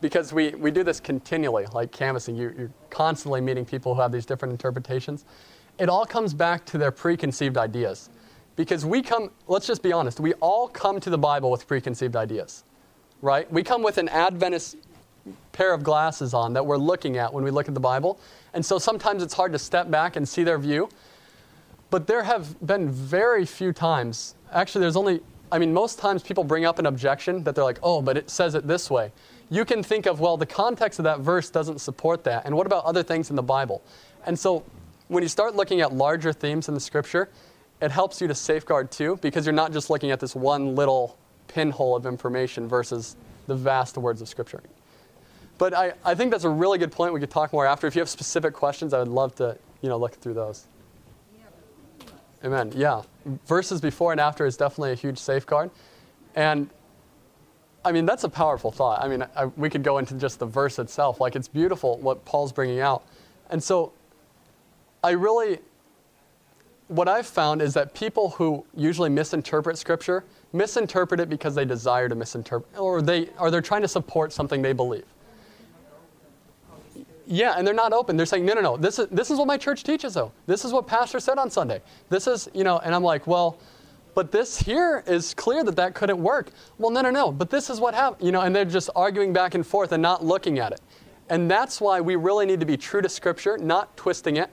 because 0.00 0.32
we, 0.32 0.50
we 0.50 0.70
do 0.70 0.84
this 0.84 1.00
continually, 1.00 1.66
like 1.72 1.90
canvassing. 1.90 2.36
You, 2.36 2.54
you're 2.56 2.70
constantly 2.90 3.40
meeting 3.40 3.64
people 3.64 3.94
who 3.94 4.00
have 4.00 4.12
these 4.12 4.26
different 4.26 4.52
interpretations. 4.52 5.24
It 5.78 5.88
all 5.88 6.04
comes 6.04 6.32
back 6.34 6.64
to 6.66 6.78
their 6.78 6.92
preconceived 6.92 7.58
ideas. 7.58 8.10
Because 8.56 8.86
we 8.86 9.02
come, 9.02 9.32
let's 9.48 9.66
just 9.66 9.82
be 9.82 9.92
honest, 9.92 10.20
we 10.20 10.32
all 10.34 10.68
come 10.68 11.00
to 11.00 11.10
the 11.10 11.18
Bible 11.18 11.50
with 11.50 11.66
preconceived 11.66 12.14
ideas, 12.14 12.62
right? 13.20 13.50
We 13.52 13.64
come 13.64 13.82
with 13.82 13.98
an 13.98 14.08
Adventist 14.08 14.76
pair 15.52 15.72
of 15.72 15.82
glasses 15.82 16.34
on 16.34 16.52
that 16.52 16.64
we're 16.64 16.76
looking 16.76 17.16
at 17.16 17.32
when 17.32 17.42
we 17.42 17.50
look 17.50 17.66
at 17.66 17.74
the 17.74 17.80
Bible. 17.80 18.20
And 18.52 18.64
so 18.64 18.78
sometimes 18.78 19.22
it's 19.22 19.34
hard 19.34 19.52
to 19.52 19.58
step 19.58 19.90
back 19.90 20.14
and 20.14 20.28
see 20.28 20.44
their 20.44 20.58
view. 20.58 20.88
But 21.90 22.06
there 22.06 22.24
have 22.24 22.66
been 22.66 22.90
very 22.90 23.46
few 23.46 23.72
times, 23.72 24.34
actually, 24.52 24.82
there's 24.82 24.96
only 24.96 25.20
I 25.54 25.58
mean, 25.58 25.72
most 25.72 26.00
times 26.00 26.24
people 26.24 26.42
bring 26.42 26.64
up 26.64 26.80
an 26.80 26.86
objection 26.86 27.44
that 27.44 27.54
they're 27.54 27.62
like, 27.62 27.78
oh, 27.80 28.02
but 28.02 28.16
it 28.16 28.28
says 28.28 28.56
it 28.56 28.66
this 28.66 28.90
way. 28.90 29.12
You 29.50 29.64
can 29.64 29.84
think 29.84 30.06
of, 30.06 30.18
well, 30.18 30.36
the 30.36 30.46
context 30.46 30.98
of 30.98 31.04
that 31.04 31.20
verse 31.20 31.48
doesn't 31.48 31.80
support 31.80 32.24
that. 32.24 32.44
And 32.44 32.56
what 32.56 32.66
about 32.66 32.84
other 32.84 33.04
things 33.04 33.30
in 33.30 33.36
the 33.36 33.42
Bible? 33.42 33.80
And 34.26 34.36
so 34.36 34.64
when 35.06 35.22
you 35.22 35.28
start 35.28 35.54
looking 35.54 35.80
at 35.80 35.92
larger 35.92 36.32
themes 36.32 36.66
in 36.66 36.74
the 36.74 36.80
scripture, 36.80 37.28
it 37.80 37.92
helps 37.92 38.20
you 38.20 38.26
to 38.26 38.34
safeguard 38.34 38.90
too, 38.90 39.16
because 39.22 39.46
you're 39.46 39.52
not 39.52 39.72
just 39.72 39.90
looking 39.90 40.10
at 40.10 40.18
this 40.18 40.34
one 40.34 40.74
little 40.74 41.16
pinhole 41.46 41.94
of 41.94 42.04
information 42.04 42.66
versus 42.66 43.14
the 43.46 43.54
vast 43.54 43.96
words 43.96 44.20
of 44.22 44.28
scripture. 44.28 44.60
But 45.58 45.72
I, 45.72 45.92
I 46.04 46.16
think 46.16 46.32
that's 46.32 46.42
a 46.42 46.48
really 46.48 46.78
good 46.78 46.90
point. 46.90 47.12
We 47.12 47.20
could 47.20 47.30
talk 47.30 47.52
more 47.52 47.64
after. 47.64 47.86
If 47.86 47.94
you 47.94 48.00
have 48.00 48.08
specific 48.08 48.54
questions, 48.54 48.92
I 48.92 48.98
would 48.98 49.08
love 49.08 49.36
to 49.36 49.56
you 49.82 49.88
know, 49.88 49.98
look 49.98 50.14
through 50.14 50.34
those. 50.34 50.66
Amen. 52.44 52.72
Yeah. 52.76 53.02
Verses 53.46 53.80
before 53.80 54.12
and 54.12 54.20
after 54.20 54.44
is 54.44 54.56
definitely 54.56 54.92
a 54.92 54.96
huge 54.96 55.18
safeguard. 55.18 55.70
And 56.34 56.68
I 57.84 57.92
mean, 57.92 58.06
that's 58.06 58.24
a 58.24 58.28
powerful 58.28 58.70
thought. 58.70 59.02
I 59.02 59.08
mean, 59.08 59.24
I, 59.36 59.46
we 59.46 59.68
could 59.68 59.82
go 59.82 59.98
into 59.98 60.14
just 60.14 60.38
the 60.38 60.46
verse 60.46 60.78
itself. 60.78 61.20
Like, 61.20 61.36
it's 61.36 61.48
beautiful 61.48 61.98
what 61.98 62.24
Paul's 62.24 62.52
bringing 62.52 62.80
out. 62.80 63.04
And 63.50 63.62
so, 63.62 63.92
I 65.02 65.10
really, 65.10 65.58
what 66.88 67.08
I've 67.08 67.26
found 67.26 67.60
is 67.60 67.74
that 67.74 67.94
people 67.94 68.30
who 68.30 68.64
usually 68.74 69.10
misinterpret 69.10 69.76
Scripture 69.76 70.24
misinterpret 70.54 71.20
it 71.20 71.28
because 71.28 71.54
they 71.54 71.64
desire 71.64 72.08
to 72.08 72.14
misinterpret, 72.14 72.78
or 72.78 73.02
they, 73.02 73.28
or 73.38 73.50
they're 73.50 73.60
trying 73.60 73.82
to 73.82 73.88
support 73.88 74.32
something 74.32 74.62
they 74.62 74.72
believe. 74.72 75.04
Yeah, 77.26 77.54
and 77.56 77.66
they're 77.66 77.74
not 77.74 77.92
open. 77.92 78.16
They're 78.16 78.26
saying, 78.26 78.44
no, 78.44 78.54
no, 78.54 78.60
no. 78.60 78.76
This 78.76 78.98
is 78.98 79.08
this 79.08 79.30
is 79.30 79.38
what 79.38 79.46
my 79.46 79.56
church 79.56 79.82
teaches, 79.82 80.14
though. 80.14 80.32
This 80.46 80.64
is 80.64 80.72
what 80.72 80.86
pastor 80.86 81.20
said 81.20 81.38
on 81.38 81.50
Sunday. 81.50 81.80
This 82.10 82.26
is, 82.26 82.48
you 82.52 82.64
know, 82.64 82.78
and 82.80 82.94
I'm 82.94 83.02
like, 83.02 83.26
well, 83.26 83.58
but 84.14 84.30
this 84.30 84.58
here 84.58 85.02
is 85.06 85.34
clear 85.34 85.64
that 85.64 85.76
that 85.76 85.94
couldn't 85.94 86.22
work. 86.22 86.50
Well, 86.78 86.90
no, 86.90 87.00
no, 87.00 87.10
no. 87.10 87.32
But 87.32 87.50
this 87.50 87.68
is 87.68 87.80
what 87.80 87.94
happened, 87.94 88.24
you 88.24 88.32
know, 88.32 88.42
and 88.42 88.54
they're 88.54 88.64
just 88.64 88.90
arguing 88.94 89.32
back 89.32 89.54
and 89.54 89.66
forth 89.66 89.92
and 89.92 90.02
not 90.02 90.24
looking 90.24 90.58
at 90.58 90.72
it. 90.72 90.80
And 91.30 91.50
that's 91.50 91.80
why 91.80 92.00
we 92.00 92.16
really 92.16 92.46
need 92.46 92.60
to 92.60 92.66
be 92.66 92.76
true 92.76 93.02
to 93.02 93.08
Scripture, 93.08 93.58
not 93.58 93.96
twisting 93.96 94.36
it, 94.36 94.50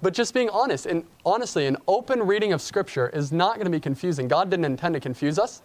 but 0.00 0.14
just 0.14 0.32
being 0.32 0.48
honest. 0.50 0.86
And 0.86 1.04
honestly, 1.26 1.66
an 1.66 1.76
open 1.88 2.22
reading 2.22 2.52
of 2.52 2.62
Scripture 2.62 3.08
is 3.10 3.32
not 3.32 3.56
going 3.56 3.66
to 3.66 3.70
be 3.70 3.80
confusing. 3.80 4.28
God 4.28 4.48
didn't 4.48 4.64
intend 4.64 4.94
to 4.94 5.00
confuse 5.00 5.38
us. 5.38 5.62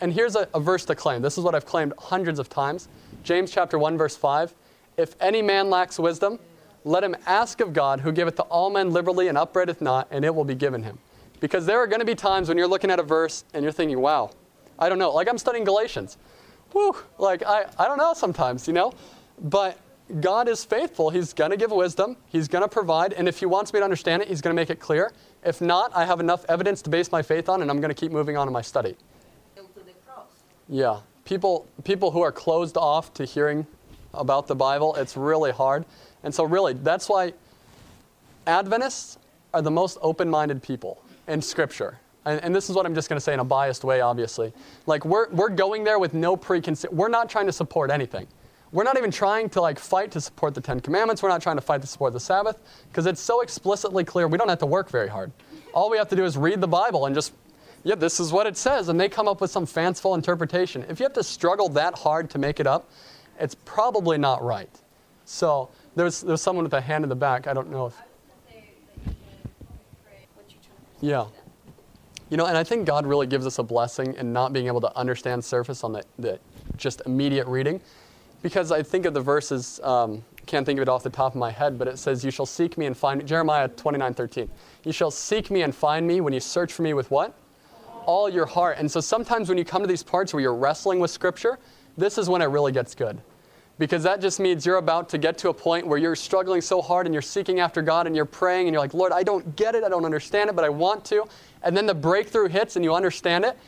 And 0.00 0.12
here's 0.12 0.36
a, 0.36 0.48
a 0.54 0.60
verse 0.60 0.84
to 0.86 0.94
claim. 0.94 1.22
This 1.22 1.36
is 1.36 1.44
what 1.44 1.54
I've 1.54 1.66
claimed 1.66 1.92
hundreds 1.98 2.38
of 2.38 2.48
times. 2.48 2.88
James 3.24 3.50
chapter 3.50 3.78
1, 3.78 3.98
verse 3.98 4.16
5. 4.16 4.54
If 4.96 5.14
any 5.20 5.42
man 5.42 5.70
lacks 5.70 5.98
wisdom, 5.98 6.38
let 6.84 7.02
him 7.02 7.16
ask 7.26 7.60
of 7.60 7.72
God, 7.72 8.00
who 8.00 8.12
giveth 8.12 8.36
to 8.36 8.42
all 8.44 8.70
men 8.70 8.90
liberally 8.90 9.28
and 9.28 9.36
upbraideth 9.36 9.80
not, 9.80 10.06
and 10.10 10.24
it 10.24 10.34
will 10.34 10.44
be 10.44 10.54
given 10.54 10.82
him. 10.82 10.98
Because 11.40 11.66
there 11.66 11.78
are 11.78 11.86
going 11.86 12.00
to 12.00 12.06
be 12.06 12.14
times 12.14 12.48
when 12.48 12.56
you're 12.56 12.68
looking 12.68 12.90
at 12.90 12.98
a 12.98 13.02
verse 13.02 13.44
and 13.52 13.62
you're 13.62 13.72
thinking, 13.72 14.00
wow, 14.00 14.30
I 14.78 14.88
don't 14.88 14.98
know. 14.98 15.12
Like 15.12 15.28
I'm 15.28 15.38
studying 15.38 15.64
Galatians. 15.64 16.16
Whew, 16.72 16.96
like 17.18 17.42
I, 17.44 17.66
I 17.78 17.86
don't 17.86 17.98
know 17.98 18.14
sometimes, 18.14 18.66
you 18.66 18.72
know? 18.72 18.92
But 19.38 19.78
God 20.20 20.48
is 20.48 20.64
faithful. 20.64 21.10
He's 21.10 21.32
going 21.32 21.50
to 21.50 21.56
give 21.56 21.70
wisdom, 21.72 22.16
He's 22.28 22.48
going 22.48 22.62
to 22.62 22.68
provide, 22.68 23.12
and 23.12 23.28
if 23.28 23.40
He 23.40 23.46
wants 23.46 23.72
me 23.72 23.80
to 23.80 23.84
understand 23.84 24.22
it, 24.22 24.28
He's 24.28 24.40
going 24.40 24.54
to 24.54 24.60
make 24.60 24.70
it 24.70 24.78
clear. 24.78 25.12
If 25.44 25.60
not, 25.60 25.90
I 25.94 26.04
have 26.04 26.20
enough 26.20 26.44
evidence 26.48 26.82
to 26.82 26.90
base 26.90 27.10
my 27.10 27.22
faith 27.22 27.48
on, 27.48 27.62
and 27.62 27.70
I'm 27.70 27.80
going 27.80 27.94
to 27.94 28.00
keep 28.00 28.12
moving 28.12 28.36
on 28.36 28.46
in 28.46 28.52
my 28.52 28.62
study. 28.62 28.96
Yeah. 30.68 31.00
People, 31.24 31.66
people 31.84 32.12
who 32.12 32.22
are 32.22 32.32
closed 32.32 32.76
off 32.76 33.12
to 33.14 33.24
hearing 33.24 33.66
about 34.16 34.46
the 34.46 34.54
Bible. 34.54 34.94
It's 34.96 35.16
really 35.16 35.52
hard. 35.52 35.84
And 36.22 36.34
so, 36.34 36.44
really, 36.44 36.72
that's 36.74 37.08
why 37.08 37.32
Adventists 38.46 39.18
are 39.54 39.62
the 39.62 39.70
most 39.70 39.98
open 40.02 40.28
minded 40.28 40.62
people 40.62 41.02
in 41.28 41.40
Scripture. 41.40 41.98
And, 42.24 42.42
and, 42.42 42.54
this 42.54 42.68
is 42.68 42.74
what 42.74 42.86
I'm 42.86 42.94
just 42.94 43.08
going 43.08 43.16
to 43.16 43.20
say 43.20 43.34
in 43.34 43.40
a 43.40 43.44
biased 43.44 43.84
way, 43.84 44.00
obviously. 44.00 44.52
Like, 44.86 45.04
we're, 45.04 45.28
we're 45.30 45.48
going 45.48 45.84
there 45.84 45.98
with 45.98 46.12
no 46.12 46.36
preconceived, 46.36 46.92
we're 46.92 47.08
not 47.08 47.30
trying 47.30 47.46
to 47.46 47.52
support 47.52 47.90
anything. 47.90 48.26
We're 48.72 48.84
not 48.84 48.98
even 48.98 49.12
trying 49.12 49.48
to 49.50 49.60
like 49.60 49.78
fight 49.78 50.10
to 50.12 50.20
support 50.20 50.54
the 50.54 50.60
Ten 50.60 50.80
Commandments. 50.80 51.22
We're 51.22 51.28
not 51.28 51.40
trying 51.40 51.56
to 51.56 51.62
fight 51.62 51.80
to 51.82 51.86
support 51.86 52.12
the 52.12 52.20
Sabbath 52.20 52.58
because 52.90 53.06
it's 53.06 53.20
so 53.20 53.40
explicitly 53.40 54.04
clear 54.04 54.26
we 54.26 54.38
don't 54.38 54.48
have 54.48 54.58
to 54.58 54.66
work 54.66 54.90
very 54.90 55.08
hard. 55.08 55.30
All 55.72 55.88
we 55.88 55.96
have 55.98 56.08
to 56.08 56.16
do 56.16 56.24
is 56.24 56.36
read 56.36 56.60
the 56.60 56.68
Bible 56.68 57.06
and 57.06 57.14
just 57.14 57.32
yeah, 57.84 57.94
this 57.94 58.18
is 58.18 58.32
what 58.32 58.48
it 58.48 58.56
says, 58.56 58.88
and 58.88 58.98
they 58.98 59.08
come 59.08 59.28
up 59.28 59.40
with 59.40 59.52
some 59.52 59.64
fanciful 59.64 60.16
interpretation. 60.16 60.84
If 60.88 60.98
you 60.98 61.04
have 61.04 61.12
to 61.12 61.22
struggle 61.22 61.68
that 61.68 61.96
hard 61.96 62.28
to 62.30 62.38
make 62.38 62.58
it 62.58 62.66
up, 62.66 62.90
it's 63.38 63.54
probably 63.54 64.18
not 64.18 64.42
right. 64.42 64.70
So 65.24 65.68
there's, 65.94 66.20
there's 66.20 66.42
someone 66.42 66.64
with 66.64 66.74
a 66.74 66.80
hand 66.80 67.04
in 67.04 67.08
the 67.08 67.16
back. 67.16 67.46
I 67.46 67.54
don't 67.54 67.70
know 67.70 67.86
if. 67.86 67.94
Yeah. 71.00 71.26
You 72.30 72.36
know, 72.36 72.46
and 72.46 72.56
I 72.56 72.64
think 72.64 72.86
God 72.86 73.06
really 73.06 73.26
gives 73.26 73.46
us 73.46 73.58
a 73.58 73.62
blessing 73.62 74.14
in 74.14 74.32
not 74.32 74.52
being 74.52 74.66
able 74.66 74.80
to 74.80 74.96
understand 74.96 75.44
surface 75.44 75.84
on 75.84 75.92
the, 75.92 76.02
the 76.18 76.38
just 76.76 77.02
immediate 77.06 77.46
reading. 77.46 77.80
Because 78.42 78.72
I 78.72 78.82
think 78.82 79.06
of 79.06 79.14
the 79.14 79.20
verses, 79.20 79.80
um, 79.82 80.24
can't 80.46 80.64
think 80.64 80.78
of 80.78 80.82
it 80.82 80.88
off 80.88 81.02
the 81.02 81.10
top 81.10 81.32
of 81.32 81.38
my 81.38 81.50
head, 81.50 81.78
but 81.78 81.88
it 81.88 81.98
says, 81.98 82.24
You 82.24 82.30
shall 82.30 82.46
seek 82.46 82.78
me 82.78 82.86
and 82.86 82.96
find 82.96 83.18
me. 83.18 83.24
Jeremiah 83.24 83.68
29 83.68 84.14
13. 84.14 84.48
You 84.84 84.92
shall 84.92 85.10
seek 85.10 85.50
me 85.50 85.62
and 85.62 85.74
find 85.74 86.06
me 86.06 86.20
when 86.20 86.32
you 86.32 86.40
search 86.40 86.72
for 86.72 86.82
me 86.82 86.94
with 86.94 87.10
what? 87.10 87.34
All 88.04 88.28
your 88.28 88.46
heart. 88.46 88.76
And 88.78 88.90
so 88.90 89.00
sometimes 89.00 89.48
when 89.48 89.58
you 89.58 89.64
come 89.64 89.82
to 89.82 89.88
these 89.88 90.02
parts 90.02 90.32
where 90.32 90.40
you're 90.40 90.54
wrestling 90.54 91.00
with 91.00 91.10
Scripture, 91.10 91.58
this 91.96 92.18
is 92.18 92.28
when 92.28 92.42
it 92.42 92.46
really 92.46 92.72
gets 92.72 92.94
good. 92.94 93.18
Because 93.78 94.02
that 94.04 94.22
just 94.22 94.40
means 94.40 94.64
you're 94.64 94.76
about 94.76 95.08
to 95.10 95.18
get 95.18 95.36
to 95.38 95.50
a 95.50 95.54
point 95.54 95.86
where 95.86 95.98
you're 95.98 96.16
struggling 96.16 96.62
so 96.62 96.80
hard 96.80 97.06
and 97.06 97.14
you're 97.14 97.20
seeking 97.20 97.60
after 97.60 97.82
God 97.82 98.06
and 98.06 98.16
you're 98.16 98.24
praying 98.24 98.66
and 98.66 98.72
you're 98.72 98.80
like, 98.80 98.94
Lord, 98.94 99.12
I 99.12 99.22
don't 99.22 99.54
get 99.54 99.74
it, 99.74 99.84
I 99.84 99.90
don't 99.90 100.06
understand 100.06 100.48
it, 100.48 100.56
but 100.56 100.64
I 100.64 100.70
want 100.70 101.04
to. 101.06 101.24
And 101.62 101.76
then 101.76 101.84
the 101.84 101.94
breakthrough 101.94 102.48
hits 102.48 102.76
and 102.76 102.84
you 102.84 102.94
understand 102.94 103.44
it. 103.44 103.58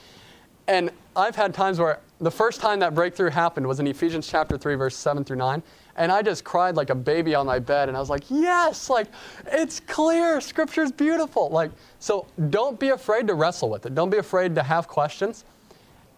And 0.67 0.91
I've 1.15 1.37
had 1.37 1.53
times 1.53 1.79
where 1.79 2.01
the 2.21 2.31
first 2.31 2.61
time 2.61 2.79
that 2.81 2.95
breakthrough 2.95 3.31
happened 3.31 3.67
was 3.67 3.81
in 3.81 3.87
Ephesians 3.87 4.27
chapter 4.27 4.57
3, 4.57 4.75
verse 4.77 4.97
7 4.97 5.25
through 5.25 5.37
9. 5.37 5.63
And 5.97 6.13
I 6.13 6.23
just 6.23 6.45
cried 6.45 6.77
like 6.77 6.91
a 6.91 6.95
baby 6.95 7.35
on 7.35 7.47
my 7.47 7.59
bed. 7.59 7.89
And 7.89 7.97
I 7.97 8.01
was 8.01 8.09
like, 8.09 8.25
yes, 8.31 8.89
like 8.89 9.09
it's 9.47 9.81
clear. 9.81 10.41
Scripture's 10.41 10.93
beautiful. 10.93 11.49
Like, 11.51 11.71
so 11.99 12.27
don't 12.51 12.79
be 12.79 12.91
afraid 12.91 13.27
to 13.27 13.35
wrestle 13.35 13.69
with 13.69 13.85
it. 13.85 13.95
Don't 13.95 14.11
be 14.11 14.19
afraid 14.19 14.55
to 14.55 14.63
have 14.63 14.89
questions. 14.89 15.45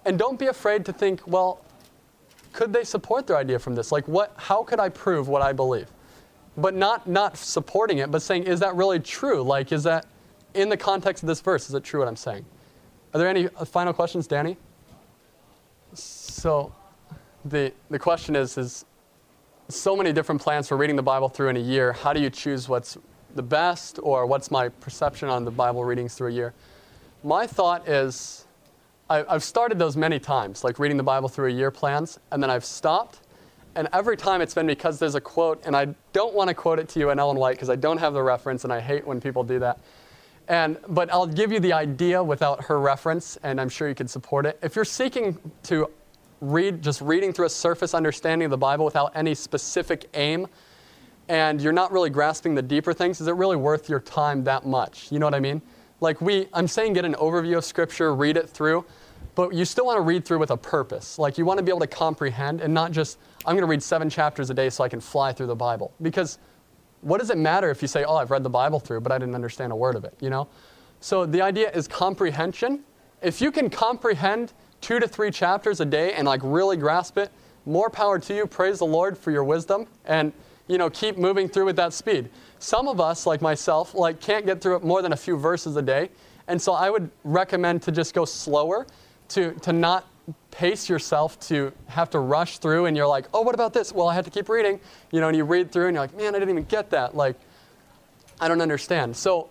And 0.04 0.18
don't 0.18 0.38
be 0.38 0.46
afraid 0.46 0.84
to 0.86 0.92
think, 0.92 1.26
well, 1.26 1.64
could 2.52 2.72
they 2.72 2.84
support 2.84 3.26
their 3.26 3.36
idea 3.36 3.58
from 3.58 3.74
this? 3.74 3.92
Like, 3.92 4.06
what, 4.08 4.32
how 4.36 4.62
could 4.62 4.80
I 4.80 4.88
prove 4.88 5.28
what 5.28 5.42
I 5.42 5.52
believe? 5.52 5.88
But 6.56 6.74
not, 6.74 7.06
not 7.08 7.36
supporting 7.36 7.98
it, 7.98 8.10
but 8.10 8.22
saying, 8.22 8.44
is 8.44 8.60
that 8.60 8.74
really 8.74 8.98
true? 8.98 9.42
Like, 9.42 9.72
is 9.72 9.84
that 9.84 10.06
in 10.54 10.68
the 10.68 10.76
context 10.76 11.22
of 11.22 11.28
this 11.28 11.40
verse, 11.40 11.68
is 11.68 11.74
it 11.74 11.84
true 11.84 12.00
what 12.00 12.08
I'm 12.08 12.16
saying? 12.16 12.44
Are 13.14 13.18
there 13.18 13.28
any 13.28 13.48
uh, 13.56 13.64
final 13.64 13.92
questions, 13.92 14.26
Danny? 14.26 14.56
So, 15.94 16.74
the, 17.44 17.72
the 17.88 17.98
question 17.98 18.36
is, 18.36 18.58
is 18.58 18.84
so 19.68 19.96
many 19.96 20.12
different 20.12 20.40
plans 20.40 20.68
for 20.68 20.76
reading 20.76 20.96
the 20.96 21.02
Bible 21.02 21.28
through 21.28 21.48
in 21.48 21.56
a 21.56 21.60
year. 21.60 21.92
How 21.92 22.12
do 22.12 22.20
you 22.20 22.30
choose 22.30 22.68
what's 22.68 22.98
the 23.34 23.42
best 23.42 24.00
or 24.02 24.26
what's 24.26 24.50
my 24.50 24.68
perception 24.68 25.28
on 25.28 25.44
the 25.44 25.50
Bible 25.50 25.84
readings 25.84 26.14
through 26.14 26.28
a 26.28 26.32
year? 26.32 26.52
My 27.22 27.46
thought 27.46 27.88
is 27.88 28.46
I, 29.10 29.24
I've 29.28 29.42
started 29.42 29.78
those 29.78 29.96
many 29.96 30.20
times, 30.20 30.62
like 30.62 30.78
reading 30.78 30.96
the 30.96 31.02
Bible 31.02 31.28
through 31.28 31.48
a 31.48 31.52
year 31.52 31.72
plans, 31.72 32.20
and 32.30 32.40
then 32.40 32.48
I've 32.48 32.64
stopped. 32.64 33.20
And 33.74 33.88
every 33.92 34.16
time 34.16 34.40
it's 34.40 34.54
been 34.54 34.68
because 34.68 34.98
there's 34.98 35.16
a 35.16 35.20
quote, 35.20 35.60
and 35.66 35.76
I 35.76 35.88
don't 36.12 36.32
want 36.32 36.48
to 36.48 36.54
quote 36.54 36.78
it 36.78 36.88
to 36.90 37.00
you 37.00 37.10
in 37.10 37.18
Ellen 37.18 37.36
White 37.36 37.56
because 37.56 37.70
I 37.70 37.76
don't 37.76 37.98
have 37.98 38.14
the 38.14 38.22
reference, 38.22 38.62
and 38.64 38.72
I 38.72 38.80
hate 38.80 39.04
when 39.04 39.20
people 39.20 39.42
do 39.42 39.58
that. 39.58 39.80
And, 40.48 40.78
but 40.88 41.12
I'll 41.12 41.26
give 41.26 41.52
you 41.52 41.60
the 41.60 41.72
idea 41.72 42.22
without 42.22 42.64
her 42.64 42.80
reference, 42.80 43.36
and 43.42 43.60
I'm 43.60 43.68
sure 43.68 43.88
you 43.88 43.94
can 43.94 44.08
support 44.08 44.46
it. 44.46 44.58
If 44.62 44.76
you're 44.76 44.84
seeking 44.84 45.38
to 45.64 45.90
read, 46.40 46.80
just 46.80 47.00
reading 47.00 47.32
through 47.32 47.46
a 47.46 47.50
surface 47.50 47.94
understanding 47.94 48.46
of 48.46 48.50
the 48.50 48.58
Bible 48.58 48.84
without 48.84 49.12
any 49.16 49.34
specific 49.34 50.08
aim, 50.14 50.46
and 51.28 51.60
you're 51.60 51.72
not 51.72 51.92
really 51.92 52.10
grasping 52.10 52.54
the 52.54 52.62
deeper 52.62 52.92
things, 52.92 53.20
is 53.20 53.28
it 53.28 53.34
really 53.34 53.56
worth 53.56 53.88
your 53.88 54.00
time 54.00 54.44
that 54.44 54.66
much? 54.66 55.12
You 55.12 55.18
know 55.18 55.26
what 55.26 55.34
I 55.34 55.40
mean? 55.40 55.62
Like 56.00 56.20
we, 56.20 56.48
I'm 56.52 56.66
saying 56.66 56.94
get 56.94 57.04
an 57.04 57.14
overview 57.14 57.58
of 57.58 57.64
Scripture, 57.64 58.14
read 58.14 58.36
it 58.36 58.48
through, 58.48 58.84
but 59.34 59.54
you 59.54 59.64
still 59.64 59.86
want 59.86 59.96
to 59.96 60.02
read 60.02 60.24
through 60.24 60.38
with 60.38 60.50
a 60.50 60.56
purpose. 60.56 61.18
Like 61.18 61.38
you 61.38 61.44
want 61.44 61.58
to 61.58 61.62
be 61.62 61.70
able 61.70 61.80
to 61.80 61.86
comprehend 61.86 62.60
and 62.60 62.72
not 62.72 62.92
just, 62.92 63.18
I'm 63.46 63.54
going 63.54 63.62
to 63.62 63.70
read 63.70 63.82
seven 63.82 64.10
chapters 64.10 64.50
a 64.50 64.54
day 64.54 64.70
so 64.70 64.84
I 64.84 64.88
can 64.88 65.00
fly 65.00 65.32
through 65.32 65.46
the 65.46 65.56
Bible. 65.56 65.92
Because 66.02 66.38
what 67.02 67.18
does 67.18 67.30
it 67.30 67.38
matter 67.38 67.70
if 67.70 67.82
you 67.82 67.88
say, 67.88 68.04
oh, 68.04 68.16
I've 68.16 68.30
read 68.30 68.42
the 68.42 68.50
Bible 68.50 68.80
through, 68.80 69.00
but 69.00 69.12
I 69.12 69.18
didn't 69.18 69.34
understand 69.34 69.72
a 69.72 69.76
word 69.76 69.96
of 69.96 70.04
it, 70.04 70.14
you 70.20 70.30
know? 70.30 70.48
So 71.00 71.24
the 71.24 71.40
idea 71.40 71.70
is 71.70 71.88
comprehension. 71.88 72.80
If 73.22 73.40
you 73.40 73.50
can 73.50 73.70
comprehend 73.70 74.52
two 74.80 75.00
to 75.00 75.08
three 75.08 75.30
chapters 75.30 75.80
a 75.80 75.84
day 75.84 76.12
and 76.14 76.26
like 76.26 76.40
really 76.42 76.76
grasp 76.76 77.18
it, 77.18 77.30
more 77.66 77.90
power 77.90 78.18
to 78.18 78.34
you. 78.34 78.46
Praise 78.46 78.78
the 78.78 78.86
Lord 78.86 79.16
for 79.16 79.30
your 79.30 79.44
wisdom 79.44 79.86
and 80.04 80.32
you 80.66 80.78
know 80.78 80.88
keep 80.88 81.18
moving 81.18 81.48
through 81.48 81.66
with 81.66 81.76
that 81.76 81.92
speed. 81.92 82.30
Some 82.58 82.88
of 82.88 83.00
us, 83.00 83.26
like 83.26 83.40
myself, 83.40 83.94
like 83.94 84.20
can't 84.20 84.46
get 84.46 84.60
through 84.60 84.76
it 84.76 84.84
more 84.84 85.02
than 85.02 85.12
a 85.12 85.16
few 85.16 85.36
verses 85.36 85.76
a 85.76 85.82
day. 85.82 86.10
And 86.48 86.60
so 86.60 86.72
I 86.72 86.90
would 86.90 87.10
recommend 87.24 87.82
to 87.82 87.92
just 87.92 88.14
go 88.14 88.24
slower 88.24 88.86
to, 89.30 89.52
to 89.60 89.72
not 89.72 90.06
pace 90.50 90.88
yourself 90.88 91.38
to 91.40 91.72
have 91.86 92.10
to 92.10 92.18
rush 92.18 92.58
through 92.58 92.86
and 92.86 92.96
you're 92.96 93.06
like, 93.06 93.26
oh, 93.32 93.42
what 93.42 93.54
about 93.54 93.72
this? 93.72 93.92
Well, 93.92 94.08
I 94.08 94.14
had 94.14 94.24
to 94.24 94.30
keep 94.30 94.48
reading. 94.48 94.80
You 95.12 95.20
know, 95.20 95.28
and 95.28 95.36
you 95.36 95.44
read 95.44 95.72
through 95.72 95.86
and 95.86 95.94
you're 95.94 96.02
like, 96.02 96.16
man, 96.16 96.34
I 96.34 96.38
didn't 96.38 96.50
even 96.50 96.64
get 96.64 96.90
that. 96.90 97.16
Like, 97.16 97.36
I 98.40 98.48
don't 98.48 98.60
understand. 98.60 99.16
So, 99.16 99.50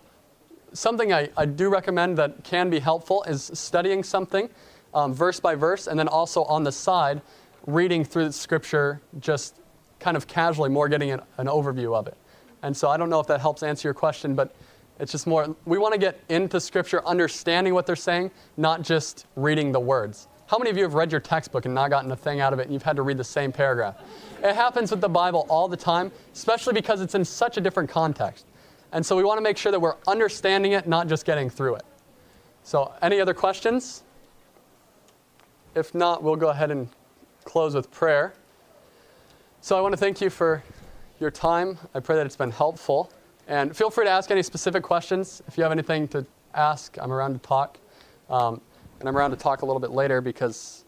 something 0.72 1.12
I, 1.12 1.28
I 1.36 1.46
do 1.46 1.68
recommend 1.68 2.16
that 2.18 2.44
can 2.44 2.70
be 2.70 2.78
helpful 2.78 3.24
is 3.24 3.50
studying 3.54 4.04
something 4.04 4.48
um, 4.94 5.12
verse 5.12 5.40
by 5.40 5.56
verse 5.56 5.88
and 5.88 5.98
then 5.98 6.06
also 6.06 6.44
on 6.44 6.62
the 6.62 6.72
side, 6.72 7.22
reading 7.66 8.04
through 8.04 8.26
the 8.26 8.32
scripture 8.32 9.00
just 9.18 9.56
kind 9.98 10.16
of 10.16 10.26
casually, 10.26 10.70
more 10.70 10.88
getting 10.88 11.10
an, 11.10 11.20
an 11.38 11.46
overview 11.46 11.94
of 11.94 12.06
it. 12.06 12.16
And 12.62 12.76
so, 12.76 12.88
I 12.88 12.96
don't 12.96 13.10
know 13.10 13.20
if 13.20 13.26
that 13.28 13.40
helps 13.40 13.62
answer 13.62 13.88
your 13.88 13.94
question, 13.94 14.34
but 14.34 14.54
it's 15.00 15.12
just 15.12 15.26
more, 15.26 15.56
we 15.64 15.78
want 15.78 15.94
to 15.94 15.98
get 15.98 16.20
into 16.28 16.60
Scripture 16.60 17.04
understanding 17.06 17.72
what 17.72 17.86
they're 17.86 17.96
saying, 17.96 18.30
not 18.56 18.82
just 18.82 19.26
reading 19.34 19.72
the 19.72 19.80
words. 19.80 20.28
How 20.46 20.58
many 20.58 20.68
of 20.68 20.76
you 20.76 20.82
have 20.82 20.94
read 20.94 21.10
your 21.10 21.20
textbook 21.20 21.64
and 21.64 21.74
not 21.74 21.90
gotten 21.90 22.10
a 22.10 22.16
thing 22.16 22.40
out 22.40 22.52
of 22.52 22.58
it 22.58 22.64
and 22.64 22.72
you've 22.72 22.82
had 22.82 22.96
to 22.96 23.02
read 23.02 23.16
the 23.16 23.24
same 23.24 23.50
paragraph? 23.50 23.96
It 24.42 24.54
happens 24.54 24.90
with 24.90 25.00
the 25.00 25.08
Bible 25.08 25.46
all 25.48 25.68
the 25.68 25.76
time, 25.76 26.12
especially 26.34 26.74
because 26.74 27.00
it's 27.00 27.14
in 27.14 27.24
such 27.24 27.56
a 27.56 27.60
different 27.60 27.88
context. 27.88 28.46
And 28.92 29.04
so 29.04 29.16
we 29.16 29.24
want 29.24 29.38
to 29.38 29.42
make 29.42 29.56
sure 29.56 29.72
that 29.72 29.80
we're 29.80 29.96
understanding 30.06 30.72
it, 30.72 30.86
not 30.86 31.08
just 31.08 31.24
getting 31.24 31.48
through 31.48 31.76
it. 31.76 31.84
So, 32.62 32.92
any 33.00 33.20
other 33.20 33.32
questions? 33.32 34.02
If 35.74 35.94
not, 35.94 36.22
we'll 36.22 36.36
go 36.36 36.48
ahead 36.48 36.70
and 36.70 36.88
close 37.44 37.74
with 37.74 37.90
prayer. 37.90 38.34
So, 39.60 39.78
I 39.78 39.80
want 39.80 39.92
to 39.92 39.96
thank 39.96 40.20
you 40.20 40.28
for 40.28 40.62
your 41.20 41.30
time. 41.30 41.78
I 41.94 42.00
pray 42.00 42.16
that 42.16 42.26
it's 42.26 42.36
been 42.36 42.50
helpful. 42.50 43.10
And 43.50 43.76
feel 43.76 43.90
free 43.90 44.04
to 44.04 44.10
ask 44.10 44.30
any 44.30 44.44
specific 44.44 44.84
questions. 44.84 45.42
If 45.48 45.58
you 45.58 45.64
have 45.64 45.72
anything 45.72 46.06
to 46.08 46.24
ask, 46.54 46.96
I'm 47.00 47.10
around 47.12 47.32
to 47.32 47.40
talk. 47.40 47.78
Um, 48.30 48.60
and 49.00 49.08
I'm 49.08 49.16
around 49.16 49.32
to 49.32 49.36
talk 49.36 49.62
a 49.62 49.66
little 49.66 49.80
bit 49.80 49.90
later 49.90 50.20
because 50.20 50.84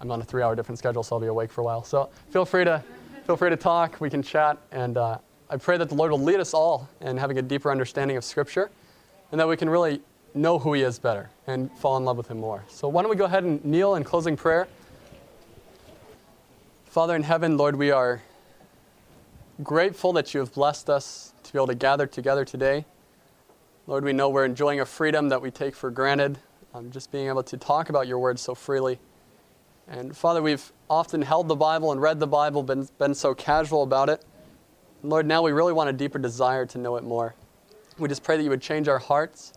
I'm 0.00 0.08
on 0.12 0.20
a 0.22 0.24
three 0.24 0.40
hour 0.40 0.54
different 0.54 0.78
schedule, 0.78 1.02
so 1.02 1.16
I'll 1.16 1.20
be 1.20 1.26
awake 1.26 1.50
for 1.50 1.62
a 1.62 1.64
while. 1.64 1.82
So 1.82 2.10
feel 2.30 2.44
free 2.44 2.64
to, 2.64 2.80
feel 3.26 3.36
free 3.36 3.50
to 3.50 3.56
talk. 3.56 4.00
We 4.00 4.08
can 4.08 4.22
chat. 4.22 4.56
And 4.70 4.96
uh, 4.96 5.18
I 5.50 5.56
pray 5.56 5.76
that 5.76 5.88
the 5.88 5.96
Lord 5.96 6.12
will 6.12 6.22
lead 6.22 6.38
us 6.38 6.54
all 6.54 6.88
in 7.00 7.16
having 7.16 7.38
a 7.38 7.42
deeper 7.42 7.72
understanding 7.72 8.16
of 8.16 8.22
Scripture 8.22 8.70
and 9.32 9.40
that 9.40 9.48
we 9.48 9.56
can 9.56 9.68
really 9.68 10.00
know 10.32 10.60
who 10.60 10.74
He 10.74 10.82
is 10.82 11.00
better 11.00 11.28
and 11.48 11.72
fall 11.78 11.96
in 11.96 12.04
love 12.04 12.16
with 12.16 12.28
Him 12.28 12.38
more. 12.38 12.62
So 12.68 12.86
why 12.86 13.02
don't 13.02 13.10
we 13.10 13.16
go 13.16 13.24
ahead 13.24 13.42
and 13.42 13.64
kneel 13.64 13.96
in 13.96 14.04
closing 14.04 14.36
prayer? 14.36 14.68
Father 16.84 17.16
in 17.16 17.24
heaven, 17.24 17.56
Lord, 17.56 17.74
we 17.74 17.90
are 17.90 18.22
grateful 19.62 20.12
that 20.14 20.34
you 20.34 20.40
have 20.40 20.52
blessed 20.52 20.90
us 20.90 21.32
to 21.44 21.52
be 21.52 21.58
able 21.58 21.68
to 21.68 21.74
gather 21.74 22.06
together 22.06 22.44
today. 22.44 22.86
Lord, 23.86 24.04
we 24.04 24.12
know 24.12 24.28
we're 24.28 24.44
enjoying 24.44 24.80
a 24.80 24.86
freedom 24.86 25.28
that 25.28 25.40
we 25.40 25.50
take 25.50 25.76
for 25.76 25.90
granted, 25.90 26.38
um, 26.72 26.90
just 26.90 27.12
being 27.12 27.28
able 27.28 27.42
to 27.44 27.56
talk 27.56 27.88
about 27.88 28.08
your 28.08 28.18
word 28.18 28.38
so 28.38 28.54
freely. 28.54 28.98
And 29.86 30.16
Father, 30.16 30.42
we've 30.42 30.72
often 30.88 31.22
held 31.22 31.46
the 31.48 31.54
Bible 31.54 31.92
and 31.92 32.00
read 32.00 32.18
the 32.18 32.26
Bible, 32.26 32.62
been, 32.62 32.88
been 32.98 33.14
so 33.14 33.34
casual 33.34 33.82
about 33.82 34.08
it. 34.08 34.24
And 35.02 35.10
Lord, 35.10 35.26
now 35.26 35.42
we 35.42 35.52
really 35.52 35.72
want 35.72 35.90
a 35.90 35.92
deeper 35.92 36.18
desire 36.18 36.66
to 36.66 36.78
know 36.78 36.96
it 36.96 37.04
more. 37.04 37.34
We 37.98 38.08
just 38.08 38.24
pray 38.24 38.36
that 38.36 38.42
you 38.42 38.50
would 38.50 38.62
change 38.62 38.88
our 38.88 38.98
hearts. 38.98 39.52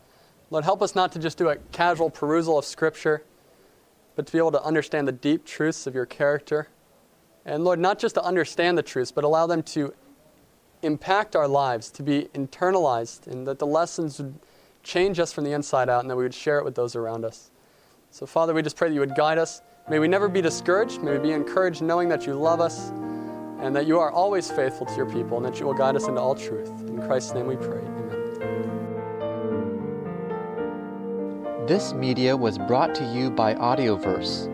Lord, 0.51 0.63
help 0.63 0.81
us 0.81 0.93
not 0.93 1.11
to 1.13 1.19
just 1.19 1.37
do 1.37 1.49
a 1.49 1.55
casual 1.71 2.09
perusal 2.09 2.59
of 2.59 2.65
Scripture, 2.65 3.23
but 4.15 4.27
to 4.27 4.31
be 4.31 4.37
able 4.37 4.51
to 4.51 4.63
understand 4.63 5.07
the 5.07 5.13
deep 5.13 5.45
truths 5.45 5.87
of 5.87 5.95
your 5.95 6.05
character. 6.05 6.67
And 7.47 7.63
Lord, 7.63 7.79
not 7.79 7.97
just 7.97 8.13
to 8.15 8.23
understand 8.23 8.77
the 8.77 8.83
truths, 8.83 9.11
but 9.11 9.23
allow 9.23 9.47
them 9.47 9.63
to 9.63 9.93
impact 10.83 11.33
our 11.35 11.47
lives, 11.47 11.89
to 11.91 12.03
be 12.03 12.27
internalized, 12.35 13.25
and 13.27 13.47
that 13.47 13.57
the 13.57 13.65
lessons 13.65 14.19
would 14.19 14.37
change 14.83 15.17
us 15.17 15.31
from 15.31 15.45
the 15.45 15.53
inside 15.53 15.89
out 15.89 16.01
and 16.01 16.09
that 16.09 16.17
we 16.17 16.23
would 16.23 16.33
share 16.33 16.59
it 16.59 16.65
with 16.65 16.75
those 16.75 16.95
around 16.95 17.23
us. 17.23 17.49
So, 18.11 18.25
Father, 18.25 18.53
we 18.53 18.61
just 18.61 18.75
pray 18.75 18.89
that 18.89 18.93
you 18.93 18.99
would 18.99 19.15
guide 19.15 19.37
us. 19.37 19.61
May 19.89 19.99
we 19.99 20.09
never 20.09 20.27
be 20.27 20.41
discouraged. 20.41 21.01
May 21.01 21.13
we 21.13 21.19
be 21.19 21.31
encouraged 21.31 21.81
knowing 21.81 22.09
that 22.09 22.27
you 22.27 22.33
love 22.33 22.59
us 22.59 22.89
and 23.59 23.73
that 23.75 23.87
you 23.87 23.97
are 23.97 24.11
always 24.11 24.51
faithful 24.51 24.85
to 24.85 24.95
your 24.95 25.09
people 25.09 25.37
and 25.37 25.45
that 25.45 25.57
you 25.59 25.65
will 25.65 25.73
guide 25.73 25.95
us 25.95 26.07
into 26.07 26.19
all 26.19 26.35
truth. 26.35 26.69
In 26.81 27.01
Christ's 27.01 27.33
name 27.33 27.47
we 27.47 27.55
pray. 27.55 27.79
Amen. 27.79 28.07
This 31.65 31.93
media 31.93 32.35
was 32.35 32.57
brought 32.57 32.93
to 32.95 33.05
you 33.13 33.29
by 33.31 33.55
Audioverse, 33.55 34.53